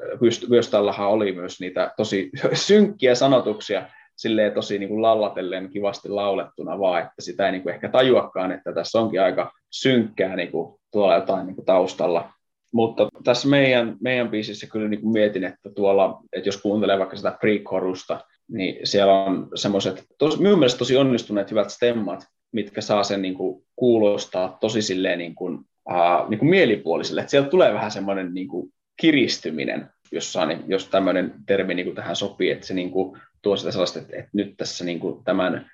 Vyöstallahan 0.51 1.09
oli 1.09 1.33
myös 1.33 1.61
niitä 1.61 1.93
tosi 1.97 2.31
synkkiä 2.69 3.15
sanotuksia, 3.15 3.89
silleen 4.17 4.53
tosi 4.53 4.79
niin 4.79 4.89
kuin 4.89 5.03
lallatellen 5.03 5.69
kivasti 5.71 6.09
laulettuna 6.09 6.79
vaan, 6.79 7.03
että 7.03 7.23
sitä 7.23 7.47
ei 7.47 7.53
niin 7.53 7.62
kuin 7.62 7.75
ehkä 7.75 7.89
tajuakaan, 7.89 8.53
että 8.53 8.73
tässä 8.73 8.99
onkin 8.99 9.23
aika 9.23 9.53
synkkää 9.71 10.37
niin 10.37 10.51
kuin 10.51 10.76
tuolla 10.92 11.14
jotain 11.14 11.46
niin 11.46 11.55
kuin 11.55 11.66
taustalla. 11.66 12.33
Mutta 12.72 13.09
tässä 13.25 13.49
meidän, 13.49 13.96
meidän 14.01 14.29
biisissä 14.29 14.66
kyllä 14.66 14.88
niin 14.88 15.01
kuin 15.01 15.12
mietin, 15.12 15.44
että 15.44 15.70
tuolla, 15.70 16.20
että 16.33 16.49
jos 16.49 16.62
kuuntelee 16.62 16.99
vaikka 16.99 17.16
sitä 17.16 17.38
pre-korusta, 17.40 18.20
niin 18.49 18.87
siellä 18.87 19.25
on 19.25 19.49
semmoiset, 19.55 20.05
minun 20.38 20.59
mielestä 20.59 20.79
tosi 20.79 20.96
onnistuneet 20.96 21.51
hyvät 21.51 21.70
stemmat, 21.70 22.27
mitkä 22.53 22.81
saa 22.81 23.03
sen 23.03 23.22
niin 23.22 23.35
kuin 23.35 23.62
kuulostaa 23.77 24.59
tosi 24.61 24.83
silleen 24.83 25.18
niin 25.18 25.35
kuin, 25.35 25.55
uh, 25.90 26.29
niin 26.29 26.38
kuin 26.38 26.49
mielipuoliselle. 26.49 27.20
Että 27.20 27.31
sieltä 27.31 27.49
tulee 27.49 27.75
vähän 27.75 27.90
semmoinen 27.90 28.35
niin 28.35 28.49
kuin 28.49 28.72
kiristyminen, 29.01 29.88
jossain, 30.12 30.64
jos 30.66 30.88
tämmöinen 30.88 31.35
termi 31.46 31.75
niin 31.75 31.87
kuin 31.87 31.96
tähän 31.96 32.16
sopii, 32.16 32.51
että 32.51 32.66
se 32.66 32.75
niin 32.75 32.90
kuin 32.90 33.20
tuo 33.42 33.57
sitä 33.57 33.70
sellaista, 33.70 33.99
että, 33.99 34.16
että 34.16 34.31
nyt 34.33 34.55
tässä 34.57 34.85
niin 34.85 35.01
kuin 35.01 35.25
tämän 35.25 35.70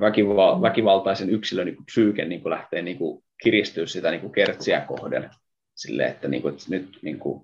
väkival- 0.00 0.62
väkivaltaisen 0.62 1.30
yksilön 1.30 1.66
niin 1.66 1.76
kuin 1.76 1.86
psyyke 1.86 2.24
niin 2.24 2.40
kuin 2.40 2.50
lähtee 2.50 2.82
niin 2.82 2.98
kuin 2.98 3.24
kiristyä 3.42 3.86
sitä 3.86 4.10
niin 4.10 4.20
kuin 4.20 4.32
kertsiä 4.32 4.80
kohden 4.80 5.30
sille, 5.74 6.06
että, 6.06 6.28
niin 6.28 6.42
kuin, 6.42 6.54
että 6.54 6.66
nyt 6.68 6.98
niin 7.02 7.18
kuin, 7.18 7.42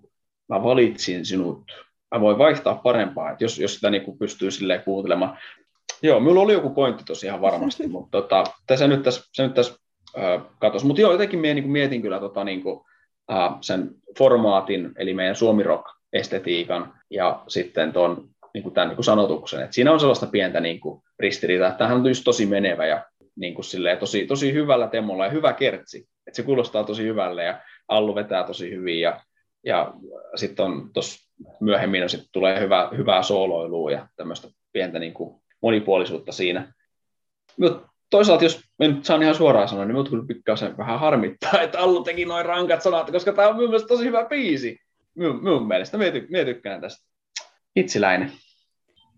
mä 0.48 0.62
valitsin 0.62 1.26
sinut 1.26 1.64
mä 2.14 2.20
voin 2.20 2.38
vaihtaa 2.38 2.74
parempaa, 2.74 3.30
että 3.30 3.44
jos, 3.44 3.58
jos 3.58 3.74
sitä 3.74 3.90
niin 3.90 4.02
kuin 4.02 4.18
pystyy 4.18 4.50
silleen 4.50 4.82
kuuntelemaan. 4.82 5.38
Joo, 6.02 6.20
minulla 6.20 6.40
oli 6.40 6.52
joku 6.52 6.70
pointti 6.70 7.04
tosiaan 7.04 7.40
varmasti, 7.40 7.86
mutta 7.96 8.22
tota, 8.22 8.44
se 8.74 8.88
nyt 8.88 9.02
tässä, 9.02 9.22
se 9.32 9.42
nyt 9.42 9.54
tässä 9.54 9.74
äh, 10.18 10.42
katosi. 10.58 10.86
Mutta 10.86 11.02
joo, 11.02 11.12
jotenkin 11.12 11.38
mie, 11.38 11.54
niin 11.54 11.64
kuin 11.64 11.72
mietin 11.72 12.02
kyllä 12.02 12.20
tota, 12.20 12.44
niin 12.44 12.62
kuin, 12.62 12.80
äh, 13.32 13.54
sen 13.60 13.90
formaatin, 14.18 14.92
eli 14.96 15.14
meidän 15.14 15.36
suomi 15.36 15.62
rock 15.62 15.86
estetiikan 16.12 16.94
ja 17.10 17.42
sitten 17.48 17.92
ton, 17.92 18.28
niin 18.54 18.62
kuin 18.62 18.74
tämän 18.74 18.88
niin 18.88 18.96
kuin 18.96 19.04
sanotuksen. 19.04 19.62
Et 19.62 19.72
siinä 19.72 19.92
on 19.92 20.00
sellaista 20.00 20.26
pientä 20.26 20.60
niin 20.60 20.80
kuin 20.80 21.02
ristiriitaa. 21.18 21.70
Tämähän 21.70 21.98
on 21.98 22.06
just 22.06 22.24
tosi 22.24 22.46
menevä 22.46 22.86
ja 22.86 23.04
niin 23.36 23.54
kuin 23.54 23.64
silleen, 23.64 23.98
tosi, 23.98 24.26
tosi 24.26 24.52
hyvällä 24.52 24.88
temolla 24.88 25.24
ja 25.24 25.30
hyvä 25.30 25.52
kertsi. 25.52 26.08
Et 26.26 26.34
se 26.34 26.42
kuulostaa 26.42 26.84
tosi 26.84 27.02
hyvälle 27.02 27.44
ja 27.44 27.60
Allu 27.88 28.14
vetää 28.14 28.44
tosi 28.44 28.70
hyvin 28.70 29.00
ja, 29.00 29.20
ja 29.64 29.94
sitten 30.34 30.64
on 30.64 30.90
tuossa 30.92 31.32
myöhemmin 31.60 32.08
sit 32.08 32.28
tulee 32.32 32.60
hyvä, 32.60 32.90
hyvää 32.96 33.22
sooloilua 33.22 33.90
ja 33.90 34.08
tämmöistä 34.16 34.48
pientä 34.72 34.98
niin 34.98 35.14
kuin 35.14 35.42
monipuolisuutta 35.62 36.32
siinä. 36.32 36.72
Mutta 37.60 37.88
toisaalta, 38.10 38.44
jos 38.44 38.60
mä 38.78 38.86
nyt 38.88 39.04
saan 39.04 39.22
ihan 39.22 39.34
suoraan 39.34 39.68
sanoa, 39.68 39.84
niin 39.84 39.94
minut 39.94 40.08
kyllä 40.08 40.24
pikkasen 40.28 40.76
vähän 40.76 41.00
harmittaa, 41.00 41.60
että 41.60 41.78
Allu 41.78 42.04
teki 42.04 42.24
noin 42.24 42.46
rankat 42.46 42.82
sanat, 42.82 43.10
koska 43.10 43.32
tämä 43.32 43.48
on 43.48 43.70
myös 43.70 43.82
tosi 43.82 44.04
hyvä 44.04 44.24
biisi. 44.24 44.78
Minun, 45.14 45.42
minun 45.42 45.68
mielestä, 45.68 45.98
minä, 45.98 46.10
ty, 46.10 46.26
minä 46.30 46.44
tykkään 46.44 46.80
tästä. 46.80 47.06
Itsiläinen. 47.76 48.32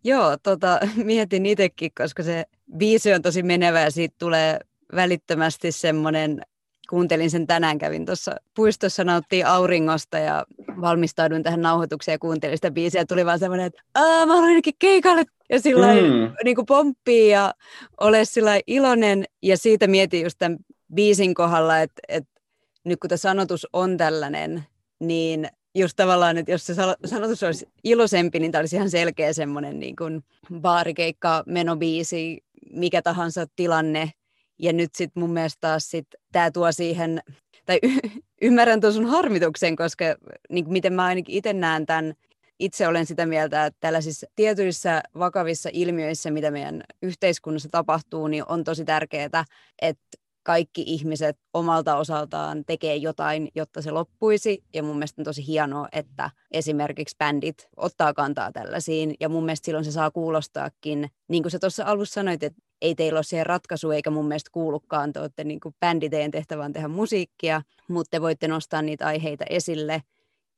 Joo, 0.05 0.37
tota, 0.42 0.81
mietin 1.05 1.46
itsekin, 1.46 1.90
koska 1.98 2.22
se 2.22 2.44
biisi 2.77 3.12
on 3.12 3.22
tosi 3.22 3.42
menevä 3.42 3.81
ja 3.81 3.90
siitä 3.90 4.14
tulee 4.18 4.61
välittömästi 4.94 5.72
semmoinen 5.72 6.42
kuuntelin 6.90 7.31
sen 7.31 7.46
tänään, 7.46 7.79
kävin 7.79 8.07
tuossa 8.07 8.37
puistossa, 8.57 9.05
nauttiin 9.05 9.46
auringosta 9.46 10.18
ja 10.18 10.44
valmistauduin 10.81 11.42
tähän 11.42 11.62
nauhoitukseen 11.62 12.14
ja 12.14 12.18
kuuntelin 12.18 12.57
sitä 12.57 12.70
biisiä. 12.70 13.00
Ja 13.00 13.07
tuli 13.07 13.27
vaan 13.27 13.38
semmoinen, 13.38 13.66
että 13.66 13.83
Aa, 13.94 14.27
mä 14.27 14.33
haluan 14.33 14.48
ainakin 14.48 14.74
keikalle 14.79 15.24
ja 15.50 15.61
sillä 15.61 15.94
mm. 15.94 16.35
niin 16.44 16.57
kuin 16.57 16.66
pomppii 16.66 17.31
ja 17.31 17.55
ole 18.00 18.24
sillä 18.24 18.61
iloinen. 18.66 19.24
Ja 19.42 19.57
siitä 19.57 19.87
mietin 19.87 20.22
just 20.22 20.38
tämän 20.38 20.59
biisin 20.94 21.35
kohdalla, 21.35 21.81
että, 21.81 22.03
että 22.09 22.40
nyt 22.85 23.00
kun 23.00 23.09
tämä 23.09 23.16
sanotus 23.16 23.66
on 23.72 23.96
tällainen, 23.96 24.64
niin 25.00 25.48
just 25.74 25.96
tavallaan, 25.96 26.38
että 26.38 26.53
jos 26.53 26.66
se 26.66 26.74
sanotus 27.05 27.42
olisi 27.42 27.68
iloisempi, 27.85 28.38
niin 28.38 28.53
tämä 28.53 28.61
olisi 28.61 28.77
ihan 28.77 28.90
selkeä 28.90 29.33
semmoinen 29.33 29.81
niin 29.81 29.96
kuin 29.96 30.24
baarikeikka, 30.61 31.42
menobiisi, 31.46 32.44
mikä 32.72 33.03
tahansa 33.03 33.46
tilanne, 33.57 34.11
ja 34.59 34.72
nyt 34.72 34.90
sitten 34.94 35.20
mun 35.22 35.33
mielestä 35.33 35.59
taas 35.61 35.90
sit 35.90 36.07
tämä 36.33 36.50
tuo 36.50 36.72
siihen, 36.72 37.20
tai 37.66 37.79
y- 37.83 38.20
ymmärrän 38.42 38.81
tuon 38.81 38.92
sun 38.92 39.07
harmituksen, 39.07 39.77
koska 39.77 40.05
niin 40.50 40.64
miten 40.68 40.92
mä 40.92 41.05
ainakin 41.05 41.37
itse 41.37 41.53
näen 41.53 41.87
tämän, 41.87 42.14
itse 42.59 42.88
olen 42.88 43.07
sitä 43.07 43.27
mieltä, 43.27 43.66
että 43.66 43.77
tällaisissa 43.81 44.27
tietyissä 44.37 45.03
vakavissa 45.18 45.70
ilmiöissä, 45.72 46.31
mitä 46.31 46.50
meidän 46.50 46.83
yhteiskunnassa 47.03 47.68
tapahtuu, 47.68 48.27
niin 48.27 48.44
on 48.48 48.64
tosi 48.64 48.85
tärkeää, 48.85 49.44
että 49.83 50.24
kaikki 50.44 50.83
ihmiset 50.87 51.38
omalta 51.54 51.96
osaltaan 51.96 52.64
tekee 52.66 52.96
jotain, 52.96 53.48
jotta 53.54 53.83
se 53.83 53.90
loppuisi. 53.90 54.64
Ja 54.74 54.83
mun 54.83 54.96
mielestä 54.96 55.20
on 55.20 55.24
tosi 55.24 55.46
hienoa, 55.46 55.88
että 55.92 56.30
esimerkiksi 56.50 57.16
bändit 57.18 57.68
ottaa 57.76 58.14
kantaa 58.14 58.52
tällaisiin. 58.52 59.14
Ja 59.20 59.28
mun 59.28 59.44
mielestä 59.44 59.66
silloin 59.66 59.85
se 59.85 59.92
saa 59.92 60.11
kuulostaakin, 60.11 61.11
niin 61.28 61.42
kuin 61.42 61.50
sä 61.50 61.59
tuossa 61.59 61.85
alussa 61.85 62.14
sanoit, 62.14 62.42
että 62.42 62.62
ei 62.83 62.94
teillä 62.94 63.16
ole 63.16 63.24
siihen 63.24 63.46
ratkaisu, 63.46 63.90
eikä 63.90 64.11
mun 64.11 64.28
mielestä 64.28 64.50
kuulukaan. 64.52 65.12
Te 65.12 65.20
olette 65.20 65.44
niin 65.44 65.61
kuin 65.61 65.74
bändi, 65.80 66.11
teidän 66.11 66.30
tehdä 66.72 66.88
musiikkia, 66.88 67.62
mutta 67.88 68.11
te 68.11 68.20
voitte 68.20 68.48
nostaa 68.48 68.83
niitä 68.83 69.07
aiheita 69.07 69.44
esille. 69.50 70.02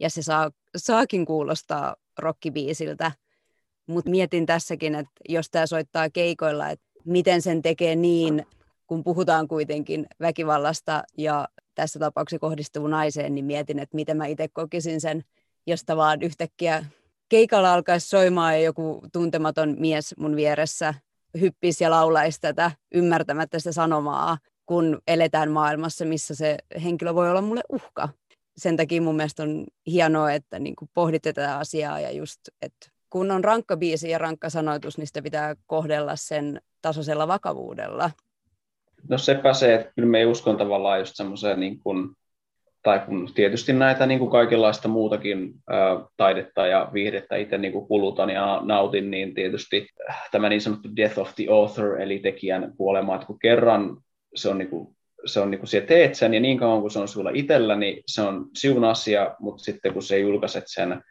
Ja 0.00 0.10
se 0.10 0.22
saa, 0.22 0.50
saakin 0.76 1.26
kuulostaa 1.26 1.96
rockibiisiltä. 2.18 3.12
Mutta 3.86 4.10
mietin 4.10 4.46
tässäkin, 4.46 4.94
että 4.94 5.12
jos 5.28 5.50
tämä 5.50 5.66
soittaa 5.66 6.10
keikoilla, 6.10 6.70
että 6.70 6.86
miten 7.04 7.42
sen 7.42 7.62
tekee 7.62 7.96
niin, 7.96 8.46
kun 8.86 9.04
puhutaan 9.04 9.48
kuitenkin 9.48 10.06
väkivallasta 10.20 11.02
ja 11.18 11.48
tässä 11.74 11.98
tapauksessa 11.98 12.40
kohdistuu 12.40 12.86
naiseen, 12.86 13.34
niin 13.34 13.44
mietin, 13.44 13.78
että 13.78 13.94
miten 13.94 14.16
mä 14.16 14.26
itse 14.26 14.48
kokisin 14.48 15.00
sen, 15.00 15.24
josta 15.66 15.96
vaan 15.96 16.22
yhtäkkiä 16.22 16.84
keikalla 17.28 17.74
alkaisi 17.74 18.08
soimaan 18.08 18.54
ja 18.54 18.60
joku 18.60 19.02
tuntematon 19.12 19.76
mies 19.78 20.14
mun 20.18 20.36
vieressä 20.36 20.94
hyppisi 21.40 21.84
ja 21.84 21.90
laulaisi 21.90 22.40
tätä 22.40 22.70
ymmärtämättä 22.94 23.58
sitä 23.58 23.72
sanomaa, 23.72 24.38
kun 24.66 24.98
eletään 25.06 25.50
maailmassa, 25.50 26.04
missä 26.04 26.34
se 26.34 26.56
henkilö 26.84 27.14
voi 27.14 27.30
olla 27.30 27.40
mulle 27.40 27.62
uhka. 27.72 28.08
Sen 28.56 28.76
takia 28.76 29.02
mun 29.02 29.16
mielestä 29.16 29.42
on 29.42 29.66
hienoa, 29.86 30.32
että 30.32 30.58
niin 30.58 30.74
pohditte 30.94 31.32
tätä 31.32 31.58
asiaa 31.58 32.00
ja 32.00 32.10
just, 32.10 32.40
että 32.62 32.90
kun 33.10 33.30
on 33.30 33.44
rankka 33.44 33.76
biisi 33.76 34.10
ja 34.10 34.18
rankka 34.18 34.50
sanoitus, 34.50 34.98
niin 34.98 35.06
sitä 35.06 35.22
pitää 35.22 35.56
kohdella 35.66 36.16
sen 36.16 36.60
tasoisella 36.82 37.28
vakavuudella. 37.28 38.10
No 39.08 39.18
sepä 39.18 39.52
se, 39.52 39.74
että 39.74 39.92
kyllä 39.94 40.08
me 40.08 40.18
ei 40.18 40.26
uskon 40.26 40.56
tavallaan 40.56 40.98
just 40.98 41.16
semmoiseen 41.16 41.60
niin 41.60 41.80
kuin 41.80 42.10
tai 42.86 42.98
kun 42.98 43.28
tietysti 43.34 43.72
näitä 43.72 44.06
niin 44.06 44.18
kuin 44.18 44.30
kaikenlaista 44.30 44.88
muutakin 44.88 45.54
ää, 45.70 46.00
taidetta 46.16 46.66
ja 46.66 46.90
viihdettä 46.92 47.36
itse 47.36 47.58
niin 47.58 47.72
kuin 47.72 47.86
kulutan 47.86 48.30
ja 48.30 48.60
nautin, 48.64 49.10
niin 49.10 49.34
tietysti 49.34 49.86
tämä 50.30 50.48
niin 50.48 50.60
sanottu 50.60 50.88
death 50.96 51.18
of 51.18 51.34
the 51.34 51.46
author, 51.50 52.00
eli 52.00 52.18
tekijän 52.18 52.72
kuolema, 52.76 53.14
että 53.14 53.26
kun 53.26 53.38
kerran 53.38 53.96
se 54.34 54.48
on, 54.48 54.58
niin 54.58 54.68
kuin, 54.68 54.96
se 55.24 55.40
on 55.40 55.50
niin 55.50 55.58
kuin 55.58 55.86
teet 55.86 56.14
sen, 56.14 56.34
ja 56.34 56.40
niin 56.40 56.58
kauan 56.58 56.80
kuin 56.80 56.90
se 56.90 56.98
on 56.98 57.08
sulla 57.08 57.30
itsellä, 57.34 57.76
niin 57.76 58.02
se 58.06 58.22
on 58.22 58.46
siun 58.54 58.84
asia, 58.84 59.34
mutta 59.38 59.64
sitten 59.64 59.92
kun 59.92 60.02
se 60.02 60.18
julkaiset 60.18 60.64
sen, 60.66 61.02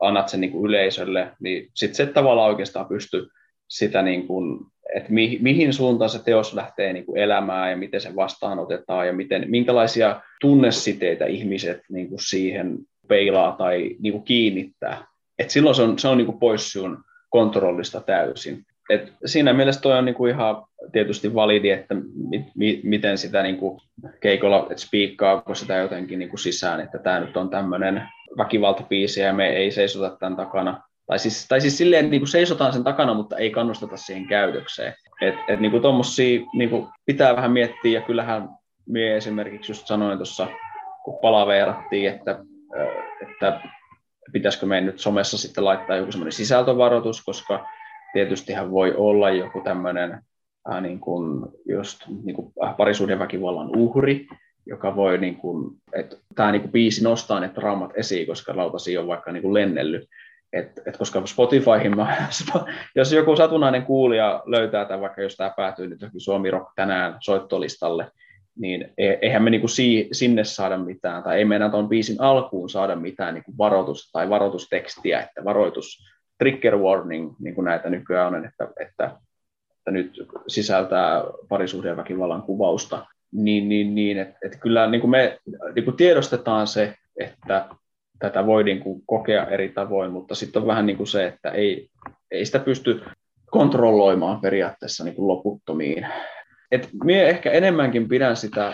annat 0.00 0.28
sen 0.28 0.40
niin 0.40 0.52
kuin 0.52 0.64
yleisölle, 0.64 1.30
niin 1.40 1.70
sitten 1.74 1.96
se 2.06 2.12
tavallaan 2.12 2.50
oikeastaan 2.50 2.86
pystyy 2.86 3.28
sitä 3.68 4.02
niin 4.02 4.26
kuin 4.26 4.60
että 4.94 5.12
mi, 5.12 5.38
mihin 5.40 5.72
suuntaan 5.72 6.10
se 6.10 6.24
teos 6.24 6.54
lähtee 6.54 6.92
niin 6.92 7.06
kuin 7.06 7.20
elämään 7.20 7.70
ja 7.70 7.76
miten 7.76 8.00
se 8.00 8.16
vastaanotetaan 8.16 9.06
ja 9.06 9.12
miten, 9.12 9.44
minkälaisia 9.50 10.20
tunnesiteitä 10.40 11.26
ihmiset 11.26 11.80
niin 11.88 12.08
kuin 12.08 12.20
siihen 12.28 12.78
peilaa 13.08 13.52
tai 13.52 13.96
niin 13.98 14.12
kuin 14.12 14.24
kiinnittää. 14.24 15.06
Et 15.38 15.50
silloin 15.50 15.74
se 15.74 15.82
on, 15.82 15.98
se 15.98 16.08
on 16.08 16.16
niin 16.16 16.26
kuin 16.26 16.38
pois 16.38 16.72
sun 16.72 16.98
kontrollista 17.30 18.00
täysin. 18.00 18.64
Et 18.90 19.12
siinä 19.24 19.52
mielessä 19.52 19.80
toi 19.80 19.98
on 19.98 20.14
kuin 20.14 20.30
ihan 20.30 20.64
tietysti 20.92 21.34
validi, 21.34 21.70
että 21.70 21.94
mi, 22.28 22.46
mi, 22.54 22.80
miten 22.84 23.18
sitä 23.18 23.42
niin 23.42 23.56
kuin 23.56 23.80
keikolla, 24.20 24.66
että 24.70 24.82
spiikkaako 24.82 25.54
sitä 25.54 25.76
jotenkin 25.76 26.18
niin 26.18 26.28
kuin 26.28 26.40
sisään, 26.40 26.80
että 26.80 26.98
tämä 26.98 27.20
nyt 27.20 27.36
on 27.36 27.50
tämmöinen 27.50 28.02
väkivaltapiisi 28.36 29.20
ja 29.20 29.32
me 29.32 29.48
ei 29.48 29.70
seisota 29.70 30.16
tämän 30.16 30.36
takana 30.36 30.82
tai 31.08 31.18
siis, 31.18 31.46
tai 31.48 31.60
siis 31.60 31.78
silleen 31.78 32.10
niin 32.10 32.20
kuin 32.20 32.28
seisotaan 32.28 32.72
sen 32.72 32.84
takana, 32.84 33.14
mutta 33.14 33.36
ei 33.36 33.50
kannusteta 33.50 33.96
siihen 33.96 34.26
käytökseen. 34.26 34.94
Et, 35.20 35.34
et 35.48 35.60
niin 35.60 35.70
kuin 35.70 35.82
tommosia 35.82 36.40
niin 36.54 36.70
kuin 36.70 36.86
pitää 37.06 37.36
vähän 37.36 37.52
miettiä, 37.52 38.00
ja 38.00 38.06
kyllähän 38.06 38.48
minä 38.86 39.14
esimerkiksi 39.14 39.72
just 39.72 39.86
sanoin 39.86 40.18
tuossa, 40.18 40.46
kun 41.04 41.18
palaveerattiin, 41.22 42.10
että, 42.10 42.44
että 43.22 43.60
pitäisikö 44.32 44.66
meidän 44.66 44.86
nyt 44.86 44.98
somessa 44.98 45.38
sitten 45.38 45.64
laittaa 45.64 45.96
joku 45.96 46.12
semmoinen 46.12 46.32
sisältövaroitus, 46.32 47.24
koska 47.24 47.66
tietystihän 48.12 48.70
voi 48.70 48.94
olla 48.96 49.30
joku 49.30 49.60
tämmöinen 49.60 50.20
äh, 50.72 50.82
niin 50.82 51.00
kuin 51.00 51.46
just 51.68 52.04
niin 52.24 52.36
kuin 52.36 52.52
parisuhdeväkivallan 52.76 53.76
uhri, 53.76 54.26
joka 54.66 54.96
voi, 54.96 55.18
niin 55.18 55.36
kuin, 55.36 55.76
että 55.92 56.16
tämä 56.34 56.52
niin 56.52 56.62
kuin 56.62 56.72
biisi 56.72 57.04
nostaa 57.04 57.40
ne 57.40 57.48
traumat 57.48 57.90
esiin, 57.94 58.26
koska 58.26 58.56
lautasi 58.56 58.98
on 58.98 59.06
vaikka 59.06 59.32
niin 59.32 59.42
kuin 59.42 59.54
lennellyt, 59.54 60.08
et, 60.52 60.72
et 60.86 60.96
koska 60.96 61.22
Spotifyhin, 61.26 61.96
mä, 61.96 62.28
jos 62.96 63.12
joku 63.12 63.36
satunnainen 63.36 63.86
kuulija 63.86 64.42
löytää 64.46 64.84
tämän, 64.84 65.00
vaikka 65.00 65.22
jos 65.22 65.36
tämä 65.36 65.54
päätyy 65.56 65.86
nyt 65.86 66.00
johonkin 66.00 66.20
Suomi 66.20 66.50
Rock 66.50 66.72
tänään 66.76 67.16
soittolistalle, 67.20 68.10
niin 68.58 68.92
e, 68.98 69.12
eihän 69.22 69.42
me 69.42 69.50
niinku 69.50 69.68
si, 69.68 70.08
sinne 70.12 70.44
saada 70.44 70.78
mitään, 70.78 71.22
tai 71.22 71.38
ei 71.38 71.44
meidän 71.44 71.70
tuon 71.70 71.88
biisin 71.88 72.20
alkuun 72.20 72.70
saada 72.70 72.96
mitään 72.96 73.34
niinku 73.34 73.58
varoitusta 73.58 74.12
tai 74.12 74.30
varoitustekstiä, 74.30 75.20
että 75.20 75.44
varoitus, 75.44 75.98
trigger 76.38 76.76
warning, 76.76 77.34
niin 77.38 77.54
kuin 77.54 77.64
näitä 77.64 77.90
nykyään 77.90 78.34
on, 78.34 78.44
että, 78.44 78.68
että, 78.80 79.16
että 79.78 79.90
nyt 79.90 80.12
sisältää 80.48 81.24
parisuhdeväkivallan 81.48 82.42
kuvausta, 82.42 83.06
niin, 83.32 83.68
niin, 83.68 83.94
niin 83.94 84.18
että, 84.18 84.38
että 84.44 84.58
kyllä 84.58 84.86
niin 84.86 85.00
kuin 85.00 85.10
me 85.10 85.38
niin 85.74 85.84
kuin 85.84 85.96
tiedostetaan 85.96 86.66
se, 86.66 86.94
että 87.20 87.68
tätä 88.18 88.46
voi 88.46 88.64
niin 88.64 88.80
kuin 88.80 89.02
kokea 89.06 89.46
eri 89.46 89.68
tavoin, 89.68 90.12
mutta 90.12 90.34
sitten 90.34 90.62
on 90.62 90.68
vähän 90.68 90.86
niin 90.86 90.96
kuin 90.96 91.06
se, 91.06 91.26
että 91.26 91.50
ei, 91.50 91.88
ei 92.30 92.46
sitä 92.46 92.58
pysty 92.58 93.02
kontrolloimaan 93.50 94.40
periaatteessa 94.40 95.04
niin 95.04 95.14
kuin 95.14 95.28
loputtomiin. 95.28 96.06
Et 96.70 96.88
mie 97.04 97.28
ehkä 97.28 97.50
enemmänkin 97.50 98.08
pidän 98.08 98.36
sitä 98.36 98.72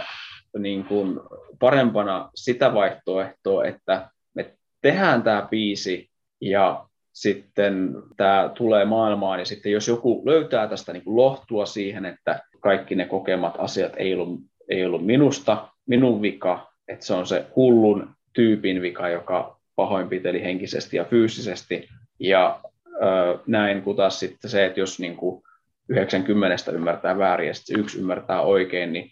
niin 0.58 0.84
kuin 0.84 1.20
parempana 1.58 2.30
sitä 2.34 2.74
vaihtoehtoa, 2.74 3.64
että 3.64 4.10
me 4.34 4.54
tehdään 4.82 5.22
tämä 5.22 5.48
biisi 5.50 6.10
ja 6.40 6.86
sitten 7.12 7.94
tämä 8.16 8.50
tulee 8.54 8.84
maailmaan 8.84 9.38
ja 9.38 9.44
sitten 9.44 9.72
jos 9.72 9.88
joku 9.88 10.22
löytää 10.26 10.68
tästä 10.68 10.92
niin 10.92 11.04
kuin 11.04 11.16
lohtua 11.16 11.66
siihen, 11.66 12.04
että 12.04 12.40
kaikki 12.60 12.94
ne 12.94 13.06
kokemat 13.06 13.54
asiat 13.58 13.92
ei 13.96 14.14
ollut, 14.14 14.40
ei 14.68 14.86
ollut 14.86 15.06
minusta, 15.06 15.68
minun 15.86 16.22
vika, 16.22 16.72
että 16.88 17.06
se 17.06 17.14
on 17.14 17.26
se 17.26 17.46
hullun 17.56 18.13
tyypin 18.34 18.82
vika, 18.82 19.08
joka 19.08 19.60
pahoinpiteli 19.76 20.42
henkisesti 20.42 20.96
ja 20.96 21.04
fyysisesti. 21.04 21.88
Ja 22.20 22.60
ö, 22.86 23.38
näin, 23.46 23.82
kun 23.82 23.96
taas 23.96 24.20
sitten 24.20 24.50
se, 24.50 24.66
että 24.66 24.80
jos 24.80 25.00
niin 25.00 25.16
kuin 25.16 25.42
90 25.88 26.72
ymmärtää 26.72 27.18
väärin 27.18 27.48
ja 27.48 27.54
sitten 27.54 27.80
yksi 27.80 27.98
ymmärtää 27.98 28.40
oikein, 28.40 28.92
niin, 28.92 29.10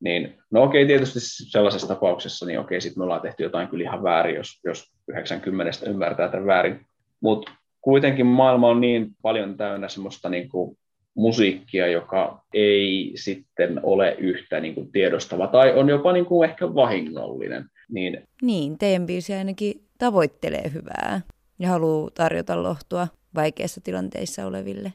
niin 0.00 0.38
no 0.50 0.62
okei, 0.62 0.86
tietysti 0.86 1.20
sellaisessa 1.20 1.88
tapauksessa, 1.88 2.46
niin 2.46 2.60
okei, 2.60 2.80
sitten 2.80 3.00
me 3.00 3.04
ollaan 3.04 3.20
tehty 3.20 3.42
jotain 3.42 3.68
kyllä 3.68 3.84
ihan 3.84 4.02
väärin, 4.02 4.34
jos, 4.34 4.60
jos 4.64 4.92
90 5.08 5.90
ymmärtää 5.90 6.28
tämän 6.28 6.46
väärin. 6.46 6.86
Mutta 7.20 7.52
kuitenkin 7.80 8.26
maailma 8.26 8.68
on 8.68 8.80
niin 8.80 9.10
paljon 9.22 9.56
täynnä 9.56 9.88
semmoista 9.88 10.28
niin 10.28 10.48
kuin 10.48 10.78
musiikkia, 11.14 11.86
joka 11.86 12.44
ei 12.54 13.12
sitten 13.14 13.80
ole 13.82 14.16
yhtä 14.18 14.60
niin 14.60 14.74
kuin 14.74 14.92
tiedostava 14.92 15.46
tai 15.46 15.72
on 15.78 15.88
jopa 15.88 16.12
niin 16.12 16.26
kuin 16.26 16.50
ehkä 16.50 16.74
vahingollinen. 16.74 17.64
Niin, 17.88 18.22
niin 18.42 18.78
teidän 18.78 19.06
biisi 19.06 19.34
ainakin 19.34 19.74
tavoittelee 19.98 20.72
hyvää 20.74 21.20
ja 21.58 21.68
haluaa 21.68 22.10
tarjota 22.14 22.62
lohtua 22.62 23.08
vaikeissa 23.34 23.80
tilanteissa 23.80 24.46
oleville. 24.46 24.92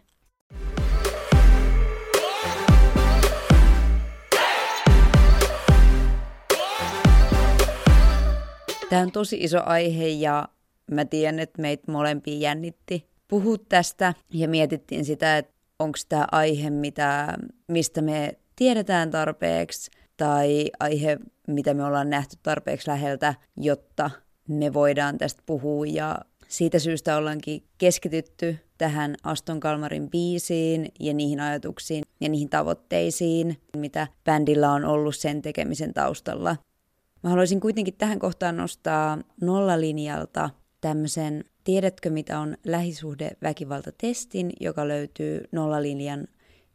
Tämä 8.90 9.02
on 9.02 9.12
tosi 9.12 9.38
iso 9.44 9.60
aihe 9.66 10.08
ja 10.08 10.48
mä 10.92 11.06
tiedän, 11.06 11.40
että 11.40 11.62
meitä 11.62 11.92
molempia 11.92 12.38
jännitti 12.38 13.08
puhua 13.28 13.58
tästä 13.70 14.14
ja 14.34 14.48
mietittiin 14.48 15.06
sitä, 15.06 15.38
että 15.38 15.57
onko 15.80 15.98
tämä 16.10 16.28
aihe, 16.32 16.70
mitä, 16.70 17.38
mistä 17.68 18.02
me 18.02 18.38
tiedetään 18.56 19.12
tarpeeksi 19.12 19.92
tai 20.18 20.72
aihe, 20.80 21.18
mitä 21.48 21.74
me 21.74 21.86
ollaan 21.86 22.10
nähty 22.10 22.38
tarpeeksi 22.44 22.90
läheltä, 22.90 23.36
jotta 23.58 24.12
me 24.48 24.74
voidaan 24.74 25.18
tästä 25.18 25.44
puhua 25.46 25.86
ja 25.86 26.18
siitä 26.48 26.80
syystä 26.80 27.18
ollaankin 27.18 27.64
keskitytty 27.78 28.58
tähän 28.78 29.16
Aston 29.24 29.60
Kalmarin 29.60 30.10
biisiin 30.10 30.88
ja 31.00 31.14
niihin 31.14 31.40
ajatuksiin 31.40 32.04
ja 32.22 32.30
niihin 32.30 32.50
tavoitteisiin, 32.50 33.58
mitä 33.78 34.08
bändillä 34.26 34.72
on 34.72 34.86
ollut 34.86 35.16
sen 35.16 35.42
tekemisen 35.42 35.94
taustalla. 35.94 36.56
Mä 37.24 37.30
haluaisin 37.30 37.60
kuitenkin 37.60 37.94
tähän 37.98 38.20
kohtaan 38.20 38.58
nostaa 38.58 39.18
nollalinjalta 39.42 40.50
tämmöisen 40.82 41.44
Tiedätkö, 41.68 42.10
mitä 42.10 42.40
on 42.40 42.58
lähisuhdeväkivaltatestin, 42.66 44.54
joka 44.60 44.88
löytyy 44.88 45.44
Nollalinjan 45.52 46.28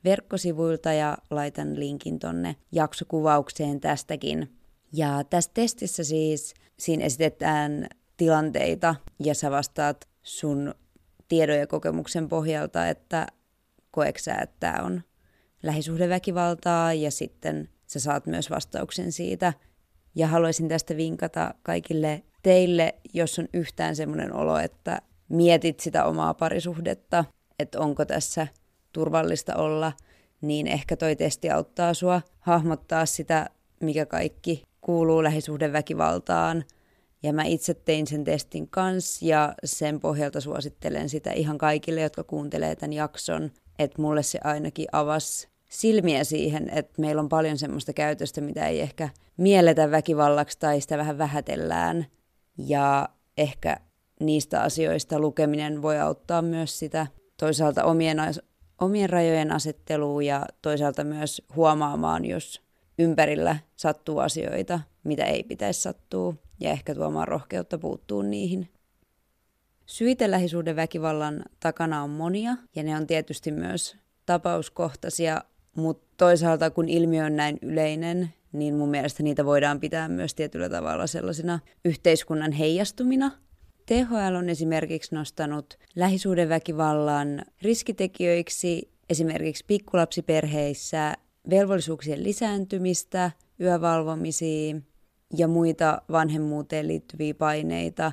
verkkosivuilta 0.05 0.93
ja 0.93 1.19
laitan 1.31 1.81
linkin 1.81 2.19
tonne 2.19 2.57
jaksokuvaukseen 2.73 3.81
tästäkin. 3.81 4.59
Ja 4.93 5.25
tässä 5.31 5.51
testissä 5.55 6.05
siis 6.05 6.55
siinä 6.79 7.05
esitetään 7.05 7.87
tilanteita 8.17 8.95
ja 9.25 9.35
sä 9.35 9.51
vastaat 9.51 10.09
sun 10.23 10.75
tiedon 11.29 11.59
ja 11.59 11.67
kokemuksen 11.67 12.29
pohjalta, 12.29 12.89
että 12.89 13.27
koeksä, 13.91 14.35
että 14.35 14.57
tämä 14.61 14.83
on 14.83 15.03
lähisuhdeväkivaltaa 15.63 16.93
ja 16.93 17.11
sitten 17.11 17.69
sä 17.87 18.01
saat 18.01 18.27
myös 18.27 18.51
vastauksen 18.51 19.13
siitä. 19.13 19.53
Ja 20.15 20.27
haluaisin 20.27 20.69
tästä 20.69 20.97
vinkata 20.97 21.55
kaikille 21.63 22.23
teille, 22.43 22.95
jos 23.15 23.39
on 23.39 23.49
yhtään 23.55 23.97
semmoinen 23.97 24.35
olo, 24.35 24.59
että 24.59 25.03
mietit 25.29 25.81
sitä 25.81 26.05
omaa 26.05 26.35
parisuhdetta, 26.35 27.25
että 27.59 27.81
onko 27.81 28.05
tässä 28.05 28.47
turvallista 28.93 29.57
olla, 29.57 29.93
niin 30.41 30.67
ehkä 30.67 30.97
toi 30.97 31.17
testi 31.17 31.51
auttaa 31.51 31.95
sua 31.95 32.23
hahmottaa 32.41 33.07
sitä, 33.07 33.51
mikä 33.81 34.07
kaikki 34.07 34.63
kuuluu 34.81 35.23
lähisuhdeväkivaltaan. 35.23 36.65
Ja 37.23 37.33
mä 37.33 37.45
itse 37.45 37.75
tein 37.75 38.07
sen 38.07 38.25
testin 38.25 38.69
kanssa 38.69 39.27
ja 39.27 39.55
sen 39.65 40.01
pohjalta 40.01 40.41
suosittelen 40.41 41.09
sitä 41.09 41.33
ihan 41.33 41.59
kaikille, 41.59 42.01
jotka 42.01 42.25
kuuntelee 42.25 42.77
tämän 42.77 42.93
jakson, 42.93 43.51
että 43.79 44.03
mulle 44.03 44.23
se 44.23 44.39
ainakin 44.45 44.87
avasi 44.93 45.49
silmiä 45.69 46.25
siihen, 46.25 46.71
että 46.71 47.01
meillä 47.01 47.21
on 47.21 47.29
paljon 47.29 47.59
semmoista 47.59 47.93
käytöstä, 47.93 48.41
mitä 48.41 48.69
ei 48.69 48.81
ehkä 48.81 49.09
mielletä 49.37 49.91
väkivallaksi 49.91 50.59
tai 50.59 50.81
sitä 50.81 50.99
vähän 50.99 51.19
vähätellään– 51.19 52.07
ja 52.59 53.09
ehkä 53.37 53.77
niistä 54.21 54.63
asioista 54.63 55.19
lukeminen 55.19 55.83
voi 55.83 55.99
auttaa 56.01 56.43
myös 56.43 56.79
sitä 56.79 57.07
toisaalta 57.37 57.85
omien, 57.85 58.19
omien 58.81 59.11
rajojen 59.11 59.53
asettelua 59.53 60.23
ja 60.23 60.47
toisaalta 60.63 61.05
myös 61.05 61.43
huomaamaan, 61.57 62.25
jos 62.25 62.63
ympärillä 62.99 63.57
sattuu 63.77 64.19
asioita, 64.19 64.81
mitä 65.05 65.25
ei 65.25 65.43
pitäisi 65.43 65.81
sattua, 65.81 66.35
ja 66.61 66.71
ehkä 66.71 66.95
tuomaan 66.95 67.29
rohkeutta 67.29 67.79
puuttuu 67.79 68.23
niihin. 68.23 68.69
Syitä 69.87 70.31
lähisuuden 70.31 70.77
väkivallan 70.77 71.43
takana 71.61 72.03
on 72.03 72.11
monia, 72.11 72.57
ja 72.77 72.83
ne 72.83 72.97
on 72.97 73.07
tietysti 73.07 73.53
myös 73.53 73.97
tapauskohtaisia, 74.27 75.41
mutta 75.77 76.07
toisaalta 76.17 76.71
kun 76.71 76.89
ilmiö 76.89 77.25
on 77.25 77.37
näin 77.37 77.59
yleinen, 77.63 78.35
niin 78.53 78.75
mun 78.75 78.89
mielestä 78.89 79.23
niitä 79.23 79.45
voidaan 79.45 79.81
pitää 79.81 80.09
myös 80.09 80.35
tietyllä 80.35 80.69
tavalla 80.69 81.07
sellaisina 81.07 81.59
yhteiskunnan 81.85 82.53
heijastumina. 82.53 83.31
THL 83.87 84.35
on 84.39 84.49
esimerkiksi 84.49 85.15
nostanut 85.15 85.79
lähisuudenväkivallan 85.97 87.43
riskitekijöiksi 87.63 88.93
esimerkiksi 89.11 89.65
pikkulapsiperheissä 89.67 91.15
velvollisuuksien 91.51 92.25
lisääntymistä, 92.25 93.31
yövalvomisia 93.61 94.77
ja 95.37 95.49
muita 95.49 96.03
vanhemmuuteen 96.11 96.89
liittyviä 96.89 97.35
paineita, 97.35 98.13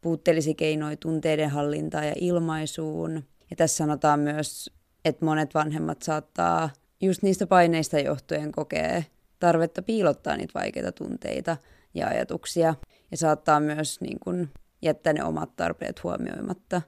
puutteellisia 0.00 0.54
keinoja 0.54 0.96
tunteiden 0.96 1.50
hallintaan 1.50 2.06
ja 2.06 2.12
ilmaisuun. 2.20 3.24
Ja 3.50 3.56
tässä 3.56 3.76
sanotaan 3.76 4.20
myös, 4.20 4.70
että 5.04 5.24
monet 5.24 5.54
vanhemmat 5.54 6.02
saattaa 6.02 6.70
just 7.00 7.22
niistä 7.22 7.46
paineista 7.46 7.98
johtuen 7.98 8.52
kokea 8.52 9.02
tarvetta 9.38 9.82
piilottaa 9.82 10.36
niitä 10.36 10.58
vaikeita 10.60 10.92
tunteita 10.92 11.56
ja 11.94 12.08
ajatuksia 12.08 12.74
ja 13.10 13.16
saattaa 13.16 13.60
myös 13.60 14.00
niin 14.00 14.18
kuin, 14.20 14.50
jättää 14.82 15.12
ne 15.12 15.24
omat 15.24 15.56
tarpeet 15.56 16.02
huomioimatta. 16.04 16.82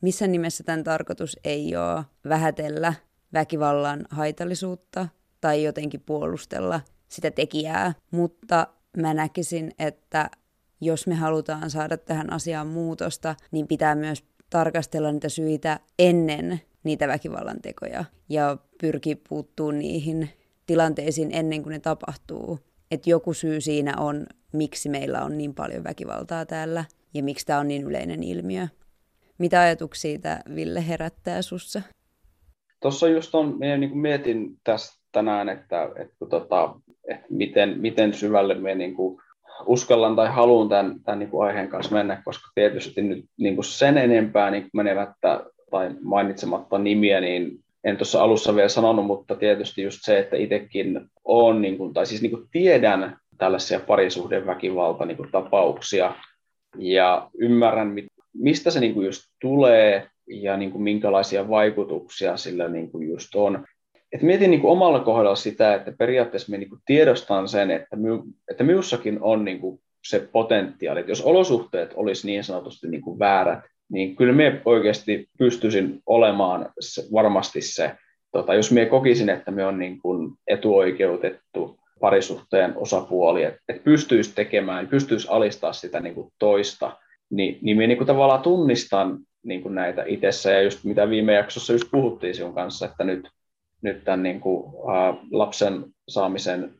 Missä 0.00 0.26
nimessä 0.26 0.64
tämän 0.64 0.84
tarkoitus 0.84 1.38
ei 1.44 1.76
ole 1.76 2.04
vähätellä 2.28 2.94
väkivallan 3.32 4.06
haitallisuutta 4.10 5.08
tai 5.40 5.64
jotenkin 5.64 6.00
puolustella 6.00 6.80
sitä 7.08 7.30
tekijää, 7.30 7.92
mutta 8.10 8.66
mä 8.96 9.14
näkisin, 9.14 9.72
että 9.78 10.30
jos 10.80 11.06
me 11.06 11.14
halutaan 11.14 11.70
saada 11.70 11.96
tähän 11.96 12.32
asiaan 12.32 12.66
muutosta, 12.66 13.36
niin 13.50 13.66
pitää 13.66 13.94
myös 13.94 14.24
tarkastella 14.50 15.12
niitä 15.12 15.28
syitä 15.28 15.80
ennen 15.98 16.60
niitä 16.84 17.08
väkivallan 17.08 17.60
tekoja 17.62 18.04
ja 18.28 18.56
pyrki 18.80 19.14
puuttuu 19.28 19.70
niihin 19.70 20.30
tilanteisiin 20.66 21.30
ennen 21.32 21.62
kuin 21.62 21.72
ne 21.72 21.78
tapahtuu. 21.78 22.58
Että 22.90 23.10
joku 23.10 23.34
syy 23.34 23.60
siinä 23.60 23.94
on, 23.98 24.26
miksi 24.52 24.88
meillä 24.88 25.22
on 25.22 25.38
niin 25.38 25.54
paljon 25.54 25.84
väkivaltaa 25.84 26.46
täällä 26.46 26.84
ja 27.14 27.22
miksi 27.22 27.46
tämä 27.46 27.58
on 27.58 27.68
niin 27.68 27.82
yleinen 27.82 28.22
ilmiö. 28.22 28.68
Mitä 29.38 29.60
ajatuksia 29.60 30.18
tämä 30.18 30.40
Ville 30.54 30.88
herättää 30.88 31.42
sussa? 31.42 31.82
Tuossa 32.80 33.08
just 33.08 33.34
on, 33.34 33.58
minä 33.58 33.76
niin 33.76 33.98
mietin 33.98 34.56
tästä 34.64 35.02
tänään, 35.12 35.48
että, 35.48 35.88
että, 35.96 36.26
tota, 36.30 36.74
että 37.08 37.26
miten, 37.30 37.80
miten 37.80 38.14
syvälle 38.14 38.54
me 38.54 38.74
niin 38.74 38.94
kuin 38.94 39.20
uskallan 39.66 40.16
tai 40.16 40.28
haluan 40.28 40.68
tämän, 40.68 41.00
tämän 41.04 41.18
niin 41.18 41.30
aiheen 41.42 41.68
kanssa 41.68 41.94
mennä, 41.94 42.22
koska 42.24 42.50
tietysti 42.54 43.02
nyt 43.02 43.24
niin 43.36 43.54
kuin 43.54 43.64
sen 43.64 43.98
enempää 43.98 44.50
niin 44.50 44.68
menevättä 44.72 45.44
tai 45.70 45.90
mainitsematta 46.00 46.78
nimiä, 46.78 47.20
niin 47.20 47.64
en 47.84 47.96
tuossa 47.96 48.22
alussa 48.22 48.54
vielä 48.54 48.68
sanonut, 48.68 49.06
mutta 49.06 49.36
tietysti 49.36 49.82
just 49.82 49.98
se, 50.02 50.18
että 50.18 50.36
itsekin 50.36 51.00
on, 51.24 51.62
niin 51.62 51.78
kuin, 51.78 51.94
tai 51.94 52.06
siis 52.06 52.22
niin 52.22 52.30
kuin 52.30 52.48
tiedän 52.50 53.16
tällaisia 53.38 53.80
parisuhdeväkivalta 53.80 55.06
niin 55.06 55.16
kuin 55.16 55.30
tapauksia 55.32 56.14
ja 56.78 57.30
ymmärrän, 57.38 57.94
mistä 58.34 58.70
se 58.70 58.80
niin 58.80 58.94
kuin 58.94 59.06
just 59.06 59.22
tulee 59.40 60.08
ja 60.26 60.56
niin 60.56 60.70
kuin 60.72 60.82
minkälaisia 60.82 61.48
vaikutuksia 61.48 62.36
sillä 62.36 62.68
niin 62.68 62.90
kuin 62.90 63.08
just 63.08 63.34
on. 63.34 63.66
Et 64.12 64.22
mietin 64.22 64.50
niin 64.50 64.60
kuin 64.60 64.72
omalla 64.72 65.00
kohdalla 65.00 65.36
sitä, 65.36 65.74
että 65.74 65.92
periaatteessa 65.98 66.50
me 66.50 66.58
niin 66.58 66.68
kuin 66.68 66.80
tiedostan 66.86 67.48
sen, 67.48 67.70
että, 67.70 67.96
my, 67.96 68.08
että 68.50 68.64
minussakin 68.64 69.18
on 69.22 69.44
niin 69.44 69.60
kuin 69.60 69.80
se 70.08 70.28
potentiaali, 70.32 71.00
että 71.00 71.12
jos 71.12 71.22
olosuhteet 71.22 71.92
olisi 71.96 72.26
niin 72.26 72.44
sanotusti 72.44 72.88
niin 72.88 73.02
kuin 73.02 73.18
väärät, 73.18 73.64
niin 73.92 74.16
kyllä 74.16 74.32
me 74.32 74.62
oikeasti 74.64 75.28
pystyisin 75.38 76.02
olemaan 76.06 76.68
varmasti 77.12 77.60
se, 77.60 77.92
tota, 78.32 78.54
jos 78.54 78.72
me 78.72 78.86
kokisin, 78.86 79.28
että 79.28 79.50
me 79.50 79.66
on 79.66 79.78
niin 79.78 79.98
kuin 80.00 80.32
etuoikeutettu 80.46 81.78
parisuhteen 82.00 82.72
osapuoli, 82.76 83.42
että 83.42 83.60
et 83.68 83.84
pystyisi 83.84 84.34
tekemään, 84.34 84.88
pystyisi 84.88 85.28
alistaa 85.30 85.72
sitä 85.72 86.00
niin 86.00 86.14
kuin 86.14 86.32
toista, 86.38 86.96
niin, 87.30 87.58
niin 87.62 87.76
minä 87.76 87.86
niin 87.86 87.98
kuin 87.98 88.06
tavallaan 88.06 88.42
tunnistan 88.42 89.18
niin 89.44 89.62
kuin 89.62 89.74
näitä 89.74 90.04
itsessä, 90.06 90.50
ja 90.50 90.62
just 90.62 90.84
mitä 90.84 91.10
viime 91.10 91.34
jaksossa 91.34 91.72
just 91.72 91.90
puhuttiin 91.90 92.34
sinun 92.34 92.54
kanssa, 92.54 92.86
että 92.86 93.04
nyt, 93.04 93.28
nyt 93.82 94.04
tämän 94.04 94.22
niin 94.22 94.40
kuin, 94.40 94.64
ä, 94.66 95.14
lapsen 95.30 95.84
saamisen 96.08 96.74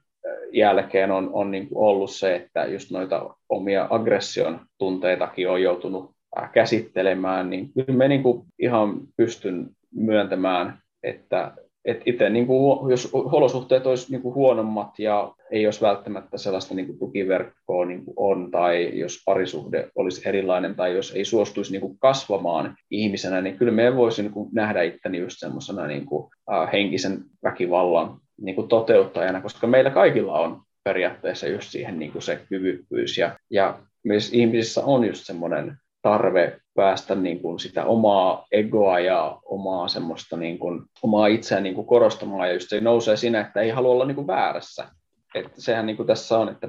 jälkeen 0.53 1.11
on, 1.11 1.31
on 1.33 1.51
niin 1.51 1.69
kuin 1.69 1.87
ollut 1.87 2.11
se, 2.11 2.35
että 2.35 2.65
just 2.65 2.91
noita 2.91 3.35
omia 3.49 3.87
aggression 3.91 4.61
tunteitakin 4.79 5.51
on 5.51 5.63
joutunut 5.63 6.16
käsittelemään, 6.53 7.51
niin 7.51 7.73
kyllä 7.73 7.99
me 7.99 8.09
niin 8.09 8.23
kuin 8.23 8.43
ihan 8.59 9.01
pystyn 9.17 9.71
myöntämään, 9.95 10.79
että 11.03 11.53
et 11.87 12.03
itse 12.07 12.31
niin 12.31 12.47
kuin, 12.47 12.91
jos 12.91 13.11
olosuhteet 13.13 13.87
olisi 13.87 14.13
niin 14.13 14.23
kuin 14.23 14.35
huonommat 14.35 14.99
ja 14.99 15.33
ei 15.51 15.67
olisi 15.67 15.81
välttämättä 15.81 16.39
sellaista 16.39 16.75
niin 16.75 16.87
kuin 16.87 16.99
tukiverkkoa 16.99 17.85
niin 17.85 18.05
kuin 18.05 18.15
on, 18.17 18.51
tai 18.51 18.99
jos 18.99 19.23
parisuhde 19.27 19.89
olisi 19.95 20.29
erilainen, 20.29 20.75
tai 20.75 20.95
jos 20.95 21.13
ei 21.15 21.25
suostuisi 21.25 21.73
niin 21.73 21.81
kuin 21.81 21.99
kasvamaan 21.99 22.77
ihmisenä, 22.91 23.41
niin 23.41 23.57
kyllä 23.57 23.73
me 23.73 23.97
voisi 23.97 24.23
niin 24.23 24.33
kuin 24.33 24.49
nähdä 24.53 24.83
itteni 24.83 25.19
just 25.19 25.37
semmoisena 25.39 25.87
niin 25.87 26.07
kuin, 26.07 26.31
äh, 26.53 26.73
henkisen 26.73 27.19
väkivallan 27.43 28.17
niin 28.41 28.55
kuin 28.55 28.69
toteuttajana, 28.69 29.41
koska 29.41 29.67
meillä 29.67 29.91
kaikilla 29.91 30.39
on 30.39 30.63
periaatteessa 30.85 31.49
just 31.49 31.71
siihen 31.71 31.99
niin 31.99 32.13
kuin 32.13 32.23
se 32.23 32.41
kyvykkyys, 32.49 33.19
ja, 33.19 33.39
ja 33.51 33.79
myös 34.05 34.33
ihmisissä 34.33 34.85
on 34.85 35.05
just 35.05 35.27
semmoinen 35.27 35.77
tarve 36.07 36.59
päästä 36.75 37.15
niin 37.15 37.41
kuin 37.41 37.59
sitä 37.59 37.85
omaa 37.85 38.47
egoa 38.53 39.01
ja 39.01 39.39
omaa 39.45 39.89
semmoista 39.89 40.37
niin 40.37 40.59
kuin, 40.59 40.83
omaa 41.03 41.27
itseään 41.27 41.63
niin 41.63 41.75
kuin 41.75 41.87
korostamaan, 41.87 42.49
ja 42.49 42.55
just 42.55 42.69
se 42.69 42.81
nousee 42.81 43.17
siinä, 43.17 43.41
että 43.41 43.61
ei 43.61 43.71
halua 43.71 43.93
olla 43.93 44.05
niin 44.05 44.15
kuin 44.15 44.27
väärässä. 44.27 44.89
Että 45.35 45.61
sehän 45.61 45.87
niin 45.87 45.97
kuin 45.97 46.07
tässä 46.07 46.39
on, 46.39 46.49
että 46.49 46.69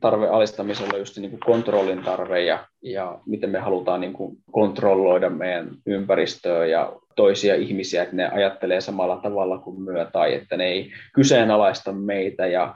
tarve 0.00 0.28
alistamisella 0.28 0.92
on 0.92 0.98
just 0.98 1.18
niin 1.18 1.30
kuin 1.30 1.40
kontrollin 1.40 2.02
tarve 2.02 2.44
ja, 2.44 2.66
ja 2.82 3.18
miten 3.26 3.50
me 3.50 3.58
halutaan 3.58 4.00
niin 4.00 4.12
kuin 4.12 4.36
kontrolloida 4.52 5.30
meidän 5.30 5.70
ympäristöä 5.86 6.66
ja 6.66 6.92
toisia 7.16 7.54
ihmisiä, 7.54 8.02
että 8.02 8.16
ne 8.16 8.28
ajattelee 8.28 8.80
samalla 8.80 9.16
tavalla 9.16 9.58
kuin 9.58 9.82
myö 9.82 10.06
tai 10.12 10.34
että 10.34 10.56
ne 10.56 10.64
ei 10.64 10.92
kyseenalaista 11.14 11.92
meitä 11.92 12.46
ja 12.46 12.74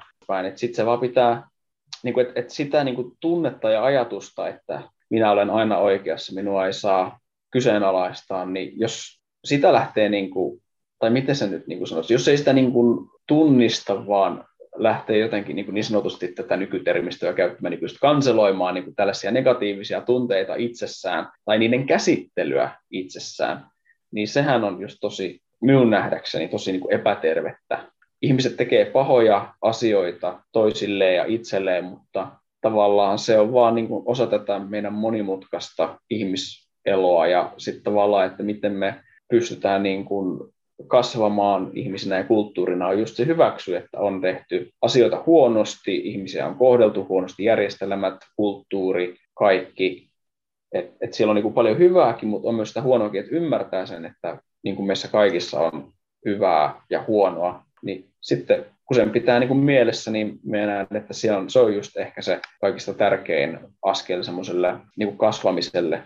sitten 0.54 0.76
se 0.76 0.86
vaan 0.86 1.00
pitää, 1.00 1.48
niin 2.02 2.14
kuin, 2.14 2.26
että, 2.26 2.40
että 2.40 2.54
sitä 2.54 2.84
niin 2.84 2.96
kuin 2.96 3.12
tunnetta 3.20 3.70
ja 3.70 3.84
ajatusta, 3.84 4.48
että 4.48 4.82
minä 5.10 5.30
olen 5.30 5.50
aina 5.50 5.78
oikeassa, 5.78 6.34
minua 6.34 6.66
ei 6.66 6.72
saa 6.72 7.18
kyseenalaistaa, 7.50 8.46
niin 8.46 8.72
jos 8.80 9.20
sitä 9.44 9.72
lähtee, 9.72 10.08
niin 10.08 10.30
kuin, 10.30 10.62
tai 10.98 11.10
miten 11.10 11.36
se 11.36 11.46
nyt 11.46 11.66
niin 11.66 11.78
kuin 11.78 11.88
sanoisi, 11.88 12.14
jos 12.14 12.28
ei 12.28 12.36
sitä 12.36 12.52
niin 12.52 12.72
kuin 12.72 13.08
tunnista, 13.26 14.06
vaan 14.06 14.44
lähtee 14.76 15.18
jotenkin 15.18 15.56
niin, 15.56 15.66
kuin 15.66 15.74
niin 15.74 15.84
sanotusti 15.84 16.28
tätä 16.28 16.56
nykytermistöä 16.56 17.32
käyttämään 17.32 17.70
niin 17.70 17.82
just 17.82 17.96
kanseloimaan 18.00 18.74
niin 18.74 18.84
kuin 18.84 18.96
tällaisia 18.96 19.30
negatiivisia 19.30 20.00
tunteita 20.00 20.54
itsessään 20.54 21.28
tai 21.44 21.58
niiden 21.58 21.86
käsittelyä 21.86 22.70
itsessään, 22.90 23.66
niin 24.10 24.28
sehän 24.28 24.64
on 24.64 24.80
just 24.80 24.98
tosi, 25.00 25.40
minun 25.60 25.90
nähdäkseni, 25.90 26.48
tosi 26.48 26.72
niin 26.72 26.80
kuin 26.80 26.94
epätervettä. 26.94 27.78
Ihmiset 28.22 28.56
tekee 28.56 28.84
pahoja 28.84 29.54
asioita 29.62 30.42
toisilleen 30.52 31.16
ja 31.16 31.24
itselleen, 31.24 31.84
mutta 31.84 32.28
tavallaan 32.70 33.18
se 33.18 33.38
on 33.38 33.52
vaan 33.52 33.74
niin 33.74 33.88
kuin 33.88 34.02
osa 34.06 34.26
tätä 34.26 34.58
meidän 34.58 34.92
monimutkaista 34.92 35.98
ihmiseloa 36.10 37.26
ja 37.26 37.52
sitten 37.58 37.82
tavallaan, 37.82 38.26
että 38.26 38.42
miten 38.42 38.72
me 38.72 38.94
pystytään 39.28 39.82
niin 39.82 40.04
kuin 40.04 40.40
kasvamaan 40.86 41.70
ihmisenä 41.74 42.16
ja 42.16 42.24
kulttuurina 42.24 42.86
on 42.86 42.98
just 42.98 43.16
se 43.16 43.26
hyväksy, 43.26 43.76
että 43.76 43.98
on 43.98 44.20
tehty 44.20 44.70
asioita 44.82 45.22
huonosti, 45.26 45.96
ihmisiä 45.96 46.46
on 46.46 46.54
kohdeltu 46.54 47.06
huonosti, 47.08 47.44
järjestelmät, 47.44 48.14
kulttuuri, 48.36 49.16
kaikki. 49.34 50.08
Et, 50.72 50.90
et 51.00 51.14
siellä 51.14 51.30
on 51.30 51.34
niin 51.34 51.42
kuin 51.42 51.54
paljon 51.54 51.78
hyvääkin, 51.78 52.28
mutta 52.28 52.48
on 52.48 52.54
myös 52.54 52.68
sitä 52.68 52.82
huonoakin, 52.82 53.20
että 53.20 53.36
ymmärtää 53.36 53.86
sen, 53.86 54.04
että 54.04 54.38
niin 54.64 54.76
kuin 54.76 54.86
meissä 54.86 55.08
kaikissa 55.08 55.60
on 55.60 55.92
hyvää 56.24 56.82
ja 56.90 57.04
huonoa, 57.06 57.62
niin 57.82 58.08
sitten 58.20 58.66
kun 58.86 58.94
sen 58.94 59.10
pitää 59.10 59.38
niin 59.38 59.48
kuin 59.48 59.60
mielessä, 59.60 60.10
niin 60.10 60.38
me 60.44 60.66
näen, 60.66 60.86
että 60.96 61.14
se 61.14 61.32
on, 61.32 61.50
se 61.50 61.60
on 61.60 61.74
just 61.74 61.96
ehkä 61.96 62.22
se 62.22 62.40
kaikista 62.60 62.94
tärkein 62.94 63.58
askel 63.84 64.22
semmoiselle 64.22 64.74
niin 64.96 65.08
kuin 65.08 65.18
kasvamiselle, 65.18 66.02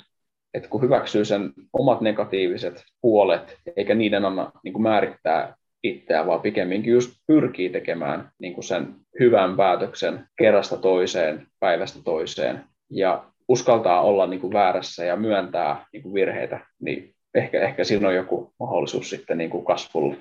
että 0.55 0.69
kun 0.69 0.83
hyväksyy 0.83 1.25
sen 1.25 1.53
omat 1.73 2.01
negatiiviset 2.01 2.85
puolet, 3.01 3.57
eikä 3.77 3.95
niiden 3.95 4.25
anna 4.25 4.53
niin 4.65 4.73
kuin 4.73 4.83
määrittää 4.83 5.55
itseään, 5.83 6.27
vaan 6.27 6.41
pikemminkin 6.41 6.93
just 6.93 7.11
pyrkii 7.27 7.71
tekemään 7.71 8.31
niin 8.39 8.55
kuin 8.55 8.65
sen 8.65 8.95
hyvän 9.21 9.57
päätöksen 9.57 10.27
kerrasta 10.39 10.77
toiseen, 10.77 11.47
päivästä 11.61 11.99
toiseen, 12.05 12.65
ja 12.91 13.25
uskaltaa 13.49 14.03
olla 14.03 14.27
niin 14.27 14.41
kuin 14.41 14.53
väärässä 14.53 15.05
ja 15.05 15.17
myöntää 15.17 15.87
niin 15.93 16.03
kuin 16.03 16.15
virheitä, 16.15 16.61
niin 16.81 17.15
ehkä, 17.35 17.61
ehkä 17.61 17.85
siinä 17.85 18.09
on 18.09 18.15
joku 18.15 18.53
mahdollisuus 18.61 19.11
sitten 19.11 19.39
niin 19.39 19.51
kuin 19.51 19.65
kasvulle. 19.65 20.17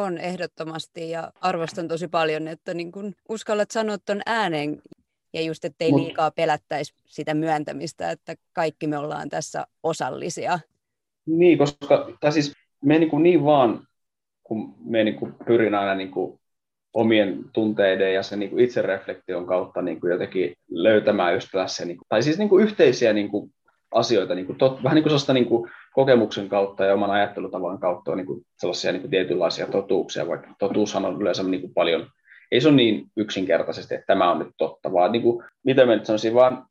On 0.00 0.18
ehdottomasti 0.18 1.10
ja 1.10 1.32
arvostan 1.40 1.88
tosi 1.88 2.08
paljon, 2.08 2.48
että 2.48 2.74
niin 2.74 2.92
kun 2.92 3.14
uskallat 3.28 3.70
sanoa 3.70 3.98
tuon 3.98 4.20
ääneen 4.26 4.82
ja 5.32 5.42
just, 5.42 5.64
ettei 5.64 5.90
Mut... 5.90 6.00
liikaa 6.00 6.30
pelättäisi 6.30 6.94
sitä 7.06 7.34
myöntämistä, 7.34 8.10
että 8.10 8.34
kaikki 8.52 8.86
me 8.86 8.98
ollaan 8.98 9.28
tässä 9.28 9.66
osallisia. 9.82 10.58
Niin, 11.26 11.58
koska 11.58 12.10
tai 12.20 12.32
siis 12.32 12.52
me 12.84 12.98
niin, 12.98 13.10
kuin 13.10 13.22
niin 13.22 13.44
vaan, 13.44 13.86
kun 14.42 14.74
me 14.84 15.04
niin 15.04 15.16
kuin 15.16 15.34
pyrin 15.46 15.74
aina 15.74 15.94
niin 15.94 16.10
kuin 16.10 16.40
omien 16.94 17.44
tunteiden 17.52 18.14
ja 18.14 18.22
sen 18.22 18.38
niin 18.38 18.50
kuin 18.50 18.64
itsereflektion 18.64 19.46
kautta 19.46 19.82
niin 19.82 20.00
kuin 20.00 20.10
jotenkin 20.10 20.54
löytämään 20.70 21.34
just 21.34 21.48
tässä, 21.52 21.84
niin 21.84 21.96
kuin, 21.96 22.06
tai 22.08 22.22
siis 22.22 22.38
niin 22.38 22.48
kuin 22.48 22.64
yhteisiä 22.64 23.12
niin 23.12 23.28
kuin 23.28 23.52
asioita, 23.94 24.34
niin 24.34 24.46
kuin 24.46 24.58
tot, 24.58 24.82
vähän 24.82 24.94
niin 24.94 25.02
kuin 25.02 25.10
sellaista 25.10 25.32
niin 25.32 25.46
kuin 25.46 25.70
kokemuksen 25.94 26.48
kautta 26.48 26.84
ja 26.84 26.94
oman 26.94 27.10
ajattelutavan 27.10 27.78
kautta 27.78 28.10
on 28.10 28.16
niin 28.16 28.26
kuin 28.26 28.46
sellaisia 28.58 28.92
niin 28.92 29.00
kuin 29.00 29.10
tietynlaisia 29.10 29.66
totuuksia, 29.66 30.28
vaikka 30.28 30.48
totuushan 30.58 31.04
on 31.04 31.22
yleensä 31.22 31.42
niin 31.42 31.60
kuin 31.60 31.74
paljon, 31.74 32.06
ei 32.52 32.60
se 32.60 32.68
ole 32.68 32.76
niin 32.76 33.06
yksinkertaisesti, 33.16 33.94
että 33.94 34.06
tämä 34.06 34.30
on 34.30 34.38
nyt 34.38 34.54
totta, 34.58 34.92
vaan 34.92 35.12
niin 35.12 35.22
kuin, 35.22 35.44
mitä 35.64 35.86
mä 35.86 35.96
nyt 35.96 36.06
sanoisin, 36.06 36.34
vaan 36.34 36.66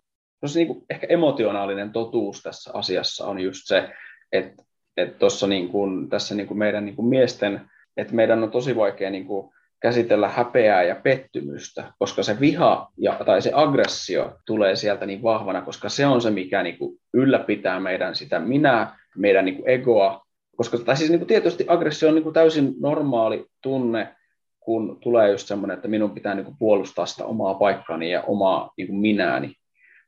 niin 0.55 0.67
kuin 0.67 0.85
ehkä 0.89 1.07
emotionaalinen 1.09 1.91
totuus 1.91 2.41
tässä 2.41 2.71
asiassa 2.73 3.27
on 3.27 3.39
just 3.39 3.61
se, 3.63 3.89
että, 4.31 4.63
että 4.97 5.19
tuossa 5.19 5.47
niin 5.47 5.69
kuin, 5.69 6.09
tässä 6.09 6.35
niin 6.35 6.47
kuin 6.47 6.57
meidän 6.57 6.85
niin 6.85 6.95
kuin 6.95 7.07
miesten, 7.07 7.61
että 7.97 8.15
meidän 8.15 8.43
on 8.43 8.51
tosi 8.51 8.75
vaikea 8.75 9.09
niin 9.09 9.25
kuin 9.25 9.49
käsitellä 9.81 10.29
häpeää 10.29 10.83
ja 10.83 10.95
pettymystä, 10.95 11.93
koska 11.99 12.23
se 12.23 12.39
viha 12.39 12.91
ja, 12.97 13.19
tai 13.25 13.41
se 13.41 13.51
aggressio 13.53 14.37
tulee 14.45 14.75
sieltä 14.75 15.05
niin 15.05 15.23
vahvana, 15.23 15.61
koska 15.61 15.89
se 15.89 16.05
on 16.05 16.21
se, 16.21 16.31
mikä 16.31 16.63
niin 16.63 16.77
kuin 16.77 16.97
ylläpitää 17.13 17.79
meidän 17.79 18.15
sitä 18.15 18.39
minä, 18.39 18.99
meidän 19.19 19.45
niin 19.45 19.55
kuin 19.55 19.69
egoa, 19.69 20.25
koska 20.57 20.77
tai 20.77 20.97
siis 20.97 21.09
niin 21.09 21.19
kuin 21.19 21.27
tietysti 21.27 21.65
aggressio 21.67 22.09
on 22.09 22.15
niin 22.15 22.23
kuin 22.23 22.33
täysin 22.33 22.73
normaali 22.79 23.45
tunne, 23.61 24.15
kun 24.59 24.97
tulee 25.01 25.31
just 25.31 25.47
semmoinen, 25.47 25.75
että 25.75 25.87
minun 25.87 26.11
pitää 26.11 26.35
niin 26.35 26.45
kuin 26.45 26.57
puolustaa 26.59 27.05
sitä 27.05 27.25
omaa 27.25 27.53
paikkaani 27.53 28.11
ja 28.11 28.23
omaa 28.23 28.73
niin 28.77 28.87
kuin 28.87 28.99
minääni. 28.99 29.53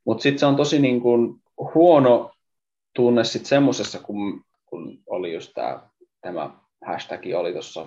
Mutta 0.05 0.21
sitten 0.21 0.39
se 0.39 0.45
on 0.45 0.55
tosi 0.55 0.79
niin 0.79 1.01
kuin 1.01 1.35
huono 1.75 2.31
tunne 2.95 3.23
sitten 3.23 3.49
semmoisessa, 3.49 3.99
kun, 3.99 4.41
kun 4.65 4.97
oli 5.07 5.33
just 5.33 5.51
tää, 5.55 5.89
tämä 6.21 6.49
hashtag 6.85 7.21
oli 7.35 7.53
tuossa 7.53 7.85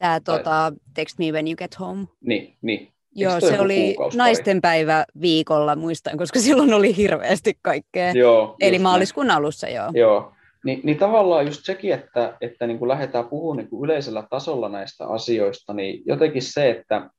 Tämä 0.00 0.20
tota, 0.20 0.72
Text 0.94 1.18
Me 1.18 1.32
When 1.32 1.46
You 1.46 1.56
Get 1.56 1.80
Home. 1.80 2.06
Niin, 2.20 2.56
niin. 2.62 2.92
Joo, 3.14 3.40
se 3.40 3.60
oli 3.60 3.96
naisten 4.14 4.60
päivä 4.60 5.04
viikolla, 5.20 5.76
muistan, 5.76 6.18
koska 6.18 6.40
silloin 6.46 6.74
oli 6.74 6.96
hirveästi 6.96 7.58
kaikkea. 7.62 8.12
Joo, 8.12 8.56
Eli 8.60 8.78
maaliskuun 8.78 9.26
näin. 9.26 9.36
alussa, 9.36 9.68
joo. 9.68 9.90
Joo, 9.94 10.32
Ni, 10.64 10.80
niin 10.84 10.98
tavallaan 10.98 11.46
just 11.46 11.60
sekin, 11.64 11.92
että, 11.94 12.36
että 12.40 12.66
niin 12.66 12.78
kuin 12.78 12.88
lähdetään 12.88 13.28
puhumaan 13.28 13.56
niin 13.56 13.70
kuin 13.70 13.84
yleisellä 13.84 14.26
tasolla 14.30 14.68
näistä 14.68 15.06
asioista, 15.06 15.74
niin 15.74 16.02
jotenkin 16.06 16.42
se, 16.42 16.70
että 16.70 17.10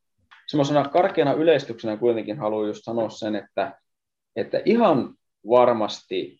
semmoisena 0.48 0.90
karkeana 0.90 1.34
yleistyksenä 1.34 1.98
kuitenkin 1.98 2.38
haluan 2.38 2.68
just 2.68 2.84
sanoa 2.84 3.10
sen, 3.10 3.36
että, 3.36 3.80
että 4.36 4.62
ihan 4.66 5.14
varmasti 5.50 6.40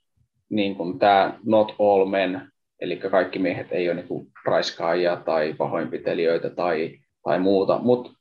niin 0.50 0.76
kuin 0.76 1.00
tämä 1.00 1.40
not 1.46 1.76
all 1.80 2.06
men 2.06 2.52
Eli 2.82 2.98
kaikki 2.98 3.40
miehet 3.40 3.68
ei 3.72 3.90
ole 3.90 3.96
niin 3.96 4.28
raiskaajia 4.46 5.16
tai 5.16 5.54
pahoinpitelijöitä 5.54 6.50
tai, 6.50 6.98
tai 7.24 7.40
muuta, 7.40 7.80
mutta 7.80 8.12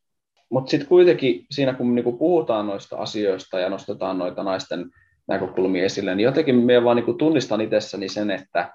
mut 0.51 0.69
sitten 0.69 0.89
kuitenkin 0.89 1.47
siinä, 1.51 1.73
kun 1.73 1.95
niinku 1.95 2.13
puhutaan 2.13 2.67
noista 2.67 2.97
asioista 2.97 3.59
ja 3.61 3.69
nostetaan 3.69 4.19
noita 4.19 4.43
naisten 4.43 4.91
näkökulmia 5.31 5.85
esille, 5.85 6.15
niin 6.15 6.25
jotenkin 6.25 6.57
me 6.57 6.85
vaan 6.85 6.97
niinku 6.97 7.15
tunnistan 7.15 7.61
itsessäni 7.61 8.09
sen, 8.09 8.31
että 8.31 8.73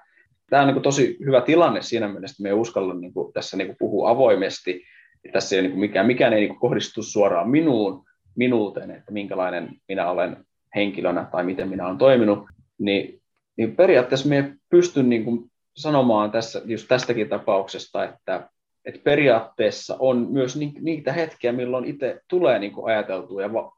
tämä 0.50 0.62
on 0.62 0.68
niinku 0.68 0.80
tosi 0.80 1.16
hyvä 1.24 1.40
tilanne 1.40 1.82
siinä 1.82 2.08
mielessä, 2.08 2.34
että 2.34 2.42
me 2.42 2.48
ei 2.48 2.54
uskalla 2.54 2.94
niinku 2.94 3.30
tässä 3.34 3.56
niinku 3.56 3.74
puhua 3.78 4.10
avoimesti. 4.10 4.84
Tässä 5.32 5.56
ei 5.56 5.62
niinku 5.62 5.78
mikään, 5.78 6.06
mikään 6.06 6.32
ei 6.32 6.40
niinku 6.40 6.60
kohdistu 6.60 7.02
suoraan 7.02 7.50
minuun, 7.50 8.04
minuuteen, 8.36 8.90
että 8.90 9.12
minkälainen 9.12 9.68
minä 9.88 10.10
olen 10.10 10.36
henkilönä 10.74 11.24
tai 11.32 11.44
miten 11.44 11.68
minä 11.68 11.86
olen 11.86 11.98
toiminut, 11.98 12.48
niin, 12.78 13.20
niin 13.56 13.76
periaatteessa 13.76 14.28
me 14.28 14.54
pystyn 14.70 15.08
niin 15.08 15.50
sanomaan 15.76 16.30
tässä, 16.30 16.62
just 16.64 16.88
tästäkin 16.88 17.28
tapauksesta, 17.28 18.04
että, 18.04 18.48
että 18.84 19.00
periaatteessa 19.04 19.96
on 19.98 20.26
myös 20.30 20.56
niitä 20.80 21.12
hetkiä, 21.12 21.52
milloin 21.52 21.84
itse 21.84 22.20
tulee 22.28 22.58
niin 22.58 22.72
kuin 22.72 22.86
ajateltua 22.86 23.42
ja 23.42 23.52
va, 23.52 23.72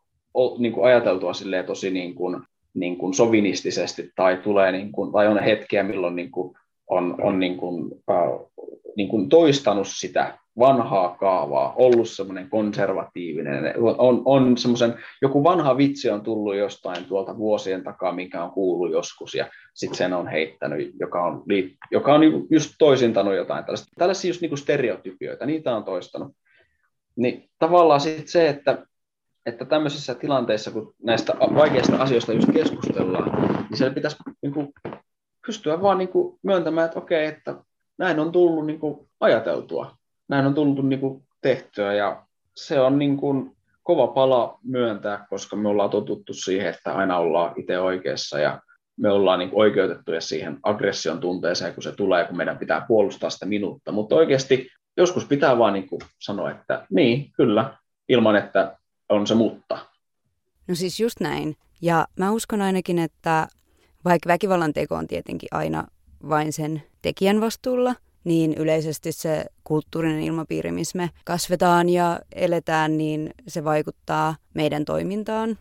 niin 0.58 0.72
kuin 0.72 0.86
ajateltua 0.86 1.32
tosi 1.66 1.90
niin 1.90 2.14
kuin, 2.14 2.42
niin 2.78 2.98
kuin 2.98 3.14
sovinistisesti 3.14 4.12
tai, 4.16 4.36
tulee 4.36 4.72
niin 4.72 4.92
kuin, 4.92 5.12
tai 5.12 5.26
on 5.26 5.38
hetkiä, 5.38 5.82
milloin 5.82 6.16
niin 6.16 6.30
kuin 6.30 6.54
on, 6.90 7.14
on 7.22 7.40
niin 7.40 7.56
kuin, 7.56 7.90
äh, 8.10 8.48
niin 8.96 9.08
kuin 9.08 9.28
toistanut 9.28 9.88
sitä 9.88 10.38
vanhaa 10.58 11.16
kaavaa, 11.20 11.74
ollut 11.76 12.08
semmoinen 12.08 12.50
konservatiivinen, 12.50 13.74
on, 13.98 14.22
on 14.24 14.56
semmoisen, 14.56 14.94
joku 15.22 15.44
vanha 15.44 15.76
vitsi 15.76 16.10
on 16.10 16.20
tullut 16.20 16.56
jostain 16.56 17.04
tuolta 17.04 17.38
vuosien 17.38 17.84
takaa, 17.84 18.12
mikä 18.12 18.44
on 18.44 18.50
kuullut 18.50 18.92
joskus, 18.92 19.34
ja 19.34 19.46
sitten 19.74 19.98
sen 19.98 20.12
on 20.12 20.28
heittänyt, 20.28 20.92
joka 21.00 21.24
on, 21.24 21.42
joka 21.90 22.14
on 22.14 22.22
just 22.50 22.74
toisintanut 22.78 23.34
jotain 23.34 23.64
tällaista. 23.64 23.88
Tällaisia 23.98 24.28
just 24.28 24.40
niin 24.40 24.50
kuin 24.50 24.58
stereotypioita, 24.58 25.46
niitä 25.46 25.76
on 25.76 25.84
toistanut. 25.84 26.32
Niin 27.16 27.50
tavallaan 27.58 28.00
sitten 28.00 28.28
se, 28.28 28.48
että, 28.48 28.86
että 29.48 29.64
tämmöisissä 29.64 30.14
tilanteissa, 30.14 30.70
kun 30.70 30.94
näistä 31.02 31.34
vaikeista 31.54 31.96
asioista 31.96 32.32
just 32.32 32.52
keskustellaan, 32.52 33.42
niin 33.70 33.76
siellä 33.76 33.94
pitäisi 33.94 34.16
niin 34.42 34.52
kuin, 34.52 34.72
pystyä 35.46 35.82
vaan 35.82 35.98
niin 35.98 36.08
kuin 36.08 36.38
myöntämään, 36.42 36.86
että 36.86 36.98
okei, 36.98 37.26
että 37.26 37.54
näin 37.98 38.20
on 38.20 38.32
tullut 38.32 38.66
niin 38.66 38.80
kuin 38.80 39.08
ajateltua, 39.20 39.96
näin 40.28 40.46
on 40.46 40.54
tullut 40.54 40.88
niin 40.88 41.00
kuin 41.00 41.22
tehtyä 41.40 41.94
ja 41.94 42.22
se 42.56 42.80
on 42.80 42.98
niin 42.98 43.16
kuin 43.16 43.56
kova 43.82 44.06
pala 44.06 44.58
myöntää, 44.64 45.26
koska 45.30 45.56
me 45.56 45.68
ollaan 45.68 45.90
totuttu 45.90 46.34
siihen, 46.34 46.68
että 46.68 46.94
aina 46.94 47.18
ollaan 47.18 47.52
itse 47.56 47.78
oikeassa 47.78 48.38
ja 48.38 48.60
me 48.96 49.10
ollaan 49.10 49.38
niin 49.38 49.50
oikeutettuja 49.52 50.20
siihen 50.20 50.58
aggression 50.62 51.20
tunteeseen, 51.20 51.74
kun 51.74 51.82
se 51.82 51.92
tulee, 51.92 52.24
kun 52.24 52.36
meidän 52.36 52.58
pitää 52.58 52.84
puolustaa 52.88 53.30
sitä 53.30 53.46
minuutta. 53.46 53.92
Mutta 53.92 54.14
oikeasti 54.14 54.68
joskus 54.96 55.24
pitää 55.24 55.58
vaan 55.58 55.72
niin 55.72 55.88
kuin 55.88 56.00
sanoa, 56.18 56.50
että 56.50 56.86
niin, 56.90 57.32
kyllä, 57.36 57.74
ilman 58.08 58.36
että 58.36 58.77
on 59.08 59.26
se 59.26 59.34
mutta. 59.34 59.78
No 60.68 60.74
siis 60.74 61.00
just 61.00 61.20
näin. 61.20 61.56
Ja 61.82 62.06
mä 62.16 62.30
uskon 62.30 62.60
ainakin, 62.60 62.98
että 62.98 63.48
vaikka 64.04 64.28
väkivallan 64.28 64.72
teko 64.72 64.94
on 64.94 65.06
tietenkin 65.06 65.48
aina 65.52 65.86
vain 66.28 66.52
sen 66.52 66.82
tekijän 67.02 67.40
vastuulla, 67.40 67.94
niin 68.24 68.54
yleisesti 68.54 69.12
se 69.12 69.44
kulttuurinen 69.64 70.22
ilmapiiri, 70.22 70.72
missä 70.72 70.98
me 70.98 71.10
kasvetaan 71.24 71.88
ja 71.88 72.20
eletään, 72.32 72.98
niin 72.98 73.30
se 73.48 73.64
vaikuttaa 73.64 74.36
meidän 74.54 74.84
toimintaan. 74.84 75.58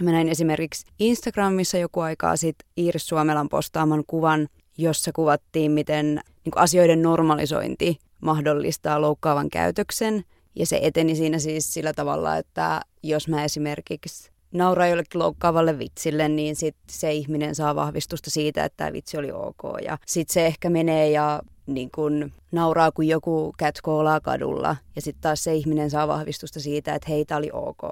Mä 0.00 0.12
näin 0.12 0.28
esimerkiksi 0.28 0.86
Instagramissa 0.98 1.78
joku 1.78 2.00
aikaa 2.00 2.36
sitten 2.36 2.68
Iiris 2.78 3.06
Suomelan 3.06 3.48
postaaman 3.48 4.04
kuvan, 4.06 4.48
jossa 4.78 5.10
kuvattiin, 5.14 5.72
miten 5.72 6.20
niin 6.44 6.52
asioiden 6.56 7.02
normalisointi 7.02 7.98
mahdollistaa 8.20 9.00
loukkaavan 9.00 9.50
käytöksen. 9.50 10.24
Ja 10.54 10.66
se 10.66 10.78
eteni 10.82 11.16
siinä 11.16 11.38
siis 11.38 11.74
sillä 11.74 11.92
tavalla, 11.92 12.36
että 12.36 12.80
jos 13.02 13.28
mä 13.28 13.44
esimerkiksi 13.44 14.30
nauraa 14.52 14.86
jollekin 14.86 15.18
loukkaavalle 15.18 15.78
vitsille, 15.78 16.28
niin 16.28 16.56
sit 16.56 16.76
se 16.90 17.12
ihminen 17.12 17.54
saa 17.54 17.74
vahvistusta 17.74 18.30
siitä, 18.30 18.64
että 18.64 18.76
tämä 18.76 18.92
vitsi 18.92 19.16
oli 19.16 19.32
ok. 19.32 19.62
Ja 19.84 19.98
sitten 20.06 20.34
se 20.34 20.46
ehkä 20.46 20.70
menee 20.70 21.10
ja 21.10 21.42
niin 21.66 21.90
kun 21.94 22.32
nauraa, 22.52 22.92
kun 22.92 23.08
joku 23.08 23.54
catcallaa 23.58 24.20
kadulla. 24.20 24.76
Ja 24.96 25.02
sitten 25.02 25.22
taas 25.22 25.44
se 25.44 25.54
ihminen 25.54 25.90
saa 25.90 26.08
vahvistusta 26.08 26.60
siitä, 26.60 26.94
että 26.94 27.08
hei, 27.08 27.24
tämä 27.24 27.38
oli 27.38 27.50
ok. 27.52 27.82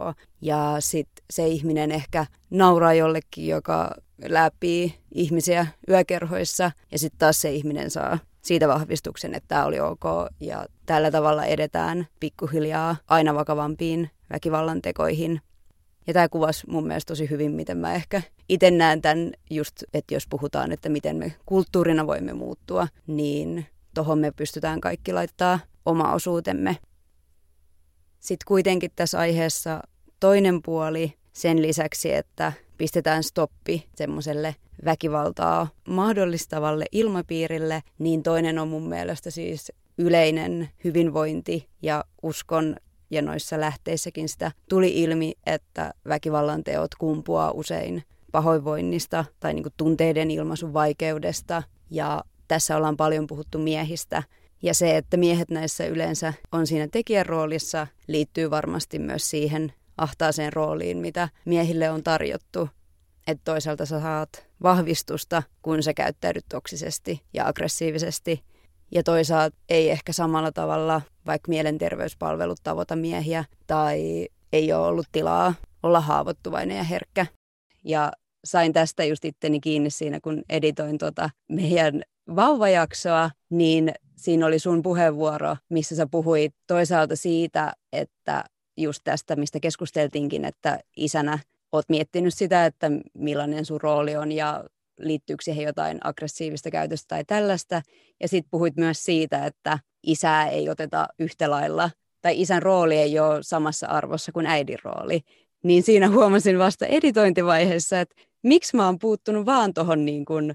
Ja 0.41 0.77
sitten 0.79 1.25
se 1.31 1.47
ihminen 1.47 1.93
ehkä 1.93 2.27
nauraa 2.51 2.95
jollekin, 2.95 3.47
joka 3.47 3.95
läpi 4.25 4.95
ihmisiä 5.15 5.67
yökerhoissa. 5.89 6.71
Ja 6.93 6.99
sitten 6.99 7.19
taas 7.19 7.41
se 7.41 7.51
ihminen 7.51 7.91
saa 7.91 8.19
siitä 8.43 8.69
vahvistuksen, 8.69 9.35
että 9.35 9.49
tämä 9.49 9.65
oli 9.65 9.81
ok. 9.81 10.05
Ja 10.41 10.67
tällä 10.91 11.11
tavalla 11.11 11.45
edetään 11.45 12.07
pikkuhiljaa 12.20 12.97
aina 13.09 13.34
vakavampiin 13.34 14.11
väkivallan 14.32 14.82
tekoihin 14.82 15.41
ja 16.07 16.12
tämä 16.12 16.28
kuvasi 16.28 16.70
mun 16.70 16.86
mielestä 16.86 17.11
tosi 17.11 17.30
hyvin, 17.30 17.53
miten 17.53 17.76
mä 17.76 17.95
ehkä 17.95 18.22
itse 18.49 18.70
näen 18.70 19.03
tämän 19.03 19.32
just, 19.51 19.82
että 19.95 20.14
jos 20.14 20.26
puhutaan, 20.30 20.72
että 20.72 20.88
miten 20.88 21.16
me 21.16 21.34
kulttuurina 21.47 22.07
voimme 22.07 22.32
muuttua, 22.32 22.88
niin 23.07 23.66
tohon 23.95 24.18
me 24.18 24.30
pystytään 24.30 24.80
kaikki 24.80 25.12
laittaa 25.12 25.59
oma 25.86 26.12
osuutemme. 26.12 26.76
Sitten 28.20 28.45
kuitenkin 28.47 28.91
tässä 28.97 29.18
aiheessa 29.18 29.82
toinen 30.20 30.62
puoli 30.62 31.14
sen 31.32 31.62
lisäksi, 31.62 32.12
että 32.12 32.53
pistetään 32.78 33.22
stoppi 33.22 33.88
semmoiselle 33.95 34.57
väkivaltaa 34.84 35.68
mahdollistavalle 35.88 36.84
ilmapiirille, 36.93 37.82
niin 37.99 38.22
toinen 38.22 38.59
on 38.59 38.68
mun 38.68 38.88
mielestä 38.88 39.30
siis 39.30 39.72
yleinen 40.01 40.69
hyvinvointi 40.85 41.69
ja 41.83 42.05
uskon 42.23 42.77
ja 43.11 43.23
noissa 43.23 43.61
lähteissäkin 43.61 44.29
sitä 44.29 44.53
tuli 44.69 45.03
ilmi, 45.03 45.33
että 45.47 45.95
väkivallan 46.09 46.65
teot 46.65 46.95
kumpuaa 46.95 47.51
usein 47.51 48.03
pahoinvoinnista 48.33 49.25
tai 49.41 49.55
niin 49.55 49.65
tunteiden 49.77 50.31
ilmaisun 50.31 50.73
vaikeudesta. 50.73 51.63
Ja 51.91 52.25
tässä 52.49 52.77
ollaan 52.77 52.97
paljon 52.97 53.27
puhuttu 53.27 53.59
miehistä. 53.59 54.23
Ja 54.63 54.75
se, 54.75 54.97
että 54.97 55.17
miehet 55.17 55.51
näissä 55.51 55.87
yleensä 55.87 56.33
on 56.53 56.67
siinä 56.67 56.89
tekijän 56.93 57.27
roolissa, 57.27 57.87
liittyy 58.07 58.51
varmasti 58.51 58.99
myös 58.99 59.31
siihen 59.31 59.73
ahtaaseen 59.97 60.53
rooliin, 60.53 60.99
mitä 60.99 61.29
miehille 61.45 61.91
on 61.91 62.03
tarjottu. 62.03 62.69
Että 63.27 63.45
toisaalta 63.45 63.87
sä 63.87 64.01
saat 64.01 64.47
vahvistusta, 64.63 65.43
kun 65.63 65.83
sä 65.83 65.95
käyttäydyt 65.95 66.45
toksisesti 66.49 67.23
ja 67.33 67.47
aggressiivisesti. 67.47 68.45
Ja 68.91 69.03
toisaalta 69.03 69.57
ei 69.68 69.91
ehkä 69.91 70.12
samalla 70.12 70.53
tavalla 70.53 71.03
vaikka 71.26 71.49
mielenterveyspalvelut 71.49 72.59
tavoita 72.62 72.97
miehiä 72.97 73.45
tai 73.66 74.28
ei 74.53 74.72
ole 74.72 74.86
ollut 74.86 75.07
tilaa 75.12 75.55
olla 75.82 76.01
haavoittuvainen 76.01 76.76
ja 76.76 76.82
herkkä. 76.82 77.26
Ja 77.84 78.12
sain 78.45 78.72
tästä 78.72 79.05
just 79.05 79.24
itteni 79.24 79.61
kiinni 79.61 79.91
siinä, 79.91 80.20
kun 80.20 80.43
editoin 80.49 80.99
tuota 80.99 81.30
meidän 81.49 82.03
vauvajaksoa, 82.36 83.30
niin 83.51 83.93
siinä 84.16 84.47
oli 84.47 84.59
sun 84.59 84.82
puheenvuoro, 84.82 85.57
missä 85.68 85.97
sä 85.97 86.07
puhuit 86.11 86.55
toisaalta 86.66 87.16
siitä, 87.16 87.72
että 87.93 88.45
just 88.76 89.01
tästä, 89.05 89.36
mistä 89.36 89.61
keskusteltiinkin, 89.61 90.45
että 90.45 90.78
isänä 90.97 91.38
oot 91.72 91.84
miettinyt 91.88 92.34
sitä, 92.34 92.66
että 92.66 92.91
millainen 93.14 93.64
sun 93.64 93.80
rooli 93.80 94.16
on 94.16 94.32
ja 94.32 94.64
liittyykö 95.01 95.45
siihen 95.45 95.65
jotain 95.65 95.99
aggressiivista 96.05 96.71
käytöstä 96.71 97.09
tai 97.09 97.25
tällaista. 97.25 97.83
Ja 98.21 98.29
sitten 98.29 98.51
puhuit 98.51 98.77
myös 98.77 99.05
siitä, 99.05 99.47
että 99.47 99.79
isää 100.03 100.49
ei 100.49 100.69
oteta 100.69 101.07
yhtä 101.19 101.51
lailla, 101.51 101.91
tai 102.21 102.41
isän 102.41 102.63
rooli 102.63 102.97
ei 102.97 103.19
ole 103.19 103.43
samassa 103.43 103.87
arvossa 103.87 104.33
kuin 104.33 104.47
äidin 104.47 104.79
rooli. 104.85 105.21
Niin 105.63 105.83
siinä 105.83 106.09
huomasin 106.09 106.59
vasta 106.59 106.87
editointivaiheessa, 106.87 108.01
että 108.01 108.15
miksi 108.43 108.77
mä 108.77 108.87
oon 108.87 108.99
puuttunut 108.99 109.47
vaan 109.47 109.75
tuohon 109.75 110.05
niin 110.05 110.25
kuin 110.25 110.55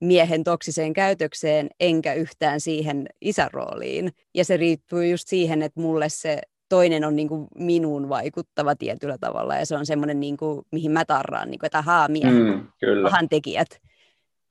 miehen 0.00 0.44
toksiseen 0.44 0.92
käytökseen, 0.92 1.68
enkä 1.80 2.14
yhtään 2.14 2.60
siihen 2.60 3.06
isän 3.20 3.50
rooliin. 3.52 4.12
Ja 4.34 4.44
se 4.44 4.56
riippuu 4.56 5.00
just 5.00 5.28
siihen, 5.28 5.62
että 5.62 5.80
mulle 5.80 6.08
se 6.08 6.40
toinen 6.72 7.04
on 7.04 7.16
niin 7.16 7.28
kuin 7.28 7.48
minuun 7.58 8.08
vaikuttava 8.08 8.76
tietyllä 8.76 9.18
tavalla 9.18 9.56
ja 9.56 9.66
se 9.66 9.76
on 9.76 9.86
semmoinen, 9.86 10.20
niin 10.20 10.36
kuin, 10.36 10.62
mihin 10.72 10.90
mä 10.90 11.04
tarraan, 11.04 11.50
niin 11.50 11.58
kuin, 11.58 11.66
että 11.66 11.78
ahaa, 11.78 12.08
miehet, 12.08 12.34
mm, 12.34 12.66
kyllä. 12.80 13.10
pahan 13.10 13.28
tekijät. 13.28 13.68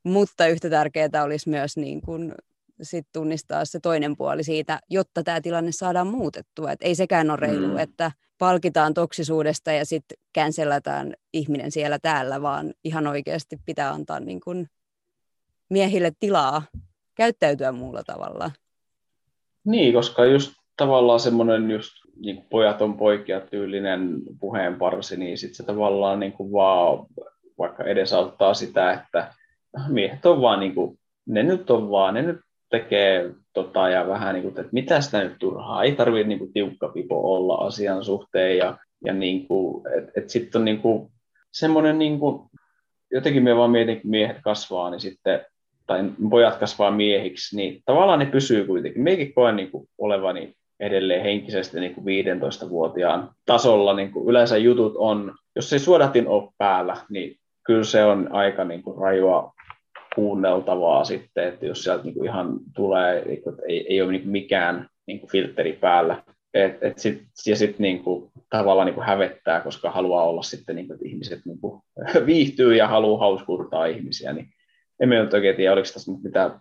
Mutta 0.03 0.47
yhtä 0.47 0.69
tärkeää 0.69 1.23
olisi 1.23 1.49
myös 1.49 1.77
niin 1.77 2.01
kuin, 2.01 2.35
sit 2.81 3.07
tunnistaa 3.13 3.65
se 3.65 3.79
toinen 3.79 4.17
puoli 4.17 4.43
siitä, 4.43 4.79
jotta 4.89 5.23
tämä 5.23 5.41
tilanne 5.41 5.71
saadaan 5.71 6.07
muutettua. 6.07 6.71
Et 6.71 6.79
ei 6.81 6.95
sekään 6.95 7.29
ole 7.29 7.37
reilu, 7.37 7.67
mm. 7.67 7.77
että 7.77 8.11
palkitaan 8.37 8.93
toksisuudesta 8.93 9.71
ja 9.71 9.85
sitten 9.85 10.17
känsellätään 10.33 11.13
ihminen 11.33 11.71
siellä 11.71 11.99
täällä, 11.99 12.41
vaan 12.41 12.73
ihan 12.83 13.07
oikeasti 13.07 13.57
pitää 13.65 13.91
antaa 13.91 14.19
niin 14.19 14.39
kuin 14.39 14.67
miehille 15.69 16.11
tilaa 16.19 16.63
käyttäytyä 17.15 17.71
muulla 17.71 18.03
tavalla. 18.03 18.51
Niin, 19.65 19.93
koska 19.93 20.25
just 20.25 20.53
tavallaan 20.77 21.19
semmoinen 21.19 21.71
just 21.71 22.00
niin 22.21 22.45
pojat 22.49 22.81
on 22.81 22.97
poikia 22.97 23.41
tyylinen 23.41 24.21
puheenparsi, 24.39 25.17
niin 25.17 25.37
sitten 25.37 25.55
se 25.55 25.63
tavallaan 25.63 26.19
niin 26.19 26.31
kuin 26.31 26.51
vaan 26.51 27.05
vaikka 27.57 27.83
edesauttaa 27.83 28.53
sitä, 28.53 28.93
että 28.93 29.33
miehet 29.87 30.25
on 30.25 30.41
vaan, 30.41 30.59
niin 30.59 30.75
kuin, 30.75 30.99
ne 31.25 31.43
nyt 31.43 31.69
on 31.69 31.89
vaan, 31.89 32.13
ne 32.13 32.21
nyt 32.21 32.39
tekee 32.69 33.31
tota, 33.53 33.89
ja 33.89 34.07
vähän 34.07 34.33
niin 34.33 34.43
kuin, 34.43 34.59
että 34.59 34.69
mitä 34.71 35.01
sitä 35.01 35.23
nyt 35.23 35.35
turhaa, 35.39 35.83
ei 35.83 35.91
tarvitse 35.91 36.27
niin 36.27 36.39
kuin, 36.39 36.53
tiukka 36.53 36.87
pipo 36.87 37.35
olla 37.35 37.55
asian 37.55 38.03
suhteen 38.03 38.57
ja, 38.57 38.77
ja 39.05 39.13
niin 39.13 39.47
kuin, 39.47 39.83
et, 39.97 40.09
et 40.17 40.29
sitten 40.29 40.59
on 40.59 40.65
niin 40.65 40.81
kuin, 40.81 41.11
semmoinen 41.51 41.99
niin 41.99 42.19
kuin, 42.19 42.41
jotenkin 43.11 43.43
me 43.43 43.55
vaan 43.55 43.71
mietin, 43.71 44.01
kun 44.01 44.11
miehet 44.11 44.37
kasvaa, 44.43 44.89
niin 44.89 45.01
sitten 45.01 45.45
tai 45.87 46.03
pojat 46.29 46.55
kasvaa 46.55 46.91
miehiksi, 46.91 47.55
niin 47.55 47.81
tavallaan 47.85 48.19
ne 48.19 48.25
pysyy 48.25 48.65
kuitenkin. 48.65 49.03
Meikin 49.03 49.33
koen 49.33 49.55
niin 49.55 49.71
kuin 49.71 49.87
olevani 49.97 50.55
edelleen 50.81 51.23
henkisesti 51.23 51.79
niin 51.79 51.95
kuin 51.95 52.05
15-vuotiaan 52.05 53.29
tasolla. 53.45 53.93
Niin 53.93 54.11
kuin 54.11 54.29
yleensä 54.29 54.57
jutut 54.57 54.93
on, 54.97 55.35
jos 55.55 55.73
ei 55.73 55.79
suodatin 55.79 56.27
ole 56.27 56.49
päällä, 56.57 56.97
niin 57.09 57.35
kyllä 57.65 57.83
se 57.83 58.05
on 58.05 58.29
aika 58.31 58.63
niin 58.63 58.83
kuin 58.83 58.97
rajua 58.97 59.53
kuunneltavaa 60.15 61.03
sitten, 61.03 61.47
että 61.47 61.65
jos 61.65 61.83
sieltä 61.83 62.03
niin 62.03 62.13
kuin 62.13 62.29
ihan 62.29 62.59
tulee, 62.75 63.25
niin 63.25 63.43
kuin, 63.43 63.53
että 63.53 63.65
ei, 63.67 63.85
ei 63.89 64.01
ole 64.01 64.11
niin 64.11 64.21
kuin 64.21 64.31
mikään 64.31 64.87
niin 65.07 65.19
kuin 65.19 65.29
filteri 65.29 65.73
päällä. 65.73 66.23
Et, 66.53 66.77
et 66.81 66.99
sit, 66.99 67.21
ja 67.45 67.55
sitten 67.55 67.83
niin 67.83 68.03
kuin, 68.03 68.31
tavallaan 68.49 68.85
niin 68.85 68.95
kuin 68.95 69.07
hävettää, 69.07 69.61
koska 69.61 69.91
haluaa 69.91 70.23
olla 70.23 70.43
sitten, 70.43 70.75
niin 70.75 70.87
kuin, 70.87 70.95
että 70.95 71.07
ihmiset 71.07 71.39
niin 71.45 71.59
kuin, 71.59 71.81
viihtyy 72.25 72.75
ja 72.75 72.87
haluaa 72.87 73.19
hauskuuttaa 73.19 73.85
ihmisiä, 73.85 74.33
niin 74.33 74.47
emme 74.99 75.19
nyt 75.19 75.33
oikein 75.33 75.55
tiedä, 75.55 75.73
oliko 75.73 75.87
tässä 75.93 76.11
mitään 76.23 76.59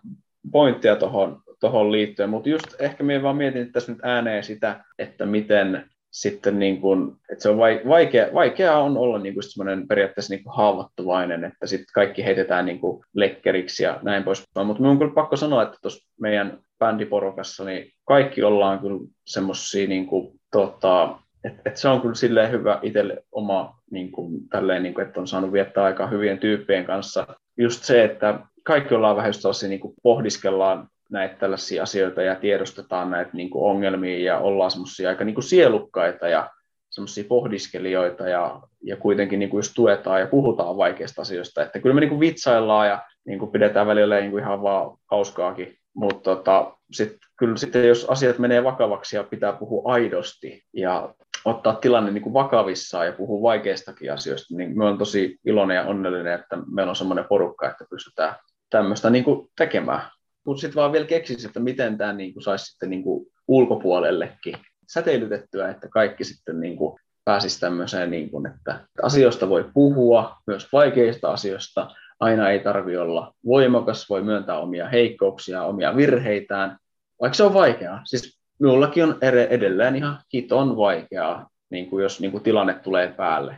pointtia 0.51 0.95
tuohon 0.95 1.41
tuohon 1.61 1.91
liittyen, 1.91 2.29
mutta 2.29 2.49
just 2.49 2.67
ehkä 2.79 3.03
minä 3.03 3.23
vaan 3.23 3.35
mietin 3.35 3.71
tässä 3.71 3.91
nyt 3.91 4.01
ääneen 4.03 4.43
sitä, 4.43 4.83
että 4.99 5.25
miten 5.25 5.91
sitten 6.11 6.59
niin 6.59 6.81
kuin, 6.81 7.11
että 7.31 7.43
se 7.43 7.49
on 7.49 7.57
vaikea, 7.87 8.27
vaikea 8.33 8.77
on 8.77 8.97
olla 8.97 9.19
niin 9.19 9.33
kuin 9.33 9.43
semmoinen 9.43 9.87
periaatteessa 9.87 10.33
niin 10.33 10.43
kuin 10.43 10.55
haavoittuvainen, 10.55 11.43
että 11.43 11.67
sitten 11.67 11.93
kaikki 11.93 12.25
heitetään 12.25 12.65
niin 12.65 12.79
kuin 12.79 13.03
lekkeriksi 13.13 13.83
ja 13.83 13.99
näin 14.01 14.23
pois. 14.23 14.43
Mutta 14.55 14.81
minun 14.81 14.91
on 14.91 14.97
kyllä 14.97 15.13
pakko 15.13 15.35
sanoa, 15.35 15.63
että 15.63 15.77
tuossa 15.81 16.11
meidän 16.21 16.59
bändiporukassa 16.79 17.65
niin 17.65 17.91
kaikki 18.05 18.43
ollaan 18.43 18.79
kyllä 18.79 18.99
semmoisia, 19.25 19.87
niin 19.87 20.07
kuin, 20.07 20.39
tota, 20.51 21.19
että 21.43 21.61
et 21.65 21.77
se 21.77 21.87
on 21.87 22.01
kyllä 22.01 22.15
silleen 22.15 22.51
hyvä 22.51 22.79
itselle 22.81 23.23
oma, 23.31 23.75
niin 23.91 24.11
kuin, 24.11 24.49
tälleen, 24.49 24.83
niin 24.83 24.93
kuin, 24.93 25.07
että 25.07 25.19
on 25.19 25.27
saanut 25.27 25.53
viettää 25.53 25.83
aikaa 25.83 26.07
hyvien 26.07 26.39
tyyppien 26.39 26.85
kanssa. 26.85 27.27
Just 27.57 27.83
se, 27.83 28.03
että 28.03 28.39
kaikki 28.63 28.95
ollaan 28.95 29.15
vähän 29.15 29.33
sellaisia, 29.33 29.69
niin 29.69 29.79
kuin 29.79 29.93
pohdiskellaan 30.03 30.87
näitä 31.11 31.35
tällaisia 31.35 31.83
asioita 31.83 32.21
ja 32.21 32.35
tiedostetaan 32.35 33.09
näitä 33.09 33.31
niin 33.33 33.49
kuin 33.49 33.63
ongelmia 33.63 34.19
ja 34.19 34.37
ollaan 34.37 34.71
semmoisia 34.71 35.09
aika 35.09 35.23
niin 35.23 35.35
kuin 35.35 35.43
sielukkaita 35.43 36.27
ja 36.27 36.49
semmoisia 36.89 37.23
pohdiskelijoita 37.27 38.29
ja, 38.29 38.61
ja 38.83 38.97
kuitenkin 38.97 39.39
niin 39.39 39.49
kuin 39.49 39.59
just 39.59 39.71
tuetaan 39.75 40.19
ja 40.19 40.27
puhutaan 40.27 40.77
vaikeista 40.77 41.21
asioista. 41.21 41.63
Että 41.63 41.79
kyllä 41.79 41.95
me 41.95 42.01
niin 42.01 42.09
kuin 42.09 42.19
vitsaillaan 42.19 42.87
ja 42.87 43.03
niin 43.25 43.39
kuin 43.39 43.51
pidetään 43.51 43.87
välillä 43.87 44.19
niin 44.19 44.31
kuin 44.31 44.43
ihan 44.43 44.61
vaan 44.61 44.97
hauskaakin, 45.11 45.75
mutta 45.93 46.35
tota, 46.35 46.77
sit, 46.91 47.17
kyllä 47.37 47.57
sitten 47.57 47.87
jos 47.87 48.05
asiat 48.05 48.39
menee 48.39 48.63
vakavaksi 48.63 49.15
ja 49.15 49.23
pitää 49.23 49.53
puhua 49.53 49.93
aidosti 49.93 50.63
ja 50.73 51.13
ottaa 51.45 51.73
tilanne 51.73 52.11
niin 52.11 52.23
kuin 52.23 52.33
vakavissaan 52.33 53.05
ja 53.05 53.13
puhua 53.13 53.41
vaikeistakin 53.41 54.13
asioista, 54.13 54.55
niin 54.57 54.77
me 54.77 54.85
on 54.85 54.97
tosi 54.97 55.39
iloinen 55.45 55.75
ja 55.75 55.83
onnellinen, 55.83 56.33
että 56.33 56.57
meillä 56.71 56.89
on 56.89 56.95
semmoinen 56.95 57.25
porukka, 57.25 57.69
että 57.69 57.85
pystytään 57.89 58.35
tämmöistä 58.69 59.09
niin 59.09 59.23
kuin 59.23 59.47
tekemään 59.57 60.01
mutta 60.45 60.61
sitten 60.61 60.75
vaan 60.75 60.91
vielä 60.91 61.05
keksisi, 61.05 61.47
että 61.47 61.59
miten 61.59 61.97
tämä 61.97 62.13
niin 62.13 62.33
saisi 62.43 62.65
sitten 62.65 62.89
niin 62.89 63.03
kuin 63.03 63.27
ulkopuolellekin 63.47 64.55
säteilytettyä, 64.93 65.69
että 65.69 65.87
kaikki 65.89 66.23
sitten 66.23 66.59
niin 66.59 66.77
kuin 66.77 66.99
pääsisi 67.25 67.59
tämmöiseen, 67.59 68.11
niin 68.11 68.29
kuin, 68.29 68.47
että 68.47 68.79
asioista 69.03 69.49
voi 69.49 69.69
puhua, 69.73 70.37
myös 70.47 70.67
vaikeista 70.73 71.31
asioista, 71.31 71.91
aina 72.19 72.49
ei 72.49 72.59
tarvi 72.59 72.97
olla 72.97 73.33
voimakas, 73.45 74.09
voi 74.09 74.23
myöntää 74.23 74.59
omia 74.59 74.89
heikkouksia, 74.89 75.63
omia 75.63 75.95
virheitään, 75.95 76.77
vaikka 77.21 77.35
se 77.35 77.43
on 77.43 77.53
vaikeaa. 77.53 78.01
Siis 78.05 78.39
minullakin 78.59 79.03
on 79.03 79.17
edelleen 79.49 79.95
ihan 79.95 80.19
hiton 80.33 80.77
vaikeaa, 80.77 81.49
niin 81.69 81.89
kuin 81.89 82.03
jos 82.03 82.19
niin 82.19 82.31
kuin 82.31 82.43
tilanne 82.43 82.73
tulee 82.73 83.13
päälle. 83.17 83.57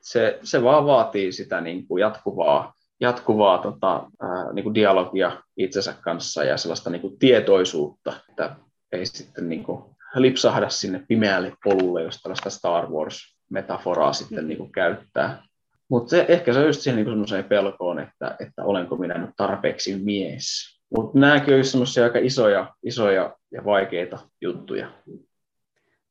Se, 0.00 0.38
se 0.42 0.62
vaan 0.62 0.86
vaatii 0.86 1.32
sitä 1.32 1.60
niin 1.60 1.86
kuin 1.86 2.00
jatkuvaa 2.00 2.74
jatkuvaa 3.00 3.58
tota, 3.58 4.10
ää, 4.22 4.52
niin 4.52 4.62
kuin 4.62 4.74
dialogia 4.74 5.42
itsensä 5.56 5.94
kanssa 6.00 6.44
ja 6.44 6.56
sellaista 6.56 6.90
niin 6.90 7.00
kuin 7.00 7.18
tietoisuutta, 7.18 8.12
että 8.28 8.56
ei 8.92 9.06
sitten 9.06 9.48
niin 9.48 9.64
kuin 9.64 9.84
lipsahda 10.14 10.68
sinne 10.68 11.04
pimeälle 11.08 11.52
polulle, 11.64 12.02
jos 12.02 12.22
tällaista 12.22 12.50
Star 12.50 12.86
Wars-metaforaa 12.86 14.12
sitten 14.12 14.48
niin 14.48 14.58
kuin 14.58 14.72
käyttää. 14.72 15.42
Mutta 15.88 16.10
se, 16.10 16.26
ehkä 16.28 16.52
se 16.52 16.58
on 16.58 16.66
just 16.66 16.80
siihen 16.80 16.96
niin 16.96 17.12
semmoiseen 17.12 17.44
pelkoon, 17.44 17.98
että, 17.98 18.36
että 18.40 18.64
olenko 18.64 18.96
minä 18.96 19.18
nyt 19.18 19.30
tarpeeksi 19.36 19.96
mies. 19.96 20.74
Mutta 20.96 21.18
nämäkin 21.18 21.54
on 21.54 21.64
semmoisia 21.64 22.04
aika 22.04 22.18
isoja, 22.18 22.74
isoja 22.82 23.36
ja 23.52 23.64
vaikeita 23.64 24.18
juttuja. 24.40 24.90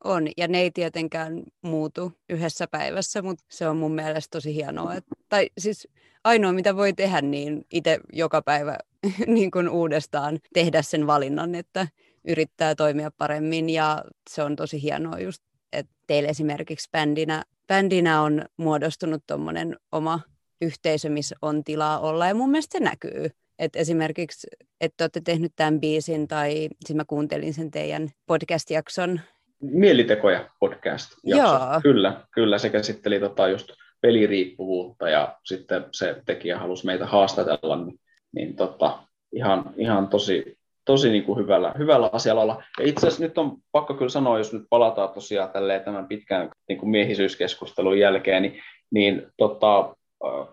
On, 0.04 0.28
ja 0.38 0.48
ne 0.48 0.62
ei 0.62 0.72
tietenkään 0.72 1.44
muutu 1.62 2.12
yhdessä 2.30 2.68
päivässä, 2.68 3.22
mutta 3.22 3.46
se 3.50 3.68
on 3.68 3.78
mun 3.78 3.96
mielestä 3.96 4.38
tosi 4.38 4.56
hienoa. 4.56 4.94
Että, 4.94 5.16
tai 5.30 5.50
siis 5.58 5.88
ainoa, 6.24 6.54
mitä 6.54 6.76
voi 6.76 6.94
tehdä, 6.94 7.22
niin 7.22 7.66
itse 7.72 8.00
joka 8.14 8.42
päivä 8.42 8.78
niin 9.28 9.52
kuin 9.52 9.70
uudestaan 9.70 10.40
tehdä 10.54 10.82
sen 10.82 11.08
valinnan, 11.08 11.56
että 11.56 11.88
yrittää 12.28 12.76
toimia 12.76 13.12
paremmin. 13.18 13.70
Ja 13.70 14.04
se 14.30 14.44
on 14.44 14.56
tosi 14.56 14.82
hienoa 14.82 15.20
just, 15.20 15.44
että 15.74 15.94
teille 16.08 16.30
esimerkiksi 16.30 16.90
bändinä, 16.92 17.44
bändinä 17.68 18.22
on 18.22 18.46
muodostunut 18.58 19.24
tuommoinen 19.28 19.78
oma 19.92 20.20
yhteisö, 20.62 21.10
missä 21.10 21.36
on 21.42 21.64
tilaa 21.64 22.00
olla. 22.00 22.28
Ja 22.28 22.36
mun 22.36 22.52
mielestä 22.52 22.78
se 22.78 22.84
näkyy. 22.84 23.30
Et 23.60 23.76
esimerkiksi, 23.76 24.48
että 24.82 25.04
olette 25.04 25.22
tehnyt 25.22 25.52
tämän 25.56 25.80
biisin 25.80 26.28
tai 26.28 26.70
siis 26.86 26.96
mä 26.96 27.06
kuuntelin 27.06 27.54
sen 27.54 27.72
teidän 27.72 28.10
podcast-jakson. 28.26 29.22
Mielitekoja 29.62 30.50
podcast 30.60 31.12
Joo. 31.24 31.60
Kyllä, 31.84 32.22
kyllä. 32.32 32.58
Se 32.58 32.70
käsitteli 32.70 33.20
tota 33.20 33.48
just 33.48 33.70
peliriippuvuutta 34.04 35.10
ja 35.10 35.38
sitten 35.44 35.86
se 35.92 36.22
tekijä 36.26 36.58
halusi 36.58 36.86
meitä 36.86 37.06
haastatella, 37.06 37.76
niin, 37.76 38.00
niin 38.36 38.56
tota, 38.56 39.00
ihan, 39.32 39.74
ihan 39.78 40.08
tosi, 40.08 40.58
tosi 40.86 41.10
niin 41.10 41.24
kuin 41.24 41.40
hyvällä, 41.40 41.74
hyvällä 41.78 42.10
asialla. 42.14 42.64
Ja 42.80 42.86
itse 42.86 43.08
asiassa 43.08 43.24
nyt 43.24 43.38
on 43.38 43.58
pakko 43.72 43.94
kyllä 43.94 44.10
sanoa, 44.10 44.38
jos 44.38 44.54
nyt 44.54 44.64
palataan 44.70 45.10
tosiaan 45.10 45.50
tämän 45.86 46.08
pitkän 46.08 46.50
niin 46.70 46.80
kuin 46.80 46.90
miehisyyskeskustelun 46.90 48.00
jälkeen, 48.00 48.42
niin, 48.42 48.62
niin 48.92 49.28
tota, 49.38 49.96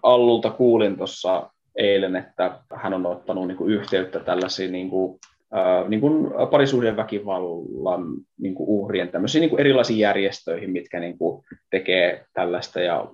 Allulta 0.03 0.51
kuulin 0.51 0.97
tuossa 0.97 1.51
eilen, 1.77 2.17
että 2.17 2.59
hän 2.75 2.95
on 2.95 3.07
ottanut 3.07 3.47
niin 3.47 3.59
kuin 3.59 3.73
yhteyttä 3.73 4.21
tällaisiin 4.21 4.73
niin 4.73 4.91
kuin 4.91 5.19
niin 5.89 6.01
kuin 6.01 6.31
parisuuden 6.51 6.97
väkivallan 6.97 8.05
niin 8.39 8.55
kuin 8.55 8.69
uhrien 8.69 9.09
tämmöisiin 9.09 9.41
niin 9.41 9.51
kuin 9.51 9.61
erilaisiin 9.61 9.99
järjestöihin, 9.99 10.71
mitkä 10.71 11.01
niin 11.01 11.19
kuin 11.19 11.45
tekee 11.71 12.25
tällaista 12.35 12.81
ja 12.81 13.11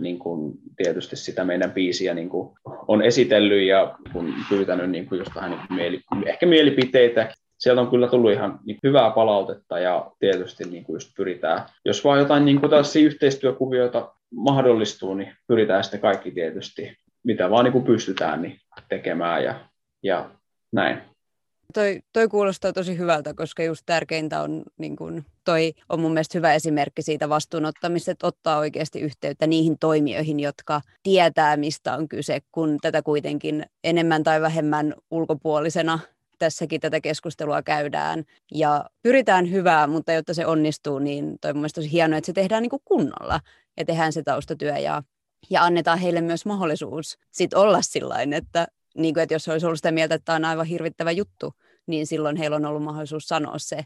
niin 0.00 0.18
kuin 0.18 0.52
tietysti 0.76 1.16
sitä 1.16 1.44
meidän 1.44 1.72
biisiä 1.72 2.14
niin 2.14 2.28
kuin 2.28 2.50
on 2.88 3.02
esitellyt 3.02 3.62
ja 3.62 3.98
kun 4.12 4.34
pyytänyt 4.48 4.90
niin 4.90 5.06
kuin 5.06 5.18
just 5.18 5.34
vähän 5.34 5.50
niin 5.50 5.60
kuin 5.68 5.76
mieli, 5.76 6.00
ehkä 6.26 6.46
mielipiteitä. 6.46 7.34
Sieltä 7.58 7.80
on 7.80 7.90
kyllä 7.90 8.08
tullut 8.08 8.32
ihan 8.32 8.58
niin 8.64 8.78
hyvää 8.82 9.10
palautetta 9.10 9.78
ja 9.78 10.10
tietysti 10.18 10.64
niin 10.64 10.84
kuin 10.84 10.94
just 10.94 11.10
pyritään, 11.16 11.62
jos 11.84 12.04
vaan 12.04 12.18
jotain 12.18 12.44
niin 12.44 12.60
kuin 12.60 12.70
tällaisia 12.70 13.06
yhteistyökuvioita 13.06 14.14
mahdollistuu, 14.34 15.14
niin 15.14 15.32
pyritään 15.46 15.84
sitten 15.84 16.00
kaikki 16.00 16.30
tietysti, 16.30 16.96
mitä 17.24 17.50
vaan 17.50 17.64
niin 17.64 17.72
kuin 17.72 17.84
pystytään 17.84 18.42
niin 18.42 18.58
tekemään 18.88 19.44
ja, 19.44 19.54
ja 20.02 20.30
näin. 20.72 20.98
Toi, 21.74 22.00
toi 22.12 22.28
kuulostaa 22.28 22.72
tosi 22.72 22.98
hyvältä, 22.98 23.34
koska 23.34 23.62
just 23.62 23.82
tärkeintä 23.86 24.40
on, 24.40 24.62
niin 24.78 24.96
kun, 24.96 25.24
toi 25.44 25.74
on 25.88 26.00
mun 26.00 26.12
mielestä 26.12 26.38
hyvä 26.38 26.54
esimerkki 26.54 27.02
siitä 27.02 27.28
vastuunottamista, 27.28 28.10
että 28.10 28.26
ottaa 28.26 28.58
oikeasti 28.58 29.00
yhteyttä 29.00 29.46
niihin 29.46 29.78
toimijoihin, 29.78 30.40
jotka 30.40 30.80
tietää, 31.02 31.56
mistä 31.56 31.94
on 31.94 32.08
kyse, 32.08 32.40
kun 32.52 32.78
tätä 32.82 33.02
kuitenkin 33.02 33.66
enemmän 33.84 34.22
tai 34.22 34.40
vähemmän 34.40 34.94
ulkopuolisena 35.10 35.98
tässäkin 36.38 36.80
tätä 36.80 37.00
keskustelua 37.00 37.62
käydään. 37.62 38.24
Ja 38.54 38.84
pyritään 39.02 39.50
hyvää, 39.50 39.86
mutta 39.86 40.12
jotta 40.12 40.34
se 40.34 40.46
onnistuu, 40.46 40.98
niin 40.98 41.38
toi 41.40 41.52
mun 41.52 41.60
mielestä 41.60 41.80
tosi 41.80 41.92
hienoa, 41.92 42.18
että 42.18 42.26
se 42.26 42.32
tehdään 42.32 42.62
niin 42.62 42.80
kunnolla 42.84 43.40
ja 43.76 43.84
tehdään 43.84 44.12
se 44.12 44.22
taustatyö 44.22 44.78
ja, 44.78 45.02
ja 45.50 45.64
annetaan 45.64 45.98
heille 45.98 46.20
myös 46.20 46.46
mahdollisuus 46.46 47.18
sit 47.30 47.54
olla 47.54 47.82
sillain, 47.82 48.32
että 48.32 48.66
niin 48.98 49.14
kuin, 49.14 49.22
että 49.22 49.34
jos 49.34 49.48
olisi 49.48 49.66
ollut 49.66 49.78
sitä 49.78 49.92
mieltä, 49.92 50.14
että 50.14 50.24
tämä 50.24 50.36
on 50.36 50.44
aivan 50.44 50.66
hirvittävä 50.66 51.10
juttu, 51.10 51.54
niin 51.86 52.06
silloin 52.06 52.36
heillä 52.36 52.56
on 52.56 52.64
ollut 52.64 52.82
mahdollisuus 52.82 53.24
sanoa 53.24 53.58
se. 53.58 53.84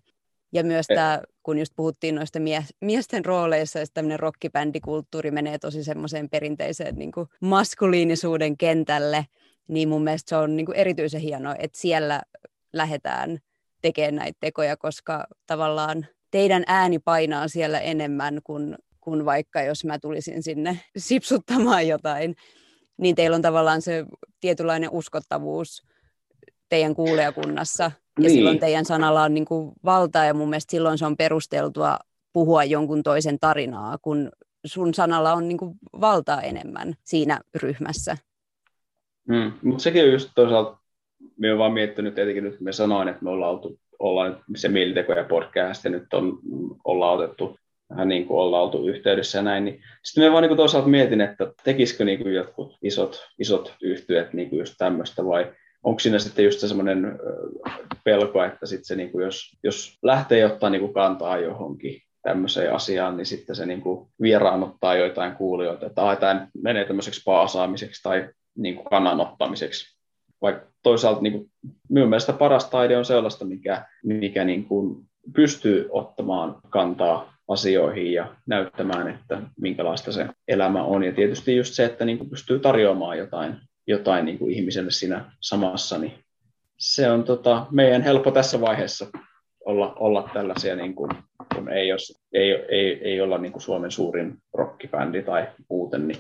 Ja 0.52 0.64
myös 0.64 0.86
tämä, 0.86 1.22
kun 1.42 1.58
just 1.58 1.72
puhuttiin 1.76 2.14
noista 2.14 2.40
mie- 2.40 2.64
miesten 2.80 3.24
rooleissa, 3.24 3.80
että 3.80 3.94
tämmöinen 3.94 4.20
rockibändikulttuuri 4.20 5.30
menee 5.30 5.58
tosi 5.58 5.84
semmoiseen 5.84 6.30
perinteiseen 6.30 6.94
niin 6.94 7.12
kuin 7.12 7.28
maskuliinisuuden 7.40 8.56
kentälle, 8.56 9.26
niin 9.68 9.88
mun 9.88 10.04
mielestä 10.04 10.28
se 10.28 10.36
on 10.36 10.56
niin 10.56 10.66
kuin 10.66 10.76
erityisen 10.76 11.20
hienoa, 11.20 11.54
että 11.58 11.78
siellä 11.78 12.22
lähdetään 12.72 13.38
tekemään 13.82 14.14
näitä 14.14 14.38
tekoja, 14.40 14.76
koska 14.76 15.26
tavallaan 15.46 16.06
teidän 16.30 16.64
ääni 16.66 16.98
painaa 16.98 17.48
siellä 17.48 17.80
enemmän 17.80 18.40
kuin, 18.44 18.76
kuin 19.00 19.24
vaikka 19.24 19.62
jos 19.62 19.84
mä 19.84 19.98
tulisin 19.98 20.42
sinne 20.42 20.80
sipsuttamaan 20.96 21.88
jotain 21.88 22.36
niin 22.98 23.14
teillä 23.14 23.34
on 23.34 23.42
tavallaan 23.42 23.82
se 23.82 24.04
tietynlainen 24.40 24.90
uskottavuus 24.92 25.82
teidän 26.68 26.94
kuulijakunnassa. 26.94 27.84
Ja 27.84 27.90
niin. 28.18 28.30
silloin 28.30 28.58
teidän 28.58 28.84
sanalla 28.84 29.22
on 29.22 29.34
niin 29.34 29.44
kuin 29.44 29.72
valtaa 29.84 30.24
ja 30.24 30.34
mun 30.34 30.50
mielestä 30.50 30.70
silloin 30.70 30.98
se 30.98 31.06
on 31.06 31.16
perusteltua 31.16 31.98
puhua 32.32 32.64
jonkun 32.64 33.02
toisen 33.02 33.38
tarinaa, 33.38 33.98
kun 34.02 34.30
sun 34.64 34.94
sanalla 34.94 35.32
on 35.32 35.48
niin 35.48 35.58
kuin 35.58 35.74
valtaa 36.00 36.42
enemmän 36.42 36.94
siinä 37.04 37.40
ryhmässä. 37.62 38.16
Mm, 39.28 39.52
mutta 39.62 39.82
sekin 39.82 40.04
on 40.04 40.12
just 40.12 40.30
toisaalta, 40.34 40.78
me 41.36 41.52
on 41.52 41.58
vaan 41.58 41.72
miettinyt 41.72 42.14
tietenkin 42.14 42.44
nyt, 42.44 42.56
kun 42.56 42.64
me 42.64 42.72
sanoin, 42.72 43.08
että 43.08 43.24
me 43.24 43.30
ollaan 43.30 43.52
oltu 43.52 43.78
ollaan 44.02 44.44
se 44.56 44.68
Mieliteko 44.68 45.12
ja 45.12 45.24
podcast, 45.24 45.84
ja 45.84 45.90
nyt 45.90 46.14
on, 46.14 46.38
ollaan 46.84 47.18
otettu 47.18 47.58
vähän 47.92 48.08
niin 48.08 48.26
kuin 48.26 48.40
ollaan 48.40 48.62
oltu 48.62 48.86
yhteydessä 48.88 49.38
ja 49.38 49.42
näin, 49.42 49.64
niin 49.64 49.80
sitten 50.02 50.24
me 50.24 50.32
vaan 50.32 50.42
niin 50.42 50.56
toisaalta 50.56 50.88
mietin, 50.88 51.20
että 51.20 51.52
tekisikö 51.64 52.04
niin 52.04 52.22
kuin 52.22 52.34
jotkut 52.34 52.78
isot, 52.82 53.28
isot 53.38 53.74
yhtyöt 53.82 54.32
niin 54.32 54.50
kuin 54.50 54.58
just 54.58 54.74
tämmöistä 54.78 55.24
vai 55.24 55.52
onko 55.82 55.98
siinä 55.98 56.18
sitten 56.18 56.44
just 56.44 56.60
semmoinen 56.60 57.18
pelko, 58.04 58.44
että 58.44 58.66
sitten 58.66 58.84
se, 58.84 58.96
niin 58.96 59.10
kuin 59.10 59.24
jos, 59.24 59.58
jos 59.62 59.98
lähtee 60.02 60.46
ottaa 60.46 60.70
niin 60.70 60.80
kuin 60.80 60.94
kantaa 60.94 61.38
johonkin 61.38 62.00
tämmöiseen 62.22 62.74
asiaan, 62.74 63.16
niin 63.16 63.26
sitten 63.26 63.56
se 63.56 63.66
niin 63.66 63.80
kuin 63.80 64.08
vieraanottaa 64.22 64.96
joitain 64.96 65.36
kuulijoita, 65.36 65.86
että 65.86 66.16
tämä 66.20 66.46
menee 66.62 66.84
tämmöiseksi 66.84 67.22
paasaamiseksi 67.24 68.02
tai 68.02 68.28
niin 68.56 68.74
kuin 68.74 68.86
kannanottamiseksi. 68.90 69.98
Vaikka 70.42 70.66
toisaalta 70.82 71.22
niin 71.22 71.32
kuin, 71.32 71.50
minun 71.88 72.08
mielestä 72.08 72.32
paras 72.32 72.64
taide 72.64 72.96
on 72.96 73.04
sellaista, 73.04 73.44
mikä, 73.44 73.86
mikä 74.04 74.44
niin 74.44 74.64
kuin, 74.64 74.96
pystyy 75.34 75.88
ottamaan 75.90 76.56
kantaa 76.70 77.34
asioihin 77.52 78.12
ja 78.12 78.34
näyttämään, 78.46 79.08
että 79.08 79.42
minkälaista 79.60 80.12
se 80.12 80.26
elämä 80.48 80.84
on. 80.84 81.04
Ja 81.04 81.12
tietysti 81.12 81.56
just 81.56 81.74
se, 81.74 81.84
että 81.84 82.04
niin 82.04 82.18
kuin 82.18 82.30
pystyy 82.30 82.58
tarjoamaan 82.58 83.18
jotain, 83.18 83.56
jotain 83.86 84.24
niin 84.24 84.38
kuin 84.38 84.52
ihmiselle 84.52 84.90
siinä 84.90 85.32
samassa, 85.40 85.98
niin 85.98 86.12
se 86.78 87.10
on 87.10 87.24
tota, 87.24 87.66
meidän 87.70 88.02
helppo 88.02 88.30
tässä 88.30 88.60
vaiheessa 88.60 89.06
olla, 89.64 89.94
olla 89.94 90.30
tällaisia, 90.34 90.76
niin 90.76 90.94
kuin, 90.94 91.10
kun 91.54 91.68
ei, 91.68 91.92
os, 91.92 92.22
ei, 92.32 92.50
ei, 92.52 93.00
ei 93.02 93.20
olla 93.20 93.38
niin 93.38 93.52
kuin 93.52 93.62
Suomen 93.62 93.90
suurin 93.90 94.34
rockibändi 94.54 95.22
tai 95.22 95.48
muuten. 95.70 96.08
Niin. 96.08 96.18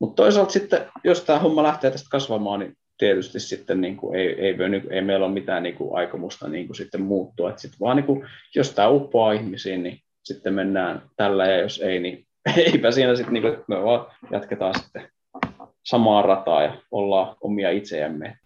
Mutta 0.00 0.22
toisaalta 0.22 0.52
sitten, 0.52 0.80
jos 1.04 1.20
tämä 1.20 1.38
homma 1.38 1.62
lähtee 1.62 1.90
tästä 1.90 2.08
kasvamaan, 2.10 2.60
niin 2.60 2.76
tietysti 2.98 3.40
sitten 3.40 3.80
niin 3.80 3.96
kuin 3.96 4.18
ei, 4.18 4.26
ei, 4.26 4.48
ei, 4.48 4.82
ei 4.90 5.02
meillä 5.02 5.26
ole 5.26 5.34
mitään 5.34 5.62
niin 5.62 5.74
kuin 5.74 5.96
aikomusta 5.96 6.48
niin 6.48 6.66
kuin 6.66 6.76
sitten 6.76 7.02
muuttua. 7.02 7.50
Et 7.50 7.58
sit 7.58 7.72
vaan 7.80 7.96
niin 7.96 8.06
kuin, 8.06 8.26
jos 8.54 8.70
tämä 8.70 8.88
uppoaa 8.88 9.32
ihmisiin, 9.32 9.82
niin 9.82 10.00
sitten 10.26 10.54
mennään 10.54 11.02
tällä 11.16 11.46
ja 11.46 11.60
jos 11.60 11.80
ei, 11.80 12.00
niin 12.00 12.26
eipä 12.56 12.90
siinä 12.90 13.16
sitten, 13.16 13.34
niin 13.34 13.44
me 13.68 13.82
vaan 13.82 14.06
jatketaan 14.30 14.74
sitten 14.78 15.08
samaa 15.86 16.22
rataa 16.22 16.62
ja 16.62 16.76
ollaan 16.90 17.36
omia 17.40 17.70
itseämme. 17.70 18.38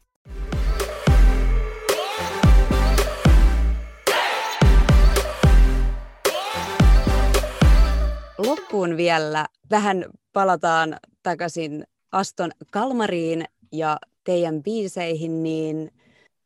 Loppuun 8.38 8.96
vielä 8.96 9.46
vähän 9.70 10.04
palataan 10.32 10.96
takaisin 11.22 11.84
Aston 12.12 12.50
Kalmariin 12.70 13.44
ja 13.72 13.96
teidän 14.24 14.62
biiseihin, 14.62 15.42
niin 15.42 15.90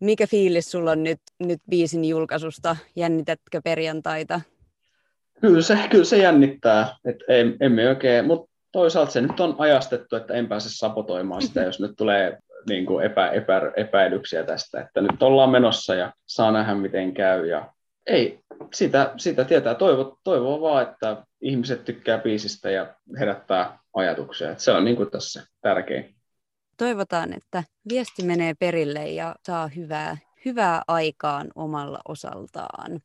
mikä 0.01 0.27
fiilis 0.27 0.71
sulla 0.71 0.91
on 0.91 1.03
nyt, 1.03 1.21
nyt 1.39 1.61
biisin 1.71 2.05
julkaisusta? 2.05 2.77
Jännitätkö 2.97 3.61
perjantaita? 3.65 4.41
Kyllä 5.41 5.63
se, 5.63 5.79
kyllä 5.91 6.05
se 6.05 6.17
jännittää, 6.17 6.97
että 7.05 7.25
ei, 7.29 7.57
emme 7.61 7.89
oikein, 7.89 8.25
mutta 8.25 8.53
toisaalta 8.73 9.13
se 9.13 9.21
nyt 9.21 9.41
on 9.41 9.55
ajastettu, 9.59 10.17
että 10.17 10.35
en 10.35 10.49
pääse 10.49 10.69
sabotoimaan 10.71 11.43
sitä, 11.43 11.63
jos 11.63 11.81
nyt 11.81 11.93
tulee 11.97 12.39
niin 12.69 12.87
kuin 12.87 13.05
epä, 13.05 13.29
epä, 13.29 13.73
epäilyksiä 13.77 14.43
tästä, 14.43 14.81
että 14.81 15.01
nyt 15.01 15.23
ollaan 15.23 15.51
menossa 15.51 15.95
ja 15.95 16.13
saa 16.27 16.53
nähdä 16.53 16.75
miten 16.75 17.15
käy 17.15 17.47
ja 17.47 17.75
ei, 18.07 18.41
sitä, 18.75 19.13
sitä 19.17 19.45
tietää. 19.45 19.75
Toivo, 19.75 20.19
toivoo 20.25 20.61
vaan, 20.61 20.83
että 20.83 21.27
ihmiset 21.41 21.85
tykkää 21.85 22.19
biisistä 22.19 22.71
ja 22.71 22.95
herättää 23.19 23.79
ajatuksia. 23.95 24.51
Että 24.51 24.63
se 24.63 24.73
on 24.73 24.85
niin 24.85 24.97
kuin 24.97 25.11
tässä 25.11 25.47
tärkein. 25.61 26.15
Toivotaan, 26.77 27.33
että 27.33 27.65
viesti 27.89 28.23
menee 28.23 28.55
perille 28.59 29.09
ja 29.09 29.35
saa 29.47 29.67
hyvää, 29.67 30.17
hyvää 30.45 30.83
aikaan 30.89 31.49
omalla 31.55 31.99
osaltaan. 32.09 33.01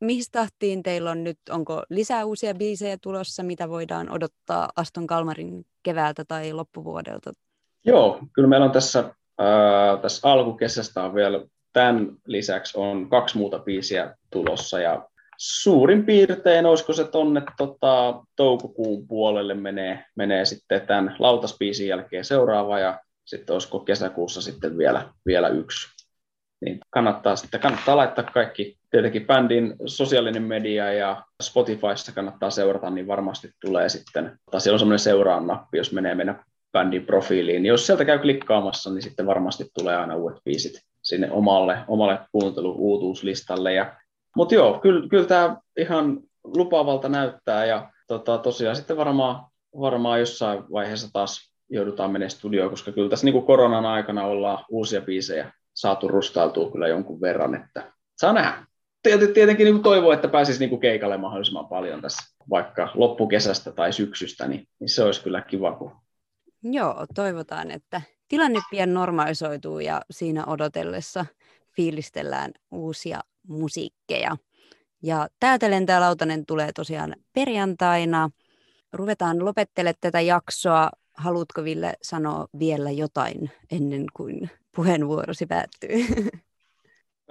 Mihin 0.00 0.24
tahtiin 0.32 0.82
teillä 0.82 1.10
on 1.10 1.24
nyt, 1.24 1.38
onko 1.50 1.82
lisää 1.90 2.24
uusia 2.24 2.54
biisejä 2.54 2.96
tulossa, 3.02 3.42
mitä 3.42 3.68
voidaan 3.68 4.10
odottaa 4.10 4.68
Aston 4.76 5.06
Kalmarin 5.06 5.66
keväältä 5.82 6.24
tai 6.24 6.52
loppuvuodelta? 6.52 7.32
Joo, 7.86 8.20
kyllä 8.32 8.48
meillä 8.48 8.66
on 8.66 8.72
tässä, 8.72 9.14
ää, 9.38 9.96
tässä 9.96 10.28
alkukesästä 10.28 11.02
on 11.02 11.14
vielä 11.14 11.40
tämän 11.72 12.08
lisäksi 12.26 12.78
on 12.78 13.10
kaksi 13.10 13.38
muuta 13.38 13.58
biisiä 13.58 14.16
tulossa 14.30 14.80
ja 14.80 15.08
suurin 15.38 16.06
piirtein, 16.06 16.66
olisiko 16.66 16.92
se 16.92 17.04
tonne 17.04 17.42
tota, 17.56 18.24
toukokuun 18.36 19.08
puolelle 19.08 19.54
menee, 19.54 20.04
menee 20.16 20.44
sitten 20.44 20.86
tämän 20.86 21.16
lautaspiisin 21.18 21.88
jälkeen 21.88 22.24
seuraava 22.24 22.78
ja 22.78 23.00
sitten 23.24 23.54
olisiko 23.54 23.80
kesäkuussa 23.80 24.42
sitten 24.42 24.78
vielä, 24.78 25.08
vielä 25.26 25.48
yksi. 25.48 25.88
Niin 26.60 26.78
kannattaa, 26.90 27.36
sitten, 27.36 27.60
kannattaa 27.60 27.96
laittaa 27.96 28.24
kaikki, 28.24 28.78
tietenkin 28.90 29.26
bändin 29.26 29.76
sosiaalinen 29.86 30.42
media 30.42 30.92
ja 30.92 31.22
Spotifyssa 31.42 32.12
kannattaa 32.14 32.50
seurata, 32.50 32.90
niin 32.90 33.06
varmasti 33.06 33.50
tulee 33.60 33.88
sitten, 33.88 34.38
tai 34.50 34.60
siellä 34.60 34.74
on 34.74 34.78
semmoinen 34.78 34.98
seuraan 34.98 35.46
nappi, 35.46 35.78
jos 35.78 35.92
menee 35.92 36.14
mennä 36.14 36.44
bändin 36.72 37.06
profiiliin, 37.06 37.62
niin 37.62 37.68
jos 37.68 37.86
sieltä 37.86 38.04
käy 38.04 38.18
klikkaamassa, 38.18 38.90
niin 38.90 39.02
sitten 39.02 39.26
varmasti 39.26 39.66
tulee 39.78 39.96
aina 39.96 40.16
uudet 40.16 40.38
biisit 40.44 40.72
sinne 41.02 41.30
omalle, 41.30 41.78
omalle 41.88 42.18
kuuntelu-uutuuslistalle. 42.32 43.72
Ja, 43.72 43.96
mutta 44.36 44.54
joo, 44.54 44.78
kyllä, 44.78 45.08
kyllä 45.08 45.24
tämä 45.24 45.56
ihan 45.78 46.20
lupaavalta 46.44 47.08
näyttää 47.08 47.64
ja 47.64 47.90
tota, 48.08 48.38
tosiaan 48.38 48.76
sitten 48.76 48.96
varmaan, 48.96 49.44
varmaan 49.80 50.20
jossain 50.20 50.62
vaiheessa 50.72 51.12
taas 51.12 51.54
joudutaan 51.68 52.10
menemään 52.10 52.30
studioon, 52.30 52.70
koska 52.70 52.92
kyllä 52.92 53.10
tässä 53.10 53.24
niin 53.24 53.32
kuin 53.32 53.46
koronan 53.46 53.86
aikana 53.86 54.24
ollaan 54.24 54.64
uusia 54.68 55.00
biisejä 55.00 55.52
saatu 55.74 56.08
rustailtua 56.08 56.70
kyllä 56.70 56.88
jonkun 56.88 57.20
verran, 57.20 57.54
että 57.54 57.92
saa 58.16 58.32
nähdä. 58.32 58.69
Tietenkin 59.02 59.64
niin 59.64 59.82
toivoo, 59.82 60.12
että 60.12 60.28
pääsisi 60.28 60.66
niin 60.66 60.80
keikalle 60.80 61.16
mahdollisimman 61.16 61.68
paljon 61.68 62.02
tässä, 62.02 62.34
vaikka 62.50 62.90
loppukesästä 62.94 63.72
tai 63.72 63.92
syksystä, 63.92 64.48
niin, 64.48 64.68
niin 64.80 64.88
se 64.88 65.02
olisi 65.02 65.22
kyllä 65.22 65.40
kiva. 65.40 65.72
Kun... 65.72 65.92
Joo, 66.62 67.06
toivotaan, 67.14 67.70
että 67.70 68.02
tilanne 68.28 68.60
pian 68.70 68.94
normalisoituu 68.94 69.80
ja 69.80 70.02
siinä 70.10 70.44
odotellessa 70.46 71.26
fiilistellään 71.76 72.52
uusia 72.70 73.20
musiikkeja. 73.48 74.36
Ja 75.02 75.28
Täältä 75.40 75.70
lentää 75.70 76.00
lautanen 76.00 76.46
tulee 76.46 76.72
tosiaan 76.72 77.14
perjantaina. 77.32 78.30
Ruvetaan 78.92 79.44
lopettele 79.44 79.94
tätä 80.00 80.20
jaksoa. 80.20 80.90
Haluatko 81.14 81.64
Ville 81.64 81.94
sanoa 82.02 82.46
vielä 82.58 82.90
jotain 82.90 83.50
ennen 83.70 84.04
kuin 84.12 84.50
puheenvuorosi 84.76 85.46
päättyy? 85.46 85.90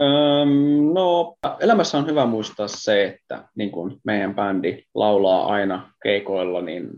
Öm, 0.01 0.93
no, 0.93 1.37
elämässä 1.59 1.97
on 1.97 2.07
hyvä 2.07 2.25
muistaa 2.25 2.67
se, 2.67 3.05
että 3.05 3.43
niin 3.55 3.71
kuin 3.71 4.01
meidän 4.03 4.35
bändi 4.35 4.83
laulaa 4.93 5.45
aina 5.45 5.93
keikoilla, 6.03 6.61
niin 6.61 6.89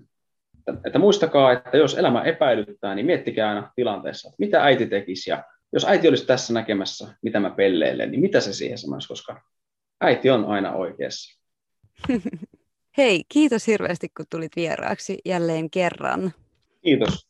että, 0.60 0.82
että 0.86 1.00
muistakaa, 1.00 1.52
että 1.52 1.78
jos 1.78 1.98
elämä 1.98 2.24
epäilyttää, 2.24 2.96
niin 2.96 3.06
miettikää 3.06 3.50
aina 3.50 3.72
tilanteessa, 3.76 4.30
että 4.30 4.36
mitä 4.40 4.64
äiti 4.64 4.86
tekisi 4.86 5.30
ja 5.30 5.44
jos 5.74 5.86
äiti 5.86 6.08
olisi 6.08 6.26
tässä 6.26 6.54
näkemässä, 6.54 7.08
mitä 7.22 7.40
mä 7.40 7.50
pelleilen, 7.50 8.12
niin 8.12 8.22
mitä 8.22 8.40
se 8.40 8.54
siihen 8.54 8.78
sanoisi, 8.78 9.08
koska 9.08 9.42
äiti 10.02 10.30
on 10.30 10.46
aina 10.46 10.74
oikeassa. 10.74 11.40
Hei, 12.98 13.24
kiitos 13.30 13.68
hirveästi, 13.68 14.10
kun 14.18 14.26
tulit 14.30 14.56
vieraaksi 14.56 15.18
jälleen 15.26 15.70
kerran. 15.70 16.34
Kiitos. 16.82 17.28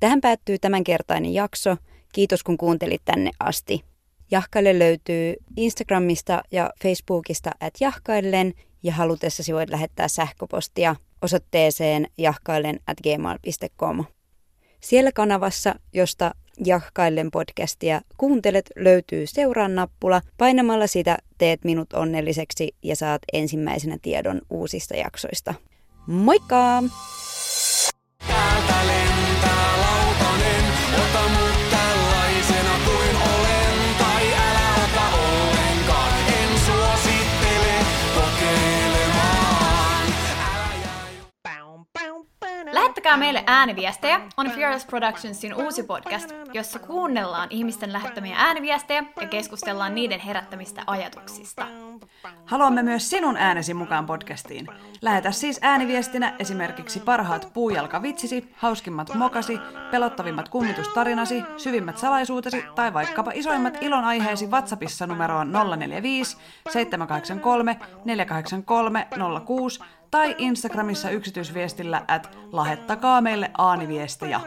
Tähän 0.00 0.20
päättyy 0.20 0.58
tämänkertainen 0.58 1.34
jakso. 1.34 1.76
Kiitos, 2.12 2.42
kun 2.42 2.58
kuuntelit 2.58 3.02
tänne 3.04 3.30
asti. 3.40 3.87
Jahkaille 4.30 4.78
löytyy 4.78 5.34
Instagramista 5.56 6.42
ja 6.52 6.70
Facebookista 6.82 7.50
at 7.60 7.74
jahkaillen 7.80 8.54
ja 8.82 8.92
halutessasi 8.92 9.54
voit 9.54 9.70
lähettää 9.70 10.08
sähköpostia 10.08 10.96
osoitteeseen 11.22 12.06
jahkaillen 12.18 12.80
at 12.86 12.98
gmail.com. 13.02 14.04
Siellä 14.80 15.12
kanavassa, 15.12 15.74
josta 15.92 16.34
Jahkaillen 16.64 17.30
podcastia 17.30 18.00
kuuntelet, 18.16 18.70
löytyy 18.76 19.26
seuraan 19.26 19.74
nappula. 19.74 20.20
Painamalla 20.38 20.86
sitä 20.86 21.18
teet 21.38 21.64
minut 21.64 21.92
onnelliseksi 21.92 22.74
ja 22.82 22.96
saat 22.96 23.22
ensimmäisenä 23.32 23.98
tiedon 24.02 24.40
uusista 24.50 24.96
jaksoista. 24.96 25.54
Moikka! 26.06 26.82
Täältä 28.28 28.78
Lähettäkää 42.98 43.16
meille 43.16 43.44
ääniviestejä 43.46 44.20
on 44.36 44.50
Fearless 44.50 44.86
Productionsin 44.86 45.54
uusi 45.54 45.82
podcast, 45.82 46.30
jossa 46.52 46.78
kuunnellaan 46.78 47.48
ihmisten 47.50 47.92
lähettämiä 47.92 48.36
ääniviestejä 48.38 49.04
ja 49.20 49.28
keskustellaan 49.28 49.94
niiden 49.94 50.20
herättämistä 50.20 50.82
ajatuksista. 50.86 51.66
Haluamme 52.44 52.82
myös 52.82 53.10
sinun 53.10 53.36
äänesi 53.36 53.74
mukaan 53.74 54.06
podcastiin. 54.06 54.66
Lähetä 55.02 55.30
siis 55.30 55.58
ääniviestinä 55.62 56.34
esimerkiksi 56.38 57.00
parhaat 57.00 57.50
puujalkavitsisi, 57.54 58.52
hauskimmat 58.56 59.14
mokasi, 59.14 59.58
pelottavimmat 59.90 60.48
kummitustarinasi, 60.48 61.44
syvimmät 61.56 61.98
salaisuutesi 61.98 62.64
tai 62.74 62.94
vaikkapa 62.94 63.30
isoimmat 63.34 63.78
ilonaiheesi 63.80 64.46
WhatsAppissa 64.46 65.06
numeroon 65.06 65.52
045 65.52 66.36
783 66.70 67.78
483 68.04 69.08
06 69.44 69.80
tai 70.10 70.34
Instagramissa 70.38 71.10
yksityisviestillä, 71.10 72.02
at 72.08 72.38
lahettakaa 72.52 73.20
meille 73.20 73.50
ääniviestejä. 73.58 74.40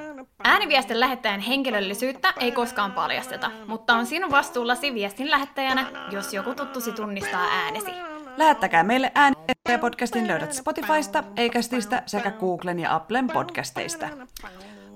Ääniviestin 0.43 0.99
lähettäjän 0.99 1.39
henkilöllisyyttä 1.39 2.33
ei 2.39 2.51
koskaan 2.51 2.91
paljasteta, 2.91 3.51
mutta 3.67 3.93
on 3.93 4.05
sinun 4.05 4.31
vastuullasi 4.31 4.93
viestin 4.93 5.31
lähettäjänä, 5.31 5.85
jos 6.11 6.33
joku 6.33 6.55
tuttusi 6.55 6.91
tunnistaa 6.91 7.47
äänesi. 7.51 7.91
Lähettäkää 8.37 8.83
meille 8.83 9.11
ääniviestejä 9.15 9.77
podcastin 9.81 10.27
löydät 10.27 10.53
Spotifysta, 10.53 11.23
Eikästistä 11.37 12.03
sekä 12.05 12.31
Googlen 12.31 12.79
ja 12.79 12.95
Applen 12.95 13.27
podcasteista. 13.27 14.09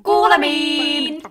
Kuulemiin! 0.04 1.22